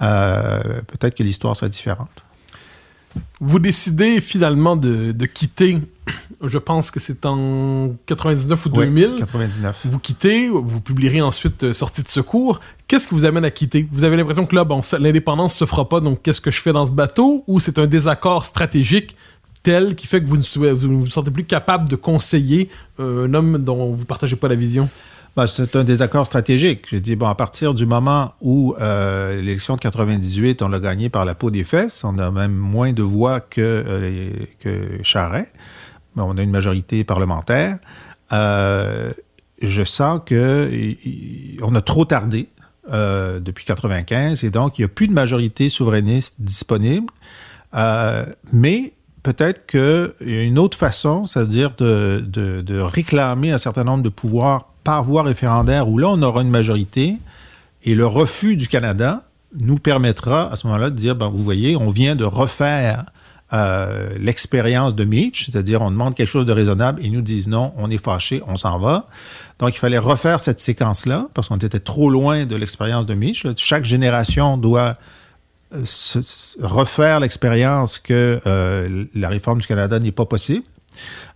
Euh, 0.03 0.81
peut-être 0.87 1.15
que 1.15 1.23
l'histoire 1.23 1.57
serait 1.57 1.71
différente. 1.71 2.25
Vous 3.41 3.59
décidez 3.59 4.21
finalement 4.21 4.77
de, 4.77 5.13
quitter, 5.27 5.79
je 6.43 6.59
pense 6.59 6.91
que 6.91 6.99
c'est 6.99 7.27
en 7.27 7.95
99 8.07 8.67
ou 8.67 8.69
2000. 8.71 9.11
Oui, 9.13 9.19
99. 9.19 9.81
Vous 9.85 9.99
quittez, 9.99 10.49
vous 10.49 10.81
publierez 10.81 11.21
ensuite 11.21 11.65
euh, 11.65 11.73
Sortie 11.73 12.03
de 12.03 12.09
secours. 12.09 12.61
Qu'est-ce 12.89 13.09
qui 13.09 13.15
vous 13.15 13.25
amène 13.25 13.45
à 13.45 13.51
quitter? 13.51 13.89
Vous 13.93 14.05
avez 14.05 14.17
l'impression 14.17 14.47
que 14.47 14.55
là, 14.55 14.65
bon, 14.65 14.81
l'indépendance 14.99 15.55
se 15.55 15.65
fera 15.65 15.89
pas, 15.89 16.01
donc 16.01 16.23
qu'est-ce 16.23 16.41
que 16.41 16.51
je 16.51 16.61
fais 16.61 16.73
dans 16.73 16.87
ce 16.87 16.93
bateau? 16.93 17.45
Ou 17.47 17.61
c'est 17.61 17.79
un 17.79 17.87
désaccord 17.87 18.45
stratégique 18.45 19.17
tel 19.63 19.95
qui 19.95 20.07
fait 20.07 20.21
que 20.21 20.27
vous 20.27 20.37
ne 20.37 20.73
vous, 20.73 21.07
sentez 21.07 21.31
plus 21.31 21.45
capable 21.45 21.89
de 21.89 21.97
conseiller 21.97 22.69
euh, 23.01 23.27
un 23.27 23.35
homme 23.35 23.59
dont 23.59 23.93
vous 23.93 24.01
ne 24.01 24.07
partagez 24.07 24.37
pas 24.37 24.49
la 24.49 24.55
vision? 24.55 24.89
Ben, 25.37 25.49
c'est 25.49 25.75
un 25.75 25.83
désaccord 25.83 26.27
stratégique. 26.27 26.87
J'ai 26.91 27.01
dit, 27.01 27.17
bon, 27.17 27.27
à 27.27 27.35
partir 27.35 27.75
du 27.75 27.87
moment 27.87 28.35
où 28.41 28.77
euh, 28.81 29.41
l'élection 29.41 29.75
de 29.75 29.81
98, 29.81 30.63
on 30.63 30.69
l'a 30.69 30.79
gagnée 30.79 31.09
par 31.09 31.25
la 31.25 31.35
peau 31.35 31.51
des 31.51 31.65
fesses, 31.65 32.05
on 32.05 32.19
a 32.19 32.31
même 32.31 32.55
moins 32.55 32.93
de 32.93 33.03
voix 33.03 33.41
que, 33.41 33.61
euh, 34.65 35.03
Charret, 35.03 35.51
mais 36.15 36.23
on 36.23 36.39
a 36.39 36.43
une 36.43 36.53
majorité 36.53 37.03
parlementaire. 37.03 37.79
je 38.31 39.85
sens 39.85 40.21
que 40.25 40.71
a 41.75 41.81
trop 41.81 42.05
tardé 42.05 42.49
depuis 42.89 43.65
95 43.65 44.45
et 44.45 44.51
donc 44.51 44.79
il 44.79 44.83
n'y 44.83 44.85
a 44.85 44.89
plus 44.89 45.09
de 45.09 45.13
majorité 45.13 45.69
souverainiste 45.69 46.37
disponible. 46.39 47.13
mais 48.53 48.93
peut-être 49.25 49.67
qu'il 49.67 50.31
y 50.33 50.37
a 50.37 50.43
une 50.43 50.61
autre 50.61 50.79
façon, 50.79 51.25
c'est-à-dire 51.25 51.75
de, 51.77 52.81
réclamer 52.81 53.51
un 53.51 53.59
certain 53.59 53.83
nombre 53.83 54.05
de 54.05 54.11
pouvoirs 54.11 54.74
par 54.85 55.03
voie 55.03 55.23
référendaire 55.23 55.89
où 55.89 55.99
là, 55.99 56.09
on 56.11 56.23
aura 56.23 56.43
une 56.43 56.51
majorité 56.51 57.17
et 57.83 57.95
le 57.95 58.07
refus 58.07 58.57
du 58.57 58.69
Canada 58.69 59.23
nous 59.59 59.79
permettra 59.79 60.53
à 60.53 60.57
ce 60.57 60.67
moment-là 60.67 60.91
de 60.91 60.95
dire, 60.95 61.17
ben, 61.17 61.29
vous 61.29 61.43
voyez, 61.43 61.77
on 61.77 61.91
vient 61.91 62.17
de 62.17 62.25
refaire 62.25 63.05
euh, 63.53 64.11
l'expérience 64.19 64.95
de 64.95 65.05
Mitch, 65.05 65.47
c'est-à-dire 65.47 65.83
on 65.83 65.91
demande 65.91 66.15
quelque 66.15 66.29
chose 66.29 66.47
de 66.47 66.53
raisonnable 66.53 67.01
et 67.03 67.07
ils 67.07 67.13
nous 67.13 67.23
disent 67.23 67.47
non, 67.47 67.73
on 67.77 67.91
est 67.91 68.03
fâché, 68.03 68.43
on 68.49 68.57
s'en 68.57 68.79
va. 68.79 69.07
Donc 69.59 69.75
il 69.75 69.79
fallait 69.79 69.99
refaire 69.99 70.41
cette 70.41 70.61
séquence-là 70.61 71.29
parce 71.35 71.49
qu'on 71.49 71.57
était 71.57 71.79
trop 71.79 72.11
loin 72.11 72.47
de 72.47 72.57
l'expérience 72.57 73.07
de 73.07 73.15
Mitch. 73.15 73.47
Chaque 73.57 73.85
génération 73.85 74.57
doit 74.57 74.97
refaire 76.61 77.21
l'expérience 77.21 77.99
que 77.99 78.41
euh, 78.47 79.05
la 79.15 79.29
réforme 79.29 79.61
du 79.61 79.67
Canada 79.67 79.99
n'est 79.99 80.13
pas 80.13 80.27
possible. 80.27 80.65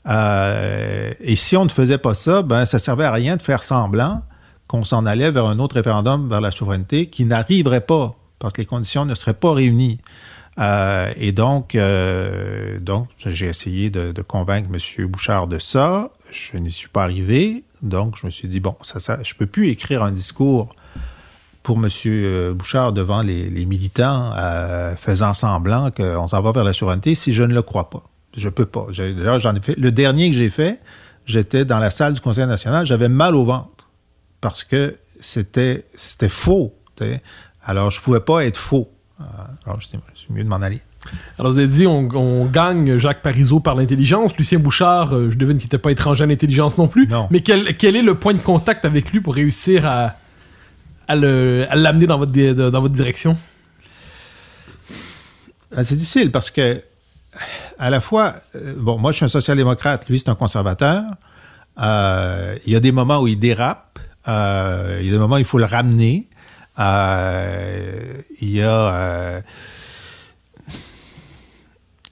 Euh, 0.06 1.12
et 1.20 1.36
si 1.36 1.56
on 1.56 1.64
ne 1.64 1.70
faisait 1.70 1.98
pas 1.98 2.14
ça, 2.14 2.42
ben 2.42 2.64
ça 2.64 2.78
servait 2.78 3.04
à 3.04 3.12
rien 3.12 3.36
de 3.36 3.42
faire 3.42 3.62
semblant 3.62 4.22
qu'on 4.66 4.84
s'en 4.84 5.06
allait 5.06 5.30
vers 5.30 5.46
un 5.46 5.58
autre 5.58 5.76
référendum 5.76 6.28
vers 6.28 6.40
la 6.40 6.50
souveraineté 6.50 7.06
qui 7.06 7.24
n'arriverait 7.24 7.80
pas 7.80 8.16
parce 8.38 8.52
que 8.52 8.60
les 8.60 8.66
conditions 8.66 9.04
ne 9.04 9.14
seraient 9.14 9.34
pas 9.34 9.52
réunies. 9.52 9.98
Euh, 10.58 11.10
et 11.16 11.32
donc, 11.32 11.76
donc 12.80 13.08
j'ai 13.24 13.46
essayé 13.46 13.90
de, 13.90 14.22
convaincre 14.22 14.68
M. 14.72 15.06
Bouchard 15.06 15.46
de 15.46 15.58
ça. 15.58 16.10
Je 16.30 16.58
n'y 16.58 16.70
suis 16.70 16.88
pas 16.88 17.04
arrivé. 17.04 17.64
Donc, 17.82 18.16
je 18.16 18.26
me 18.26 18.30
suis 18.30 18.48
dit, 18.48 18.60
bon, 18.60 18.76
ça, 18.82 18.98
je 19.22 19.34
ne 19.34 19.38
peux 19.38 19.46
plus 19.46 19.68
écrire 19.68 20.02
un 20.02 20.12
discours 20.12 20.68
pour 21.62 21.76
M. 21.76 21.88
Euh, 22.06 22.54
Bouchard 22.54 22.92
devant 22.92 23.20
les, 23.20 23.66
militants, 23.66 24.32
euh, 24.36 24.96
faisant 24.96 25.32
semblant 25.32 25.90
qu'on 25.90 26.26
s'en 26.26 26.40
va 26.40 26.52
vers 26.52 26.64
la 26.64 26.72
souveraineté 26.72 27.14
si 27.14 27.32
je 27.32 27.44
ne 27.44 27.54
le 27.54 27.62
crois 27.62 27.90
pas. 27.90 28.02
Je 28.38 28.48
peux 28.48 28.66
pas. 28.66 28.86
D'ailleurs, 28.96 29.38
j'en 29.38 29.54
ai 29.54 29.60
fait. 29.60 29.76
Le 29.78 29.92
dernier 29.92 30.30
que 30.30 30.36
j'ai 30.36 30.50
fait, 30.50 30.80
j'étais 31.26 31.64
dans 31.64 31.78
la 31.78 31.90
salle 31.90 32.14
du 32.14 32.20
Conseil 32.20 32.46
national, 32.46 32.86
j'avais 32.86 33.08
mal 33.08 33.34
au 33.34 33.44
ventre 33.44 33.88
parce 34.40 34.64
que 34.64 34.96
c'était 35.20 35.84
faux. 36.28 36.74
Alors, 37.62 37.90
je 37.90 38.00
pouvais 38.00 38.20
pas 38.20 38.44
être 38.44 38.56
faux. 38.56 38.90
Euh, 39.20 39.24
alors, 39.66 39.78
c'est 39.82 39.98
mieux 40.30 40.44
de 40.44 40.48
m'en 40.48 40.56
aller. 40.56 40.80
Alors, 41.38 41.52
vous 41.52 41.58
avez 41.58 41.68
dit, 41.68 41.86
on, 41.86 42.44
gagne 42.46 42.98
Jacques 42.98 43.22
Parizeau 43.22 43.60
par 43.60 43.74
l'intelligence. 43.74 44.36
Lucien 44.36 44.58
Bouchard, 44.58 45.10
je 45.30 45.36
devine 45.36 45.56
qu'il 45.56 45.66
n'était 45.66 45.78
pas 45.78 45.90
étranger 45.90 46.24
à 46.24 46.26
l'intelligence 46.26 46.78
non 46.78 46.88
plus. 46.88 47.08
Non. 47.08 47.28
Mais 47.30 47.40
quel, 47.40 47.76
quel 47.76 47.96
est 47.96 48.02
le 48.02 48.14
point 48.14 48.34
de 48.34 48.38
contact 48.38 48.84
avec 48.84 49.12
lui 49.12 49.20
pour 49.20 49.34
réussir 49.34 49.86
à, 49.86 50.14
à 51.08 51.16
l'amener 51.16 52.06
dans 52.06 52.18
votre, 52.18 52.32
dans 52.32 52.80
votre 52.80 52.94
direction? 52.94 53.36
Ah, 55.74 55.84
c'est 55.84 55.96
difficile 55.96 56.30
parce 56.30 56.50
que, 56.50 56.82
à 57.78 57.90
la 57.90 58.00
fois, 58.00 58.36
euh, 58.56 58.74
bon, 58.76 58.98
moi 58.98 59.12
je 59.12 59.16
suis 59.16 59.24
un 59.24 59.28
social-démocrate, 59.28 60.08
lui 60.08 60.18
c'est 60.18 60.28
un 60.28 60.34
conservateur. 60.34 61.04
Euh, 61.80 62.58
il 62.66 62.72
y 62.72 62.76
a 62.76 62.80
des 62.80 62.92
moments 62.92 63.20
où 63.20 63.28
il 63.28 63.38
dérape, 63.38 63.98
euh, 64.26 64.98
il 65.00 65.06
y 65.06 65.10
a 65.10 65.12
des 65.12 65.18
moments 65.18 65.36
où 65.36 65.38
il 65.38 65.44
faut 65.44 65.58
le 65.58 65.64
ramener. 65.64 66.28
il 66.78 68.50
y 68.50 68.62
a. 68.62 69.42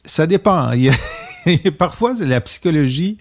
ça 0.04 0.26
dépend. 0.26 0.72
Il 0.72 0.92
parfois, 1.78 2.14
c'est 2.16 2.26
la 2.26 2.40
psychologie 2.40 3.18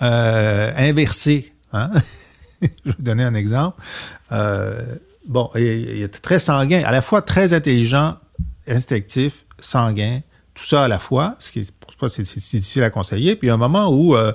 inversée. 0.00 1.52
Hein? 1.72 1.90
je 2.62 2.66
vais 2.66 2.94
vous 2.96 3.02
donner 3.02 3.24
un 3.24 3.34
exemple. 3.34 3.82
Bon, 5.26 5.50
il, 5.56 6.02
était 6.02 6.20
très 6.20 6.38
sanguin, 6.38 6.82
à 6.86 6.92
la 6.92 7.02
fois 7.02 7.22
très 7.22 7.52
intelligent, 7.52 8.16
instinctif, 8.66 9.44
sanguin, 9.60 10.20
tout 10.58 10.66
ça 10.66 10.84
à 10.84 10.88
la 10.88 10.98
fois, 10.98 11.36
ce 11.38 11.52
qui 11.52 11.60
est, 11.60 11.72
pour 11.98 12.10
c'est, 12.10 12.22
difficile 12.22 12.82
à 12.82 12.90
conseiller. 12.90 13.36
Puis 13.36 13.46
il 13.46 13.48
y 13.48 13.50
a 13.50 13.54
un 13.54 13.58
moment 13.58 13.88
où, 13.88 14.16
euh, 14.16 14.32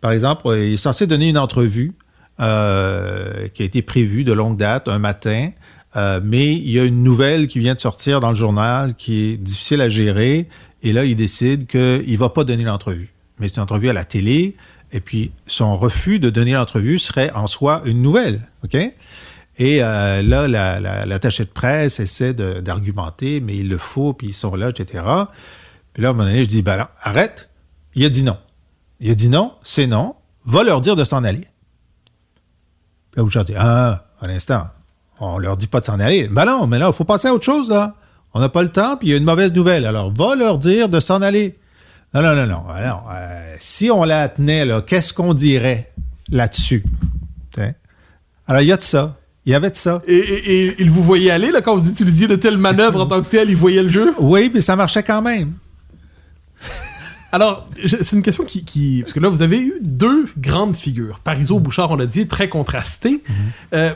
par 0.00 0.12
exemple, 0.12 0.48
il 0.56 0.72
est 0.72 0.76
censé 0.76 1.06
donner 1.06 1.28
une 1.28 1.38
entrevue 1.38 1.92
euh, 2.40 3.48
qui 3.48 3.62
a 3.62 3.66
été 3.66 3.82
prévue 3.82 4.24
de 4.24 4.32
longue 4.32 4.56
date, 4.56 4.88
un 4.88 4.98
matin, 4.98 5.50
euh, 5.96 6.20
mais 6.24 6.54
il 6.54 6.70
y 6.70 6.78
a 6.78 6.84
une 6.84 7.02
nouvelle 7.02 7.46
qui 7.46 7.58
vient 7.58 7.74
de 7.74 7.80
sortir 7.80 8.20
dans 8.20 8.30
le 8.30 8.34
journal 8.34 8.94
qui 8.94 9.32
est 9.32 9.36
difficile 9.36 9.82
à 9.82 9.90
gérer, 9.90 10.48
et 10.82 10.92
là, 10.94 11.04
il 11.04 11.16
décide 11.16 11.66
qu'il 11.66 12.10
ne 12.10 12.16
va 12.16 12.30
pas 12.30 12.44
donner 12.44 12.64
l'entrevue. 12.64 13.12
Mais 13.38 13.48
c'est 13.48 13.56
une 13.56 13.62
entrevue 13.62 13.90
à 13.90 13.92
la 13.92 14.04
télé, 14.04 14.54
Et 14.92 15.00
puis, 15.00 15.30
son 15.46 15.76
refus 15.76 16.18
de 16.18 16.30
donner 16.30 16.54
l'entrevue 16.54 16.98
serait 16.98 17.30
en 17.32 17.46
soi 17.46 17.82
une 17.84 18.00
nouvelle. 18.02 18.40
OK? 18.64 18.76
Et 19.60 19.84
euh, 19.84 20.22
là, 20.22 20.48
l'attaché 21.04 21.42
la, 21.42 21.46
de 21.46 21.52
presse 21.52 22.00
essaie 22.00 22.32
d'argumenter, 22.32 23.40
mais 23.40 23.56
il 23.56 23.68
le 23.68 23.76
faut, 23.76 24.14
puis 24.14 24.28
ils 24.28 24.32
sont 24.32 24.54
là, 24.54 24.70
etc. 24.70 25.04
Puis 25.92 26.02
là, 26.02 26.08
à 26.08 26.10
un 26.12 26.14
moment 26.14 26.24
donné, 26.24 26.40
je 26.44 26.48
dis, 26.48 26.62
ben 26.62 26.78
là, 26.78 26.92
arrête. 27.02 27.50
Il 27.94 28.02
a 28.06 28.08
dit 28.08 28.22
non. 28.22 28.38
Il 29.00 29.10
a 29.10 29.14
dit 29.14 29.28
non, 29.28 29.52
c'est 29.62 29.86
non. 29.86 30.16
Va 30.46 30.64
leur 30.64 30.80
dire 30.80 30.96
de 30.96 31.04
s'en 31.04 31.24
aller. 31.24 31.46
Puis 33.10 33.18
là, 33.18 33.22
Bouchard 33.22 33.44
dit, 33.44 33.52
ah, 33.54 34.06
un 34.22 34.30
instant, 34.30 34.66
on 35.18 35.36
leur 35.36 35.58
dit 35.58 35.66
pas 35.66 35.80
de 35.80 35.84
s'en 35.84 36.00
aller. 36.00 36.26
Ben 36.28 36.46
non, 36.46 36.66
mais 36.66 36.78
là, 36.78 36.86
il 36.88 36.94
faut 36.94 37.04
passer 37.04 37.28
à 37.28 37.34
autre 37.34 37.44
chose, 37.44 37.68
là. 37.68 37.94
On 38.32 38.40
n'a 38.40 38.48
pas 38.48 38.62
le 38.62 38.70
temps, 38.70 38.96
puis 38.96 39.08
il 39.08 39.10
y 39.10 39.14
a 39.14 39.18
une 39.18 39.24
mauvaise 39.24 39.52
nouvelle. 39.52 39.84
Alors, 39.84 40.10
va 40.10 40.36
leur 40.36 40.56
dire 40.56 40.88
de 40.88 41.00
s'en 41.00 41.20
aller. 41.20 41.58
Non, 42.14 42.22
non, 42.22 42.34
non, 42.34 42.46
non. 42.46 42.66
Alors, 42.70 43.10
euh, 43.12 43.56
si 43.60 43.90
on 43.90 44.04
la 44.04 44.30
tenait, 44.30 44.66
qu'est-ce 44.86 45.12
qu'on 45.12 45.34
dirait 45.34 45.92
là-dessus? 46.30 46.82
Alors, 48.46 48.62
il 48.62 48.68
y 48.68 48.72
a 48.72 48.78
de 48.78 48.82
ça. 48.82 49.16
Il 49.46 49.52
y 49.52 49.54
avait 49.54 49.70
de 49.70 49.76
ça. 49.76 50.02
Et, 50.06 50.74
il 50.78 50.90
vous 50.90 51.02
voyait 51.02 51.30
aller, 51.30 51.50
là, 51.50 51.60
quand 51.62 51.74
vous 51.74 51.88
utilisiez 51.88 52.28
de 52.28 52.36
telles 52.36 52.58
manœuvres 52.58 53.00
en 53.00 53.06
tant 53.06 53.22
que 53.22 53.28
tel, 53.28 53.50
il 53.50 53.56
voyait 53.56 53.82
le 53.82 53.88
jeu? 53.88 54.14
Oui, 54.18 54.50
mais 54.52 54.60
ça 54.60 54.76
marchait 54.76 55.02
quand 55.02 55.22
même. 55.22 55.52
Alors, 57.32 57.64
c'est 57.86 58.12
une 58.12 58.22
question 58.22 58.44
qui, 58.44 59.00
Parce 59.02 59.12
que 59.12 59.20
là, 59.20 59.28
vous 59.28 59.42
avez 59.42 59.60
eu 59.60 59.74
deux 59.80 60.24
grandes 60.36 60.76
figures. 60.76 61.20
Parizeau, 61.20 61.60
Bouchard, 61.60 61.90
on 61.90 61.96
l'a 61.96 62.06
dit, 62.06 62.26
très 62.26 62.48
contrastées. 62.48 63.22
Mm-hmm. 63.22 63.74
Euh, 63.74 63.94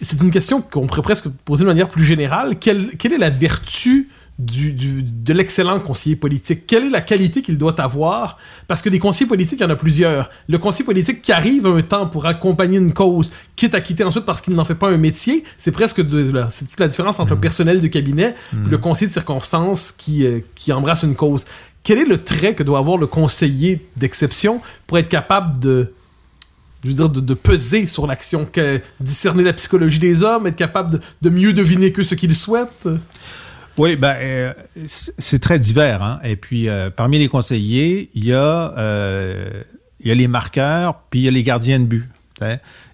c'est 0.00 0.22
une 0.22 0.30
question 0.30 0.62
qu'on 0.62 0.86
pourrait 0.86 1.02
presque 1.02 1.28
poser 1.28 1.64
de 1.64 1.68
manière 1.68 1.88
plus 1.88 2.04
générale. 2.04 2.58
Quelle, 2.58 2.96
quelle 2.96 3.12
est 3.12 3.18
la 3.18 3.30
vertu 3.30 4.08
du, 4.38 4.72
de 5.02 5.32
l'excellent 5.32 5.78
conseiller 5.80 6.16
politique? 6.16 6.66
Quelle 6.66 6.84
est 6.84 6.90
la 6.90 7.00
qualité 7.00 7.42
qu'il 7.42 7.58
doit 7.58 7.80
avoir? 7.80 8.38
Parce 8.66 8.82
que 8.82 8.88
des 8.88 8.98
conseillers 8.98 9.28
politiques, 9.28 9.60
il 9.60 9.62
y 9.62 9.66
en 9.66 9.70
a 9.70 9.76
plusieurs. 9.76 10.30
Le 10.48 10.58
conseiller 10.58 10.84
politique 10.84 11.22
qui 11.22 11.32
arrive 11.32 11.66
un 11.66 11.82
temps 11.82 12.06
pour 12.06 12.26
accompagner 12.26 12.78
une 12.78 12.92
cause, 12.92 13.30
quitte 13.56 13.74
à 13.74 13.80
quitter 13.80 14.04
ensuite 14.04 14.24
parce 14.24 14.40
qu'il 14.40 14.54
n'en 14.54 14.64
fait 14.64 14.74
pas 14.74 14.88
un 14.88 14.96
métier, 14.96 15.44
c'est 15.58 15.72
presque 15.72 16.00
de, 16.00 16.44
c'est 16.50 16.66
toute 16.66 16.80
la 16.80 16.88
différence 16.88 17.20
entre 17.20 17.30
le 17.30 17.36
mm. 17.36 17.40
personnel 17.40 17.80
de 17.80 17.86
cabinet 17.86 18.34
et 18.52 18.56
mm. 18.56 18.70
le 18.70 18.78
conseiller 18.78 19.08
de 19.08 19.12
circonstance 19.12 19.92
qui, 19.92 20.26
euh, 20.26 20.40
qui 20.54 20.72
embrasse 20.72 21.02
une 21.02 21.14
cause. 21.14 21.46
Quel 21.84 21.98
est 21.98 22.06
le 22.06 22.18
trait 22.18 22.54
que 22.54 22.62
doit 22.62 22.78
avoir 22.78 22.96
le 22.96 23.06
conseiller 23.06 23.86
d'exception 23.96 24.62
pour 24.86 24.98
être 24.98 25.10
capable 25.10 25.58
de, 25.58 25.92
je 26.82 26.88
veux 26.88 26.94
dire, 26.94 27.08
de, 27.10 27.34
peser 27.34 27.86
sur 27.86 28.06
l'action, 28.06 28.46
discerner 29.00 29.42
la 29.42 29.52
psychologie 29.52 29.98
des 29.98 30.22
hommes, 30.22 30.46
être 30.46 30.56
capable 30.56 31.00
de, 31.20 31.30
mieux 31.30 31.52
deviner 31.52 31.92
que 31.92 32.02
ce 32.02 32.14
qu'ils 32.14 32.34
souhaitent? 32.34 32.88
Oui, 33.76 33.96
ben, 33.96 34.16
euh, 34.20 34.52
c'est 34.76 35.40
très 35.40 35.58
divers. 35.58 36.02
Hein? 36.02 36.20
Et 36.22 36.36
puis, 36.36 36.68
euh, 36.68 36.90
parmi 36.90 37.18
les 37.18 37.28
conseillers, 37.28 38.10
il 38.14 38.24
y, 38.24 38.32
a, 38.32 38.72
euh, 38.78 39.62
il 40.00 40.08
y 40.08 40.12
a 40.12 40.14
les 40.14 40.28
marqueurs, 40.28 41.00
puis 41.10 41.20
il 41.20 41.22
y 41.24 41.28
a 41.28 41.32
les 41.32 41.42
gardiens 41.42 41.80
de 41.80 41.84
but. 41.84 42.08
Il 42.40 42.46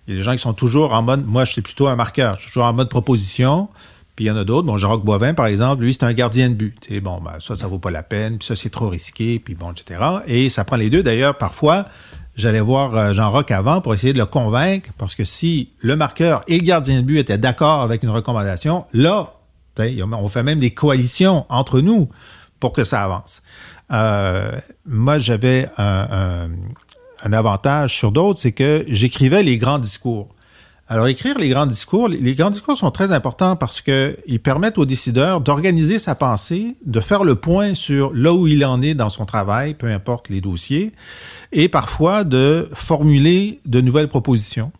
y 0.08 0.12
a 0.12 0.16
des 0.16 0.22
gens 0.22 0.32
qui 0.32 0.38
sont 0.38 0.54
toujours 0.54 0.94
en 0.94 1.02
mode, 1.02 1.26
moi, 1.26 1.44
je 1.44 1.52
suis 1.52 1.62
plutôt 1.62 1.86
un 1.86 1.96
marqueur, 1.96 2.36
je 2.36 2.42
suis 2.42 2.50
toujours 2.52 2.64
en 2.64 2.72
mode 2.72 2.88
proposition. 2.88 3.68
Puis 4.16 4.26
il 4.26 4.28
y 4.28 4.30
en 4.30 4.36
a 4.36 4.44
d'autres. 4.44 4.66
Bon, 4.66 4.76
Jacques 4.76 5.04
Boivin, 5.04 5.34
par 5.34 5.46
exemple, 5.46 5.82
lui, 5.82 5.94
c'est 5.94 6.04
un 6.04 6.12
gardien 6.12 6.50
de 6.50 6.54
but. 6.54 6.76
sais, 6.86 7.00
bon, 7.00 7.20
ben, 7.22 7.36
ça, 7.40 7.56
ça 7.56 7.66
vaut 7.66 7.78
pas 7.78 7.90
la 7.90 8.02
peine, 8.02 8.38
puis 8.38 8.46
ça, 8.46 8.56
c'est 8.56 8.70
trop 8.70 8.88
risqué, 8.88 9.38
puis 9.38 9.54
bon, 9.54 9.72
etc. 9.72 10.00
Et 10.26 10.48
ça 10.48 10.64
prend 10.64 10.76
les 10.76 10.90
deux. 10.90 11.02
D'ailleurs, 11.02 11.38
parfois, 11.38 11.86
j'allais 12.36 12.60
voir 12.60 13.14
Jean-Roch 13.14 13.50
avant 13.50 13.80
pour 13.80 13.94
essayer 13.94 14.12
de 14.12 14.18
le 14.18 14.26
convaincre, 14.26 14.90
parce 14.98 15.14
que 15.14 15.24
si 15.24 15.70
le 15.80 15.96
marqueur 15.96 16.42
et 16.48 16.58
le 16.58 16.64
gardien 16.64 16.96
de 16.96 17.02
but 17.02 17.18
étaient 17.18 17.38
d'accord 17.38 17.82
avec 17.82 18.02
une 18.02 18.10
recommandation, 18.10 18.84
là, 18.92 19.39
on 19.78 20.28
fait 20.28 20.42
même 20.42 20.58
des 20.58 20.72
coalitions 20.72 21.46
entre 21.48 21.80
nous 21.80 22.08
pour 22.58 22.72
que 22.72 22.84
ça 22.84 23.02
avance. 23.02 23.42
Euh, 23.92 24.52
moi, 24.86 25.18
j'avais 25.18 25.68
un, 25.78 26.50
avantage 27.22 27.96
sur 27.96 28.12
d'autres, 28.12 28.40
c'est 28.40 28.52
que 28.52 28.84
j'écrivais 28.88 29.42
les 29.42 29.58
grands 29.58 29.78
discours. 29.78 30.28
Alors, 30.88 31.06
écrire 31.06 31.38
les 31.38 31.48
grands 31.48 31.66
discours, 31.66 32.08
les 32.08 32.34
grands 32.34 32.50
discours 32.50 32.76
sont 32.76 32.90
très 32.90 33.12
importants 33.12 33.54
parce 33.54 33.80
qu'ils 33.80 34.40
permettent 34.42 34.76
au 34.76 34.84
décideur 34.84 35.40
d'organiser 35.40 36.00
sa 36.00 36.16
pensée, 36.16 36.76
de 36.84 36.98
faire 36.98 37.22
le 37.22 37.36
point 37.36 37.74
sur 37.74 38.12
là 38.12 38.32
où 38.34 38.48
il 38.48 38.64
en 38.64 38.82
est 38.82 38.94
dans 38.94 39.08
son 39.08 39.24
travail, 39.24 39.74
peu 39.74 39.86
importe 39.86 40.28
les 40.28 40.40
dossiers, 40.40 40.92
et 41.52 41.68
parfois 41.68 42.24
de 42.24 42.68
formuler 42.72 43.60
de 43.66 43.80
nouvelles 43.80 44.08
propositions. 44.08 44.72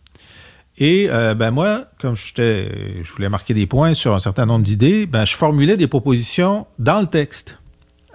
Et 0.83 1.11
euh, 1.11 1.35
ben 1.35 1.51
moi, 1.51 1.85
comme 1.99 2.15
je 2.15 3.13
voulais 3.13 3.29
marquer 3.29 3.53
des 3.53 3.67
points 3.67 3.93
sur 3.93 4.15
un 4.15 4.19
certain 4.19 4.47
nombre 4.47 4.63
d'idées, 4.63 5.05
ben 5.05 5.25
je 5.25 5.35
formulais 5.35 5.77
des 5.77 5.85
propositions 5.85 6.65
dans 6.79 7.01
le 7.01 7.05
texte. 7.05 7.59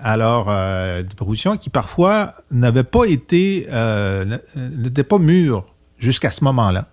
Alors, 0.00 0.48
euh, 0.50 1.04
des 1.04 1.14
propositions 1.14 1.56
qui 1.58 1.70
parfois 1.70 2.34
n'avaient 2.50 2.82
pas 2.82 3.04
été, 3.04 3.68
euh, 3.70 4.38
n'étaient 4.56 5.04
pas 5.04 5.20
mûres 5.20 5.64
jusqu'à 5.96 6.32
ce 6.32 6.42
moment-là. 6.42 6.88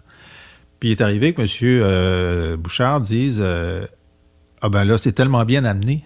Puis 0.80 0.90
il 0.90 0.92
est 0.92 1.02
arrivé 1.02 1.34
que 1.34 1.42
M. 1.42 2.56
Bouchard 2.58 3.02
dise 3.02 3.44
Ah 4.62 4.70
ben 4.70 4.86
là, 4.86 5.00
c'est 5.00 5.14
tellement 5.14 5.44
bien 5.44 5.66
amené. 5.66 6.06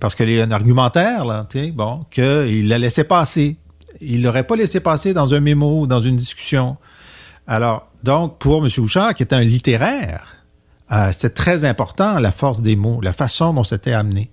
Parce 0.00 0.14
qu'il 0.14 0.30
y 0.30 0.40
a 0.40 0.44
un 0.44 0.50
argumentaire, 0.52 1.26
là, 1.26 1.46
bon, 1.74 2.06
qu'il 2.10 2.68
l'a 2.68 2.78
laissé 2.78 3.04
passer. 3.04 3.58
Il 4.00 4.22
l'aurait 4.22 4.46
pas 4.46 4.56
laissé 4.56 4.80
passer 4.80 5.12
dans 5.12 5.34
un 5.34 5.40
mémo, 5.40 5.86
dans 5.86 6.00
une 6.00 6.16
discussion. 6.16 6.78
Alors, 7.46 7.89
donc, 8.02 8.38
pour 8.38 8.64
M. 8.64 8.70
Bouchard, 8.78 9.14
qui 9.14 9.22
était 9.22 9.36
un 9.36 9.44
littéraire, 9.44 10.40
euh, 10.92 11.12
c'était 11.12 11.30
très 11.30 11.64
important 11.64 12.18
la 12.18 12.32
force 12.32 12.62
des 12.62 12.76
mots, 12.76 13.00
la 13.02 13.12
façon 13.12 13.54
dont 13.54 13.64
c'était 13.64 13.92
amené. 13.92 14.30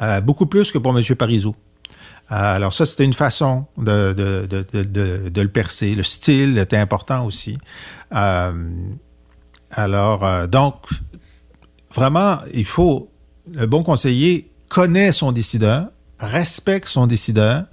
Euh, 0.00 0.20
beaucoup 0.20 0.46
plus 0.46 0.72
que 0.72 0.78
pour 0.78 0.98
M. 0.98 1.04
Parizeau. 1.16 1.54
Euh, 2.30 2.56
alors 2.56 2.72
ça, 2.72 2.86
c'était 2.86 3.04
une 3.04 3.12
façon 3.12 3.66
de, 3.76 4.14
de, 4.14 5.40
le 5.40 5.48
percer. 5.48 5.94
Le 5.94 6.02
style 6.02 6.58
était 6.58 6.76
important 6.76 7.26
aussi. 7.26 7.58
alors, 8.10 8.54
donc, 10.48 10.74
vraiment, 11.94 12.38
il 12.52 12.64
faut... 12.64 13.08
Le 13.52 13.66
bon 13.66 13.82
conseiller 13.82 14.52
connaît 14.68 15.10
son 15.10 15.32
décideur, 15.32 15.88
respecte 16.20 16.88
son 16.88 17.08
décideur, 17.08 17.64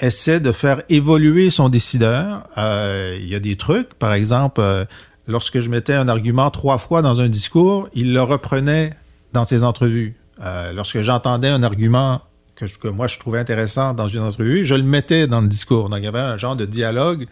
essaie 0.00 0.40
de 0.40 0.52
faire 0.52 0.82
évoluer 0.88 1.50
son 1.50 1.68
décideur. 1.68 2.44
Euh, 2.58 3.18
il 3.20 3.28
y 3.28 3.34
a 3.34 3.40
des 3.40 3.56
trucs, 3.56 3.94
par 3.94 4.12
exemple, 4.12 4.60
euh, 4.60 4.84
lorsque 5.26 5.60
je 5.60 5.70
mettais 5.70 5.94
un 5.94 6.08
argument 6.08 6.50
trois 6.50 6.78
fois 6.78 7.02
dans 7.02 7.20
un 7.20 7.28
discours, 7.28 7.88
il 7.94 8.12
le 8.12 8.22
reprenait 8.22 8.90
dans 9.32 9.44
ses 9.44 9.64
entrevues. 9.64 10.16
Euh, 10.42 10.72
lorsque 10.72 10.98
j'entendais 11.02 11.48
un 11.48 11.62
argument 11.62 12.22
que, 12.56 12.88
moi 12.88 13.08
je 13.08 13.18
trouvais 13.18 13.40
intéressant 13.40 13.94
dans 13.94 14.06
une 14.06 14.20
entrevue, 14.20 14.64
je 14.64 14.74
le 14.74 14.82
mettais 14.82 15.26
dans 15.26 15.40
le 15.40 15.48
discours. 15.48 15.88
Donc 15.88 15.98
il 15.98 16.04
y 16.04 16.08
avait 16.08 16.18
un 16.18 16.38
genre 16.38 16.56
de 16.56 16.64
dialogue 16.64 17.26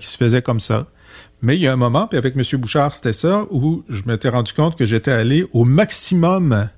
qui 0.00 0.06
se 0.06 0.16
faisait 0.16 0.40
comme 0.40 0.60
ça. 0.60 0.86
Mais 1.42 1.56
il 1.56 1.60
y 1.60 1.68
a 1.68 1.72
un 1.72 1.76
moment, 1.76 2.06
puis 2.06 2.18
avec 2.18 2.34
M. 2.34 2.42
Bouchard, 2.60 2.94
c'était 2.94 3.12
ça, 3.12 3.44
où 3.50 3.84
je 3.88 4.02
m'étais 4.06 4.30
rendu 4.30 4.52
compte 4.52 4.76
que 4.76 4.86
j'étais 4.86 5.12
allé 5.12 5.46
au 5.52 5.64
maximum. 5.64 6.68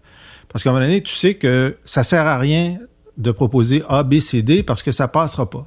Parce 0.49 0.65
qu'à 0.65 0.71
un 0.71 0.73
moment 0.73 0.85
donné, 0.85 1.01
tu 1.01 1.15
sais 1.15 1.35
que 1.35 1.77
ça 1.85 2.03
sert 2.03 2.27
à 2.27 2.39
rien 2.39 2.79
de 3.19 3.31
proposer 3.31 3.83
A, 3.89 4.03
B, 4.03 4.21
C, 4.21 4.43
D 4.43 4.63
parce 4.63 4.83
que 4.83 4.93
ça 4.93 5.09
passera 5.09 5.49
pas. 5.49 5.67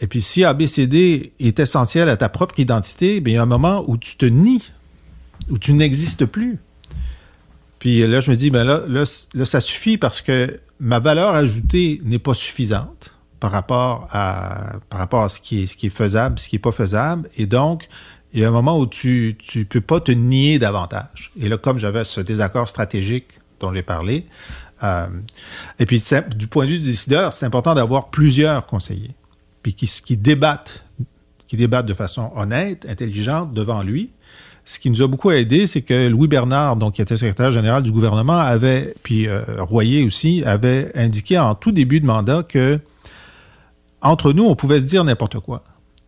Et 0.00 0.06
puis 0.06 0.20
si 0.20 0.44
A, 0.44 0.54
B, 0.54 0.66
C, 0.66 0.86
D 0.86 1.32
est 1.38 1.58
essentiel 1.60 2.08
à 2.08 2.16
ta 2.16 2.28
propre 2.28 2.58
identité, 2.58 3.20
bien, 3.20 3.32
il 3.32 3.36
y 3.36 3.38
a 3.38 3.42
un 3.42 3.46
moment 3.46 3.84
où 3.86 3.96
tu 3.96 4.16
te 4.16 4.26
nies, 4.26 4.70
où 5.50 5.58
tu 5.58 5.72
n'existes 5.72 6.24
plus. 6.24 6.58
Puis 7.78 8.06
là, 8.06 8.20
je 8.20 8.30
me 8.30 8.36
dis, 8.36 8.50
ben 8.50 8.64
là, 8.64 9.04
ça 9.06 9.60
suffit 9.60 9.96
parce 9.96 10.20
que 10.20 10.60
ma 10.80 10.98
valeur 10.98 11.34
ajoutée 11.34 12.00
n'est 12.04 12.18
pas 12.18 12.34
suffisante 12.34 13.14
par 13.40 13.52
rapport 13.52 14.06
à, 14.10 14.74
par 14.90 14.98
rapport 14.98 15.22
à 15.22 15.28
ce, 15.30 15.40
qui 15.40 15.62
est, 15.62 15.66
ce 15.66 15.76
qui 15.76 15.86
est 15.86 15.90
faisable, 15.90 16.38
ce 16.38 16.48
qui 16.48 16.56
n'est 16.56 16.60
pas 16.60 16.72
faisable. 16.72 17.28
Et 17.36 17.46
donc, 17.46 17.88
il 18.32 18.40
y 18.40 18.44
a 18.44 18.48
un 18.48 18.52
moment 18.52 18.78
où 18.78 18.86
tu 18.86 19.36
ne 19.56 19.62
peux 19.64 19.80
pas 19.80 20.00
te 20.00 20.12
nier 20.12 20.58
davantage. 20.58 21.32
Et 21.40 21.48
là, 21.48 21.56
comme 21.56 21.78
j'avais 21.78 22.04
ce 22.04 22.20
désaccord 22.20 22.68
stratégique 22.68 23.26
dont 23.60 23.72
j'ai 23.72 23.82
parlé, 23.82 24.26
euh, 24.82 25.06
et 25.78 25.86
puis, 25.86 26.02
du 26.36 26.46
point 26.46 26.64
de 26.64 26.70
vue 26.70 26.78
du 26.78 26.86
décideur, 26.86 27.32
c'est 27.32 27.46
important 27.46 27.74
d'avoir 27.74 28.08
plusieurs 28.08 28.66
conseillers, 28.66 29.14
puis 29.62 29.74
qui, 29.74 30.16
débattent, 30.16 30.84
qui 31.46 31.56
débattent 31.56 31.86
de 31.86 31.94
façon 31.94 32.30
honnête, 32.34 32.86
intelligente 32.88 33.52
devant 33.52 33.82
lui. 33.82 34.10
Ce 34.64 34.78
qui 34.78 34.90
nous 34.90 35.02
a 35.02 35.08
beaucoup 35.08 35.30
aidé, 35.30 35.66
c'est 35.66 35.82
que 35.82 36.08
Louis 36.08 36.28
Bernard, 36.28 36.76
donc 36.76 36.94
qui 36.94 37.02
était 37.02 37.16
secrétaire 37.16 37.50
général 37.50 37.82
du 37.82 37.90
gouvernement, 37.90 38.38
avait, 38.38 38.94
puis 39.02 39.26
euh, 39.26 39.42
Royer 39.58 40.04
aussi, 40.04 40.44
avait 40.44 40.92
indiqué 40.94 41.38
en 41.38 41.54
tout 41.54 41.72
début 41.72 42.00
de 42.00 42.06
mandat 42.06 42.42
que 42.42 42.78
entre 44.02 44.32
nous, 44.32 44.44
on 44.44 44.54
pouvait 44.54 44.80
se 44.80 44.86
dire 44.86 45.04
n'importe 45.04 45.40
quoi. 45.40 45.64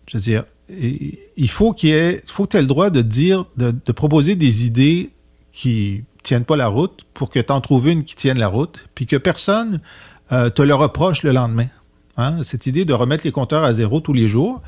Je 0.06 0.16
veux 0.16 0.22
dire, 0.22 0.44
il 0.70 1.50
faut 1.50 1.72
qu'il 1.72 2.20
faut 2.26 2.44
que 2.44 2.56
tu 2.56 2.58
le 2.58 2.66
droit 2.66 2.88
de 2.88 3.02
dire, 3.02 3.44
de 3.56 3.92
proposer 3.92 4.36
des 4.36 4.64
idées 4.64 5.10
qui 5.52 6.04
tiennent 6.22 6.44
pas 6.44 6.56
la 6.56 6.68
route 6.68 7.04
pour 7.14 7.30
que 7.30 7.40
tu 7.40 7.52
en 7.52 7.60
trouves 7.60 7.88
une 7.88 8.04
qui 8.04 8.16
tienne 8.16 8.38
la 8.38 8.48
route, 8.48 8.88
puis 8.94 9.06
que 9.06 9.16
personne 9.16 9.80
euh, 10.32 10.50
te 10.50 10.62
le 10.62 10.74
reproche 10.74 11.22
le 11.22 11.32
lendemain. 11.32 11.68
Hein? 12.16 12.42
Cette 12.42 12.66
idée 12.66 12.84
de 12.84 12.94
remettre 12.94 13.24
les 13.24 13.32
compteurs 13.32 13.64
à 13.64 13.72
zéro 13.72 14.00
tous 14.00 14.12
les 14.12 14.28
jours, 14.28 14.62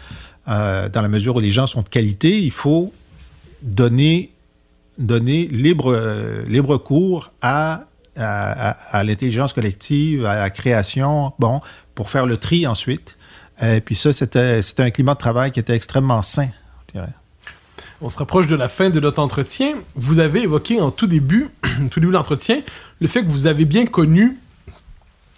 euh, 0.48 0.88
dans 0.88 1.02
la 1.02 1.08
mesure 1.08 1.36
où 1.36 1.40
les 1.40 1.50
gens 1.50 1.66
sont 1.66 1.82
de 1.82 1.88
qualité, 1.88 2.40
il 2.40 2.50
faut 2.50 2.92
donner, 3.62 4.32
donner 4.98 5.46
libre, 5.46 5.92
euh, 5.92 6.44
libre 6.46 6.76
cours 6.76 7.32
à, 7.40 7.84
à, 8.16 9.04
l'intelligence 9.04 9.52
collective, 9.52 10.24
à 10.26 10.36
la 10.36 10.50
création, 10.50 11.32
bon, 11.38 11.60
pour 11.94 12.10
faire 12.10 12.26
le 12.26 12.36
tri 12.36 12.66
ensuite 12.66 13.16
Et 13.62 13.80
puis 13.80 13.96
ça, 13.96 14.12
c'était 14.12 14.60
un 14.78 14.90
climat 14.90 15.14
de 15.14 15.18
travail 15.18 15.50
qui 15.50 15.60
était 15.60 15.74
extrêmement 15.74 16.22
sain, 16.22 16.48
je 16.88 16.98
dirais. 16.98 17.14
On 18.04 18.10
se 18.10 18.18
rapproche 18.18 18.48
de 18.48 18.54
la 18.54 18.68
fin 18.68 18.90
de 18.90 19.00
notre 19.00 19.18
entretien. 19.18 19.76
Vous 19.96 20.18
avez 20.18 20.42
évoqué 20.42 20.78
en 20.78 20.90
tout 20.90 21.06
début, 21.06 21.48
tout 21.90 22.00
début 22.00 22.08
de 22.08 22.18
l'entretien, 22.18 22.60
le 23.00 23.06
fait 23.06 23.22
que 23.24 23.30
vous 23.30 23.46
avez 23.46 23.64
bien 23.64 23.86
connu 23.86 24.36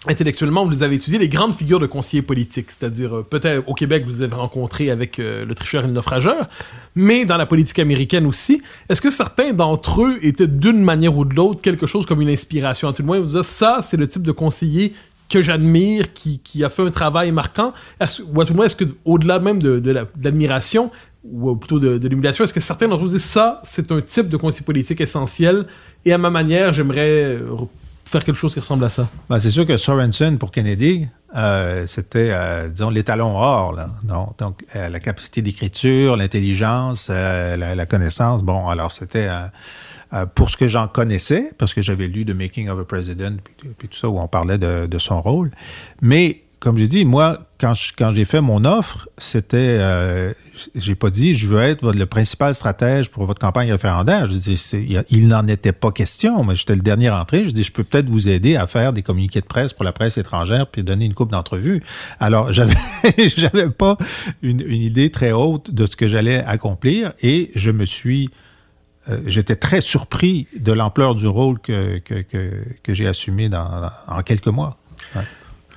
intellectuellement, 0.05 0.65
vous 0.65 0.83
avez 0.83 0.95
étudié 0.95 1.17
les 1.17 1.29
grandes 1.29 1.55
figures 1.55 1.79
de 1.79 1.85
conseillers 1.85 2.23
politiques, 2.23 2.71
c'est-à-dire 2.71 3.19
euh, 3.19 3.23
peut-être 3.23 3.63
au 3.69 3.73
Québec, 3.73 4.03
vous 4.05 4.21
avez 4.21 4.35
rencontré 4.35 4.89
avec 4.89 5.17
euh, 5.19 5.45
le 5.45 5.55
tricheur 5.55 5.85
et 5.85 5.87
le 5.87 5.93
naufrageur, 5.93 6.49
mais 6.93 7.23
dans 7.23 7.37
la 7.37 7.45
politique 7.45 7.79
américaine 7.79 8.25
aussi. 8.25 8.61
Est-ce 8.89 9.01
que 9.01 9.11
certains 9.11 9.53
d'entre 9.53 10.03
eux 10.03 10.19
étaient 10.21 10.45
d'une 10.45 10.83
manière 10.83 11.15
ou 11.15 11.23
de 11.23 11.33
l'autre 11.33 11.61
quelque 11.61 11.87
chose 11.87 12.05
comme 12.05 12.21
une 12.21 12.29
inspiration? 12.29 12.89
À 12.89 12.93
tout 12.93 13.01
le 13.01 13.07
moins, 13.07 13.19
vous 13.21 13.31
dites, 13.31 13.43
ça, 13.43 13.79
c'est 13.81 13.97
le 13.97 14.09
type 14.09 14.23
de 14.23 14.33
conseiller 14.33 14.93
que 15.29 15.41
j'admire, 15.41 16.13
qui, 16.13 16.63
a 16.63 16.69
fait 16.69 16.83
un 16.83 16.91
travail 16.91 17.31
marquant, 17.31 17.73
ou 17.99 18.41
à 18.41 18.45
tout 18.45 18.53
le 18.53 18.55
moins, 18.55 18.65
est-ce 18.65 18.75
que, 18.75 18.85
au-delà 19.03 19.39
même 19.39 19.61
de 19.61 19.91
l'admiration, 20.21 20.89
ou 21.31 21.55
plutôt 21.55 21.79
de, 21.79 21.97
de 21.97 22.07
l'humiliation, 22.07 22.43
est-ce 22.43 22.53
que 22.53 22.59
certains 22.59 22.87
d'entre 22.87 23.03
vous 23.03 23.09
disent 23.09 23.23
ça, 23.23 23.61
c'est 23.63 23.91
un 23.91 24.01
type 24.01 24.29
de 24.29 24.37
conseiller 24.37 24.65
politique 24.65 25.01
essentiel, 25.01 25.65
et 26.05 26.13
à 26.13 26.17
ma 26.17 26.29
manière, 26.29 26.73
j'aimerais 26.73 27.39
faire 28.05 28.23
quelque 28.23 28.37
chose 28.37 28.53
qui 28.53 28.59
ressemble 28.59 28.85
à 28.85 28.89
ça? 28.89 29.07
Ben, 29.29 29.39
c'est 29.39 29.51
sûr 29.51 29.65
que 29.65 29.77
Sorensen, 29.77 30.37
pour 30.37 30.51
Kennedy, 30.51 31.07
euh, 31.35 31.85
c'était, 31.87 32.29
euh, 32.31 32.69
disons, 32.69 32.89
l'étalon 32.89 33.35
or. 33.35 33.73
Là. 33.75 33.87
donc, 34.37 34.63
euh, 34.75 34.89
la 34.89 34.99
capacité 34.99 35.41
d'écriture, 35.41 36.15
l'intelligence, 36.15 37.09
la, 37.09 37.85
connaissance. 37.85 38.43
Bon, 38.43 38.67
alors 38.67 38.91
c'était 38.91 39.29
pour 40.35 40.49
ce 40.49 40.57
que 40.57 40.67
j'en 40.67 40.87
connaissais, 40.87 41.51
parce 41.57 41.73
que 41.73 41.81
j'avais 41.81 42.07
lu 42.07 42.25
The 42.25 42.35
Making 42.35 42.69
of 42.69 42.79
a 42.79 42.85
President, 42.85 43.37
puis, 43.77 43.89
tout 43.89 43.97
ça, 43.97 44.07
où 44.09 44.19
on 44.19 44.27
parlait 44.27 44.57
de 44.57 44.97
son 44.97 45.21
rôle. 45.21 45.51
Mais 46.01 46.43
comme 46.59 46.77
j'ai 46.77 46.87
dit, 46.87 47.05
moi, 47.05 47.39
quand, 47.59 47.73
j'ai 47.75 48.25
fait 48.25 48.41
mon 48.41 48.65
offre, 48.65 49.07
c'était, 49.17 49.77
euh, 49.79 50.33
j'ai 50.73 50.95
pas 50.95 51.11
dit, 51.11 51.35
je 51.35 51.47
veux 51.47 51.61
être 51.61 51.91
le 51.91 52.05
principal 52.07 52.55
stratège 52.55 53.09
pour 53.09 53.25
votre 53.25 53.39
campagne 53.39 53.71
référendaire. 53.71 54.27
Je 54.27 54.33
dis, 54.33 55.05
il 55.09 55.27
n'en 55.27 55.47
était 55.47 55.71
pas 55.71 55.91
question. 55.91 56.43
Moi, 56.43 56.55
j'étais 56.55 56.75
le 56.75 56.81
dernier 56.81 57.11
entré. 57.11 57.45
Je 57.45 57.51
dis, 57.51 57.63
je 57.63 57.71
peux 57.71 57.83
peut-être 57.83 58.09
vous 58.09 58.27
aider 58.27 58.55
à 58.55 58.65
faire 58.65 58.91
des 58.91 59.03
communiqués 59.03 59.41
de 59.41 59.45
presse 59.45 59.71
pour 59.71 59.85
la 59.85 59.91
presse 59.91 60.17
étrangère 60.17 60.67
puis 60.67 60.83
donner 60.83 61.05
une 61.05 61.13
coupe 61.13 61.31
d'entrevues. 61.31 61.83
Alors, 62.19 62.51
j'avais, 62.57 62.75
j'avais 63.17 63.69
pas 63.69 63.95
une, 64.41 64.61
idée 64.61 65.11
très 65.11 65.31
haute 65.31 65.73
de 65.73 65.85
ce 65.85 65.95
que 65.95 66.07
j'allais 66.07 66.43
accomplir 66.43 67.13
et 67.21 67.51
je 67.55 67.69
me 67.69 67.85
suis, 67.85 68.29
euh, 69.09 69.21
j'étais 69.27 69.55
très 69.55 69.81
surpris 69.81 70.47
de 70.59 70.71
l'ampleur 70.71 71.13
du 71.13 71.27
rôle 71.27 71.59
que, 71.59 72.01
j'ai 72.87 73.07
assumé 73.07 73.47
en 73.53 74.21
quelques 74.23 74.47
mois. 74.47 74.77
Ouais. 75.15 75.21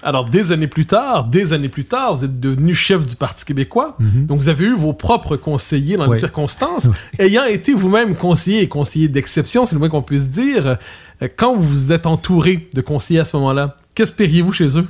Alors, 0.02 0.24
des 0.24 0.52
années 0.52 0.66
plus 0.66 0.86
tard, 0.86 1.24
des 1.24 1.52
années 1.52 1.68
plus 1.68 1.84
tard, 1.84 2.14
vous 2.14 2.24
êtes 2.24 2.40
devenu 2.40 2.74
chef 2.74 3.06
du 3.06 3.16
Parti 3.16 3.44
québécois. 3.44 3.96
Mm-hmm. 4.00 4.26
Donc, 4.26 4.38
vous 4.38 4.48
avez 4.48 4.64
eu 4.64 4.74
vos 4.74 4.92
propres 4.92 5.36
conseillers 5.36 5.96
dans 5.96 6.10
les 6.10 6.18
circonstances. 6.18 6.88
Ayant 7.18 7.44
été 7.44 7.74
vous-même 7.74 8.14
conseiller 8.16 8.62
et 8.62 8.68
conseiller 8.68 9.08
d'exception, 9.08 9.64
c'est 9.64 9.74
le 9.74 9.78
moins 9.78 9.90
qu'on 9.90 10.02
puisse 10.02 10.30
dire, 10.30 10.78
euh, 11.22 11.28
quand 11.36 11.54
vous 11.54 11.92
êtes 11.92 12.06
entouré 12.06 12.68
de 12.74 12.80
conseillers 12.80 13.20
à 13.20 13.24
ce 13.24 13.36
moment-là, 13.36 13.76
qu'espériez-vous 13.94 14.52
chez 14.52 14.78
eux? 14.78 14.86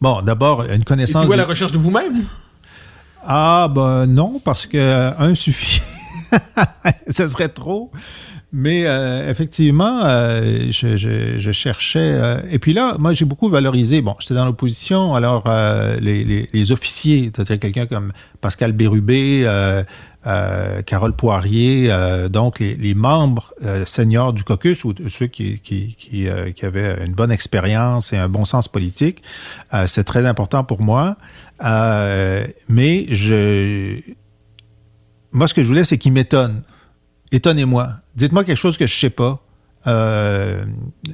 Bon, 0.00 0.22
d'abord, 0.22 0.64
une 0.64 0.82
connaissance... 0.82 1.22
Étiez-vous 1.22 1.32
à 1.34 1.36
la 1.36 1.44
recherche 1.44 1.72
de 1.72 1.78
vous-même? 1.78 2.24
Ah, 3.24 3.68
ben 3.72 4.06
non, 4.06 4.40
parce 4.44 4.66
que 4.66 5.12
un 5.20 5.34
suffit. 5.36 5.80
Ce 7.08 7.28
serait 7.28 7.48
trop. 7.48 7.92
Mais 8.54 8.84
euh, 8.86 9.30
effectivement, 9.30 10.00
euh, 10.04 10.66
je, 10.70 10.98
je, 10.98 11.38
je, 11.38 11.52
cherchais. 11.52 12.00
Euh, 12.00 12.42
et 12.50 12.58
puis 12.58 12.74
là, 12.74 12.96
moi, 12.98 13.14
j'ai 13.14 13.24
beaucoup 13.24 13.48
valorisé. 13.48 14.02
Bon, 14.02 14.14
j'étais 14.18 14.34
dans 14.34 14.44
l'opposition, 14.44 15.14
alors 15.14 15.44
euh, 15.46 15.96
les, 16.00 16.22
les, 16.22 16.50
les, 16.52 16.72
officiers, 16.72 17.32
c'est-à-dire 17.34 17.58
quelqu'un 17.58 17.86
comme 17.86 18.12
Pascal 18.42 18.72
Bérubé, 18.72 19.46
Carole 20.84 21.16
Poirier, 21.16 21.90
donc 22.30 22.60
les, 22.60 22.76
les 22.76 22.94
membres 22.94 23.54
seniors 23.86 24.34
du 24.34 24.44
caucus 24.44 24.84
ou 24.84 24.92
ceux 25.08 25.28
qui, 25.28 25.58
qui, 25.60 25.96
qui, 25.96 26.28
qui, 26.54 26.66
avaient 26.66 27.04
une 27.06 27.14
bonne 27.14 27.32
expérience 27.32 28.12
et 28.12 28.18
un 28.18 28.28
bon 28.28 28.44
sens 28.44 28.68
politique, 28.68 29.22
c'est 29.86 30.04
très 30.04 30.26
important 30.26 30.62
pour 30.62 30.82
moi. 30.82 31.16
mais 32.68 33.06
je, 33.08 33.98
moi, 35.32 35.48
ce 35.48 35.54
que 35.54 35.62
je 35.62 35.68
voulais, 35.68 35.84
c'est 35.84 35.98
qu'ils 35.98 36.12
m'étonnent 36.12 36.62
étonnez-moi. 37.32 37.94
Dites-moi 38.14 38.44
quelque 38.44 38.58
chose 38.58 38.76
que 38.76 38.86
je 38.86 38.98
sais 38.98 39.10
pas. 39.10 39.42
Euh, 39.86 40.64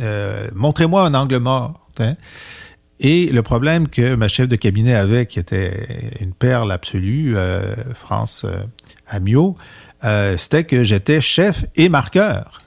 euh, 0.00 0.48
montrez-moi 0.54 1.02
un 1.02 1.14
angle 1.14 1.38
mort. 1.38 1.86
Hein. 2.00 2.14
Et 3.00 3.26
le 3.26 3.42
problème 3.42 3.88
que 3.88 4.14
ma 4.14 4.28
chef 4.28 4.48
de 4.48 4.56
cabinet 4.56 4.94
avait, 4.94 5.26
qui 5.26 5.38
était 5.38 6.16
une 6.20 6.32
perle 6.32 6.72
absolue, 6.72 7.36
euh, 7.36 7.74
France 7.94 8.44
Amiot, 9.06 9.56
c'était 10.36 10.64
que 10.64 10.84
j'étais 10.84 11.20
chef 11.20 11.64
et 11.76 11.88
marqueur. 11.88 12.60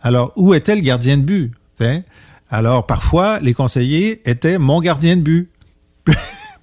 Alors, 0.00 0.32
où 0.36 0.54
était 0.54 0.74
le 0.74 0.82
gardien 0.82 1.16
de 1.16 1.22
but? 1.22 1.52
Hein? 1.80 2.02
Alors, 2.50 2.86
parfois, 2.86 3.40
les 3.40 3.54
conseillers 3.54 4.28
étaient 4.28 4.58
mon 4.58 4.80
gardien 4.80 5.16
de 5.16 5.22
but. 5.22 5.50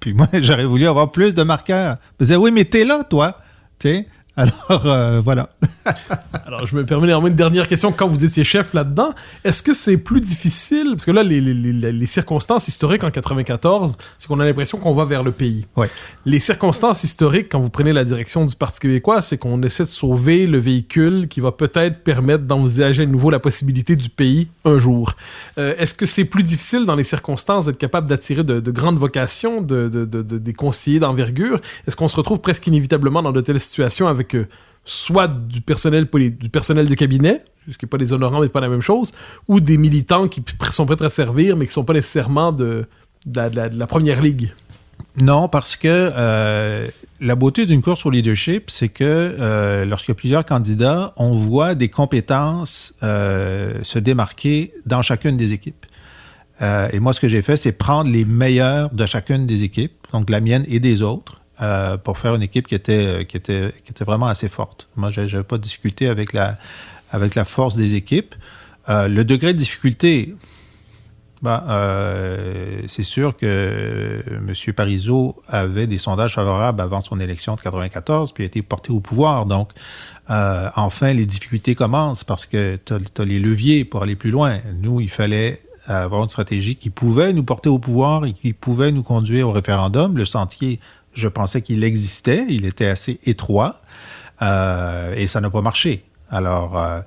Puis 0.00 0.14
moi, 0.14 0.28
j'aurais 0.34 0.64
voulu 0.64 0.86
avoir 0.86 1.12
plus 1.12 1.34
de 1.34 1.42
marqueurs. 1.42 1.96
Je 2.18 2.24
disais, 2.24 2.36
oui, 2.36 2.50
mais 2.50 2.64
t'es 2.64 2.84
là, 2.84 3.04
toi. 3.04 3.36
Alors, 4.36 4.86
euh, 4.86 5.20
voilà. 5.20 5.50
Alors, 6.46 6.66
je 6.66 6.74
me 6.74 6.86
permets 6.86 7.06
néanmoins 7.06 7.28
une 7.28 7.36
dernière 7.36 7.68
question. 7.68 7.92
Quand 7.92 8.08
vous 8.08 8.24
étiez 8.24 8.44
chef 8.44 8.72
là-dedans, 8.72 9.12
est-ce 9.44 9.62
que 9.62 9.74
c'est 9.74 9.98
plus 9.98 10.20
difficile, 10.20 10.88
parce 10.92 11.04
que 11.04 11.10
là, 11.10 11.22
les, 11.22 11.40
les, 11.40 11.52
les, 11.52 11.92
les 11.92 12.06
circonstances 12.06 12.66
historiques 12.68 13.04
en 13.04 13.10
94, 13.10 13.96
c'est 14.18 14.28
qu'on 14.28 14.40
a 14.40 14.44
l'impression 14.44 14.78
qu'on 14.78 14.94
va 14.94 15.04
vers 15.04 15.22
le 15.22 15.32
pays. 15.32 15.66
Ouais. 15.76 15.90
Les 16.24 16.40
circonstances 16.40 17.04
historiques, 17.04 17.48
quand 17.50 17.60
vous 17.60 17.68
prenez 17.68 17.92
la 17.92 18.04
direction 18.04 18.46
du 18.46 18.56
Parti 18.56 18.80
québécois, 18.80 19.20
c'est 19.20 19.36
qu'on 19.36 19.62
essaie 19.62 19.84
de 19.84 19.88
sauver 19.88 20.46
le 20.46 20.58
véhicule 20.58 21.28
qui 21.28 21.40
va 21.40 21.52
peut-être 21.52 22.02
permettre 22.02 22.44
d'envisager 22.44 23.02
à 23.02 23.06
nouveau 23.06 23.30
la 23.30 23.40
possibilité 23.40 23.96
du 23.96 24.08
pays 24.08 24.48
un 24.64 24.78
jour. 24.78 25.12
Euh, 25.58 25.74
est-ce 25.78 25.94
que 25.94 26.06
c'est 26.06 26.24
plus 26.24 26.42
difficile 26.42 26.84
dans 26.84 26.94
les 26.94 27.04
circonstances 27.04 27.66
d'être 27.66 27.78
capable 27.78 28.08
d'attirer 28.08 28.44
de, 28.44 28.60
de, 28.60 28.70
grandes 28.70 28.98
vocations, 28.98 29.60
de, 29.60 29.88
de, 29.88 30.04
de 30.04 30.22
des 30.22 30.52
conseillers 30.54 31.00
d'envergure? 31.00 31.60
Est-ce 31.86 31.96
qu'on 31.96 32.08
se 32.08 32.16
retrouve 32.16 32.40
presque 32.40 32.66
inévitablement 32.66 33.22
dans 33.22 33.32
de 33.32 33.40
telles 33.40 33.60
situations 33.60 34.08
avec 34.08 34.21
euh, 34.34 34.46
soit 34.84 35.28
du 35.28 35.60
personnel, 35.60 36.08
du 36.10 36.48
de 36.48 36.94
cabinet, 36.94 37.44
ce 37.68 37.78
qui 37.78 37.84
n'est 37.84 37.88
pas 37.88 37.98
des 37.98 38.12
honorants, 38.12 38.40
mais 38.40 38.48
pas 38.48 38.60
la 38.60 38.68
même 38.68 38.80
chose, 38.80 39.12
ou 39.48 39.60
des 39.60 39.76
militants 39.76 40.28
qui 40.28 40.42
sont 40.70 40.86
prêts 40.86 41.04
à 41.04 41.10
servir, 41.10 41.56
mais 41.56 41.66
qui 41.66 41.70
ne 41.70 41.74
sont 41.74 41.84
pas 41.84 41.92
nécessairement 41.92 42.52
de, 42.52 42.86
la, 43.34 43.86
première 43.86 44.20
ligue. 44.20 44.52
Non, 45.20 45.48
parce 45.48 45.76
que 45.76 45.88
euh, 45.88 46.88
la 47.20 47.34
beauté 47.34 47.66
d'une 47.66 47.82
course 47.82 48.06
au 48.06 48.10
leadership, 48.10 48.70
c'est 48.70 48.88
que 48.88 49.04
euh, 49.04 49.84
lorsqu'il 49.84 50.10
y 50.10 50.16
a 50.16 50.16
plusieurs 50.16 50.44
candidats, 50.44 51.12
on 51.16 51.32
voit 51.32 51.74
des 51.74 51.88
compétences 51.88 52.94
se 53.00 53.98
démarquer 53.98 54.72
dans 54.86 55.02
chacune 55.02 55.36
des 55.36 55.52
équipes. 55.52 55.86
Et 56.92 57.00
moi, 57.00 57.12
ce 57.12 57.20
que 57.20 57.26
j'ai 57.26 57.42
fait, 57.42 57.56
c'est 57.56 57.72
prendre 57.72 58.08
les 58.08 58.24
meilleurs 58.24 58.90
de 58.90 59.04
chacune 59.04 59.46
des 59.46 59.64
équipes, 59.64 59.94
donc 60.12 60.30
la 60.30 60.40
mienne 60.40 60.64
et 60.68 60.78
des 60.78 61.02
autres, 61.02 61.41
euh, 61.62 61.96
pour 61.96 62.18
faire 62.18 62.34
une 62.34 62.42
équipe 62.42 62.66
qui 62.66 62.74
était, 62.74 63.24
qui 63.26 63.36
était, 63.36 63.72
qui 63.84 63.92
était 63.92 64.04
vraiment 64.04 64.26
assez 64.26 64.48
forte. 64.48 64.88
Moi, 64.96 65.10
je 65.10 65.22
n'avais 65.22 65.44
pas 65.44 65.56
de 65.56 65.62
difficulté 65.62 66.08
avec 66.08 66.32
la, 66.32 66.58
avec 67.12 67.34
la 67.34 67.44
force 67.44 67.76
des 67.76 67.94
équipes. 67.94 68.34
Euh, 68.88 69.06
le 69.06 69.24
degré 69.24 69.52
de 69.52 69.58
difficulté, 69.58 70.34
ben, 71.40 71.62
euh, 71.68 72.82
c'est 72.86 73.02
sûr 73.02 73.36
que 73.36 74.22
M. 74.26 74.74
Parizeau 74.74 75.40
avait 75.46 75.86
des 75.86 75.98
sondages 75.98 76.34
favorables 76.34 76.80
avant 76.80 77.00
son 77.00 77.20
élection 77.20 77.54
de 77.54 77.60
94, 77.60 78.32
puis 78.32 78.44
a 78.44 78.46
été 78.46 78.62
porté 78.62 78.90
au 78.90 79.00
pouvoir. 79.00 79.46
Donc, 79.46 79.70
euh, 80.30 80.68
enfin, 80.76 81.12
les 81.12 81.26
difficultés 81.26 81.74
commencent 81.74 82.24
parce 82.24 82.46
que 82.46 82.78
tu 82.84 82.94
as, 82.94 82.98
as, 83.18 83.24
les 83.24 83.38
leviers 83.38 83.84
pour 83.84 84.02
aller 84.02 84.16
plus 84.16 84.30
loin. 84.30 84.58
Nous, 84.80 85.00
il 85.00 85.10
fallait 85.10 85.62
avoir 85.86 86.22
une 86.22 86.28
stratégie 86.28 86.76
qui 86.76 86.90
pouvait 86.90 87.32
nous 87.32 87.42
porter 87.42 87.68
au 87.68 87.80
pouvoir 87.80 88.24
et 88.24 88.32
qui 88.32 88.52
pouvait 88.52 88.92
nous 88.92 89.02
conduire 89.02 89.48
au 89.48 89.52
référendum. 89.52 90.16
Le 90.16 90.24
sentier 90.24 90.78
je 91.12 91.28
pensais 91.28 91.62
qu'il 91.62 91.84
existait, 91.84 92.46
il 92.48 92.64
était 92.64 92.86
assez 92.86 93.20
étroit 93.24 93.80
euh, 94.40 95.14
et 95.14 95.26
ça 95.26 95.40
n'a 95.40 95.50
pas 95.50 95.62
marché. 95.62 96.04
Alors, 96.30 96.78
euh, 96.78 97.00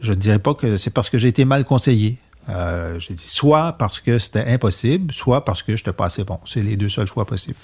je 0.00 0.12
ne 0.12 0.16
dirais 0.16 0.38
pas 0.38 0.54
que 0.54 0.76
c'est 0.76 0.90
parce 0.90 1.10
que 1.10 1.18
j'ai 1.18 1.28
été 1.28 1.44
mal 1.44 1.64
conseillé. 1.64 2.18
Euh, 2.48 2.98
j'ai 2.98 3.14
dit 3.14 3.26
soit 3.28 3.72
parce 3.72 4.00
que 4.00 4.18
c'était 4.18 4.46
impossible, 4.46 5.12
soit 5.12 5.44
parce 5.44 5.62
que 5.62 5.76
je 5.76 5.82
n'étais 5.82 5.92
pas 5.92 6.06
assez 6.06 6.24
bon. 6.24 6.38
C'est 6.44 6.62
les 6.62 6.76
deux 6.76 6.88
seuls 6.88 7.06
choix 7.06 7.26
possibles. 7.26 7.58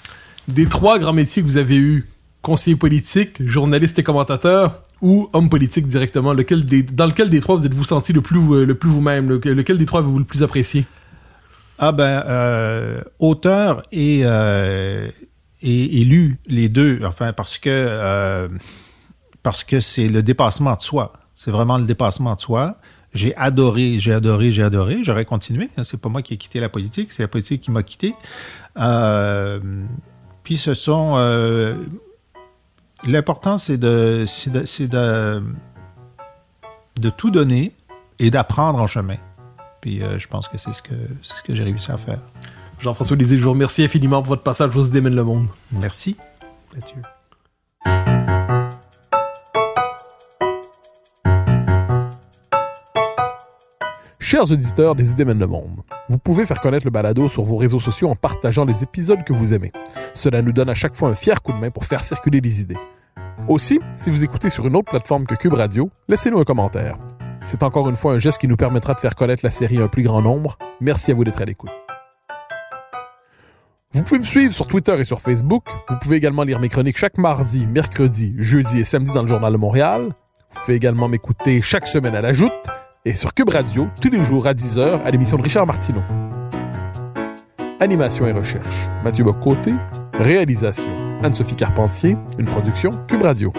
Des 0.47 0.67
trois 0.67 0.99
grands 0.99 1.13
métiers 1.13 1.41
que 1.41 1.47
vous 1.47 1.57
avez 1.57 1.77
eus, 1.77 2.07
conseiller 2.41 2.75
politique, 2.75 3.43
journaliste 3.47 3.97
et 3.97 4.03
commentateur, 4.03 4.83
ou 5.01 5.29
homme 5.33 5.49
politique 5.49 5.87
directement, 5.87 6.33
lequel 6.33 6.65
des, 6.65 6.83
dans 6.83 7.07
lequel 7.07 7.29
des 7.29 7.39
trois 7.39 7.55
vous 7.55 7.65
êtes-vous 7.65 7.85
senti 7.85 8.13
le 8.13 8.21
plus, 8.21 8.65
le 8.65 8.75
plus 8.75 8.89
vous-même? 8.89 9.29
Lequel, 9.29 9.55
lequel 9.55 9.77
des 9.77 9.85
trois 9.85 10.01
avez-vous 10.01 10.19
le 10.19 10.25
plus 10.25 10.43
apprécié? 10.43 10.85
Ah 11.77 11.91
ben, 11.91 12.23
euh, 12.27 13.01
auteur 13.19 13.81
et, 13.91 14.21
euh, 14.23 15.09
et, 15.65 16.01
et 16.01 16.31
les 16.47 16.69
deux, 16.69 16.99
enfin, 17.03 17.33
parce 17.33 17.57
que 17.57 17.69
euh, 17.71 18.47
parce 19.43 19.63
que 19.63 19.79
c'est 19.79 20.07
le 20.07 20.21
dépassement 20.23 20.75
de 20.75 20.81
soi. 20.81 21.13
C'est 21.33 21.51
vraiment 21.51 21.77
le 21.77 21.85
dépassement 21.85 22.35
de 22.35 22.39
soi. 22.39 22.77
J'ai 23.13 23.35
adoré, 23.35 23.97
j'ai 23.99 24.13
adoré, 24.13 24.51
j'ai 24.51 24.63
adoré. 24.63 25.03
J'aurais 25.03 25.25
continué. 25.25 25.69
Hein. 25.77 25.83
C'est 25.83 25.99
pas 25.99 26.09
moi 26.09 26.21
qui 26.21 26.33
ai 26.33 26.37
quitté 26.37 26.59
la 26.59 26.69
politique, 26.69 27.11
c'est 27.11 27.23
la 27.23 27.27
politique 27.27 27.61
qui 27.61 27.71
m'a 27.71 27.83
quitté. 27.83 28.13
Euh, 28.77 29.59
Puis 30.43 30.57
ce 30.57 30.73
sont... 30.73 31.13
euh, 31.17 31.75
L'important, 33.03 33.57
c'est 33.57 33.77
de, 33.77 34.25
de, 34.47 34.87
de, 34.87 35.43
de 37.01 37.09
tout 37.09 37.29
donner 37.29 37.71
et 38.17 38.31
d'apprendre 38.31 38.79
en 38.79 38.87
chemin. 38.87 39.17
Puis 39.81 40.01
je 40.17 40.27
pense 40.27 40.47
que 40.47 40.57
c'est 40.57 40.73
ce 40.73 40.81
que, 40.81 40.95
ce 41.21 41.43
que 41.43 41.53
j'ai 41.53 41.63
réussi 41.63 41.91
à 41.91 41.97
faire. 41.97 42.21
Jean-François 42.79 43.15
Lisée, 43.17 43.37
je 43.37 43.43
vous 43.43 43.51
remercie 43.51 43.83
infiniment 43.83 44.21
pour 44.21 44.29
votre 44.29 44.43
passage 44.43 44.75
aux 44.75 44.87
Démène 44.87 45.15
le 45.15 45.23
Monde. 45.23 45.47
Merci, 45.71 46.15
Mathieu. 46.73 47.01
Chers 54.35 54.51
auditeurs 54.51 54.95
des 54.95 55.11
Idées 55.11 55.23
mènent 55.23 55.39
le 55.39 55.45
monde, 55.45 55.81
vous 56.09 56.17
pouvez 56.17 56.47
faire 56.47 56.59
connaître 56.59 56.83
le 56.85 56.91
balado 56.91 57.29
sur 57.29 57.43
vos 57.43 57.57
réseaux 57.57 57.79
sociaux 57.79 58.09
en 58.09 58.15
partageant 58.15 58.65
les 58.65 58.81
épisodes 58.81 59.23
que 59.23 59.33
vous 59.33 59.53
aimez. 59.53 59.71
Cela 60.15 60.41
nous 60.41 60.51
donne 60.51 60.69
à 60.69 60.73
chaque 60.73 60.95
fois 60.95 61.09
un 61.09 61.15
fier 61.15 61.41
coup 61.43 61.53
de 61.53 61.57
main 61.59 61.69
pour 61.69 61.85
faire 61.85 62.03
circuler 62.03 62.41
les 62.41 62.59
idées. 62.59 62.75
Aussi, 63.47 63.79
si 63.93 64.09
vous 64.09 64.23
écoutez 64.23 64.49
sur 64.49 64.65
une 64.65 64.75
autre 64.75 64.89
plateforme 64.89 65.27
que 65.27 65.35
Cube 65.35 65.53
Radio, 65.53 65.91
laissez-nous 66.09 66.39
un 66.39 66.43
commentaire. 66.43 66.97
C'est 67.45 67.61
encore 67.61 67.87
une 67.87 67.95
fois 67.95 68.13
un 68.13 68.17
geste 68.17 68.39
qui 68.39 68.47
nous 68.47 68.57
permettra 68.57 68.95
de 68.95 68.99
faire 68.99 69.15
connaître 69.15 69.45
la 69.45 69.51
série 69.51 69.77
à 69.77 69.83
un 69.83 69.87
plus 69.87 70.03
grand 70.03 70.23
nombre. 70.23 70.57
Merci 70.81 71.11
à 71.11 71.13
vous 71.13 71.23
d'être 71.23 71.41
à 71.41 71.45
l'écoute. 71.45 71.69
Vous 73.95 74.03
pouvez 74.03 74.19
me 74.19 74.25
suivre 74.25 74.51
sur 74.53 74.67
Twitter 74.67 74.93
et 74.99 75.05
sur 75.05 75.21
Facebook. 75.21 75.63
Vous 75.87 75.95
pouvez 76.01 76.17
également 76.17 76.43
lire 76.43 76.59
mes 76.59 76.67
chroniques 76.67 76.97
chaque 76.97 77.17
mardi, 77.17 77.65
mercredi, 77.65 78.35
jeudi 78.37 78.81
et 78.81 78.83
samedi 78.83 79.09
dans 79.13 79.21
le 79.21 79.27
Journal 79.29 79.53
de 79.53 79.57
Montréal. 79.57 80.09
Vous 80.49 80.59
pouvez 80.61 80.75
également 80.75 81.07
m'écouter 81.07 81.61
chaque 81.61 81.87
semaine 81.87 82.13
à 82.13 82.19
la 82.19 82.33
Joute 82.33 82.51
et 83.05 83.13
sur 83.13 83.33
Cube 83.33 83.47
Radio 83.47 83.87
tous 84.01 84.09
les 84.09 84.21
jours 84.21 84.47
à 84.47 84.53
10h 84.53 85.01
à 85.01 85.11
l'émission 85.11 85.37
de 85.37 85.43
Richard 85.43 85.65
Martineau. 85.65 86.01
Animation 87.79 88.27
et 88.27 88.33
recherche, 88.33 88.87
Mathieu 89.05 89.23
Bocoté. 89.23 89.73
Réalisation, 90.13 90.91
Anne-Sophie 91.23 91.55
Carpentier. 91.55 92.17
Une 92.37 92.47
production 92.47 92.91
Cube 93.07 93.23
Radio. 93.23 93.53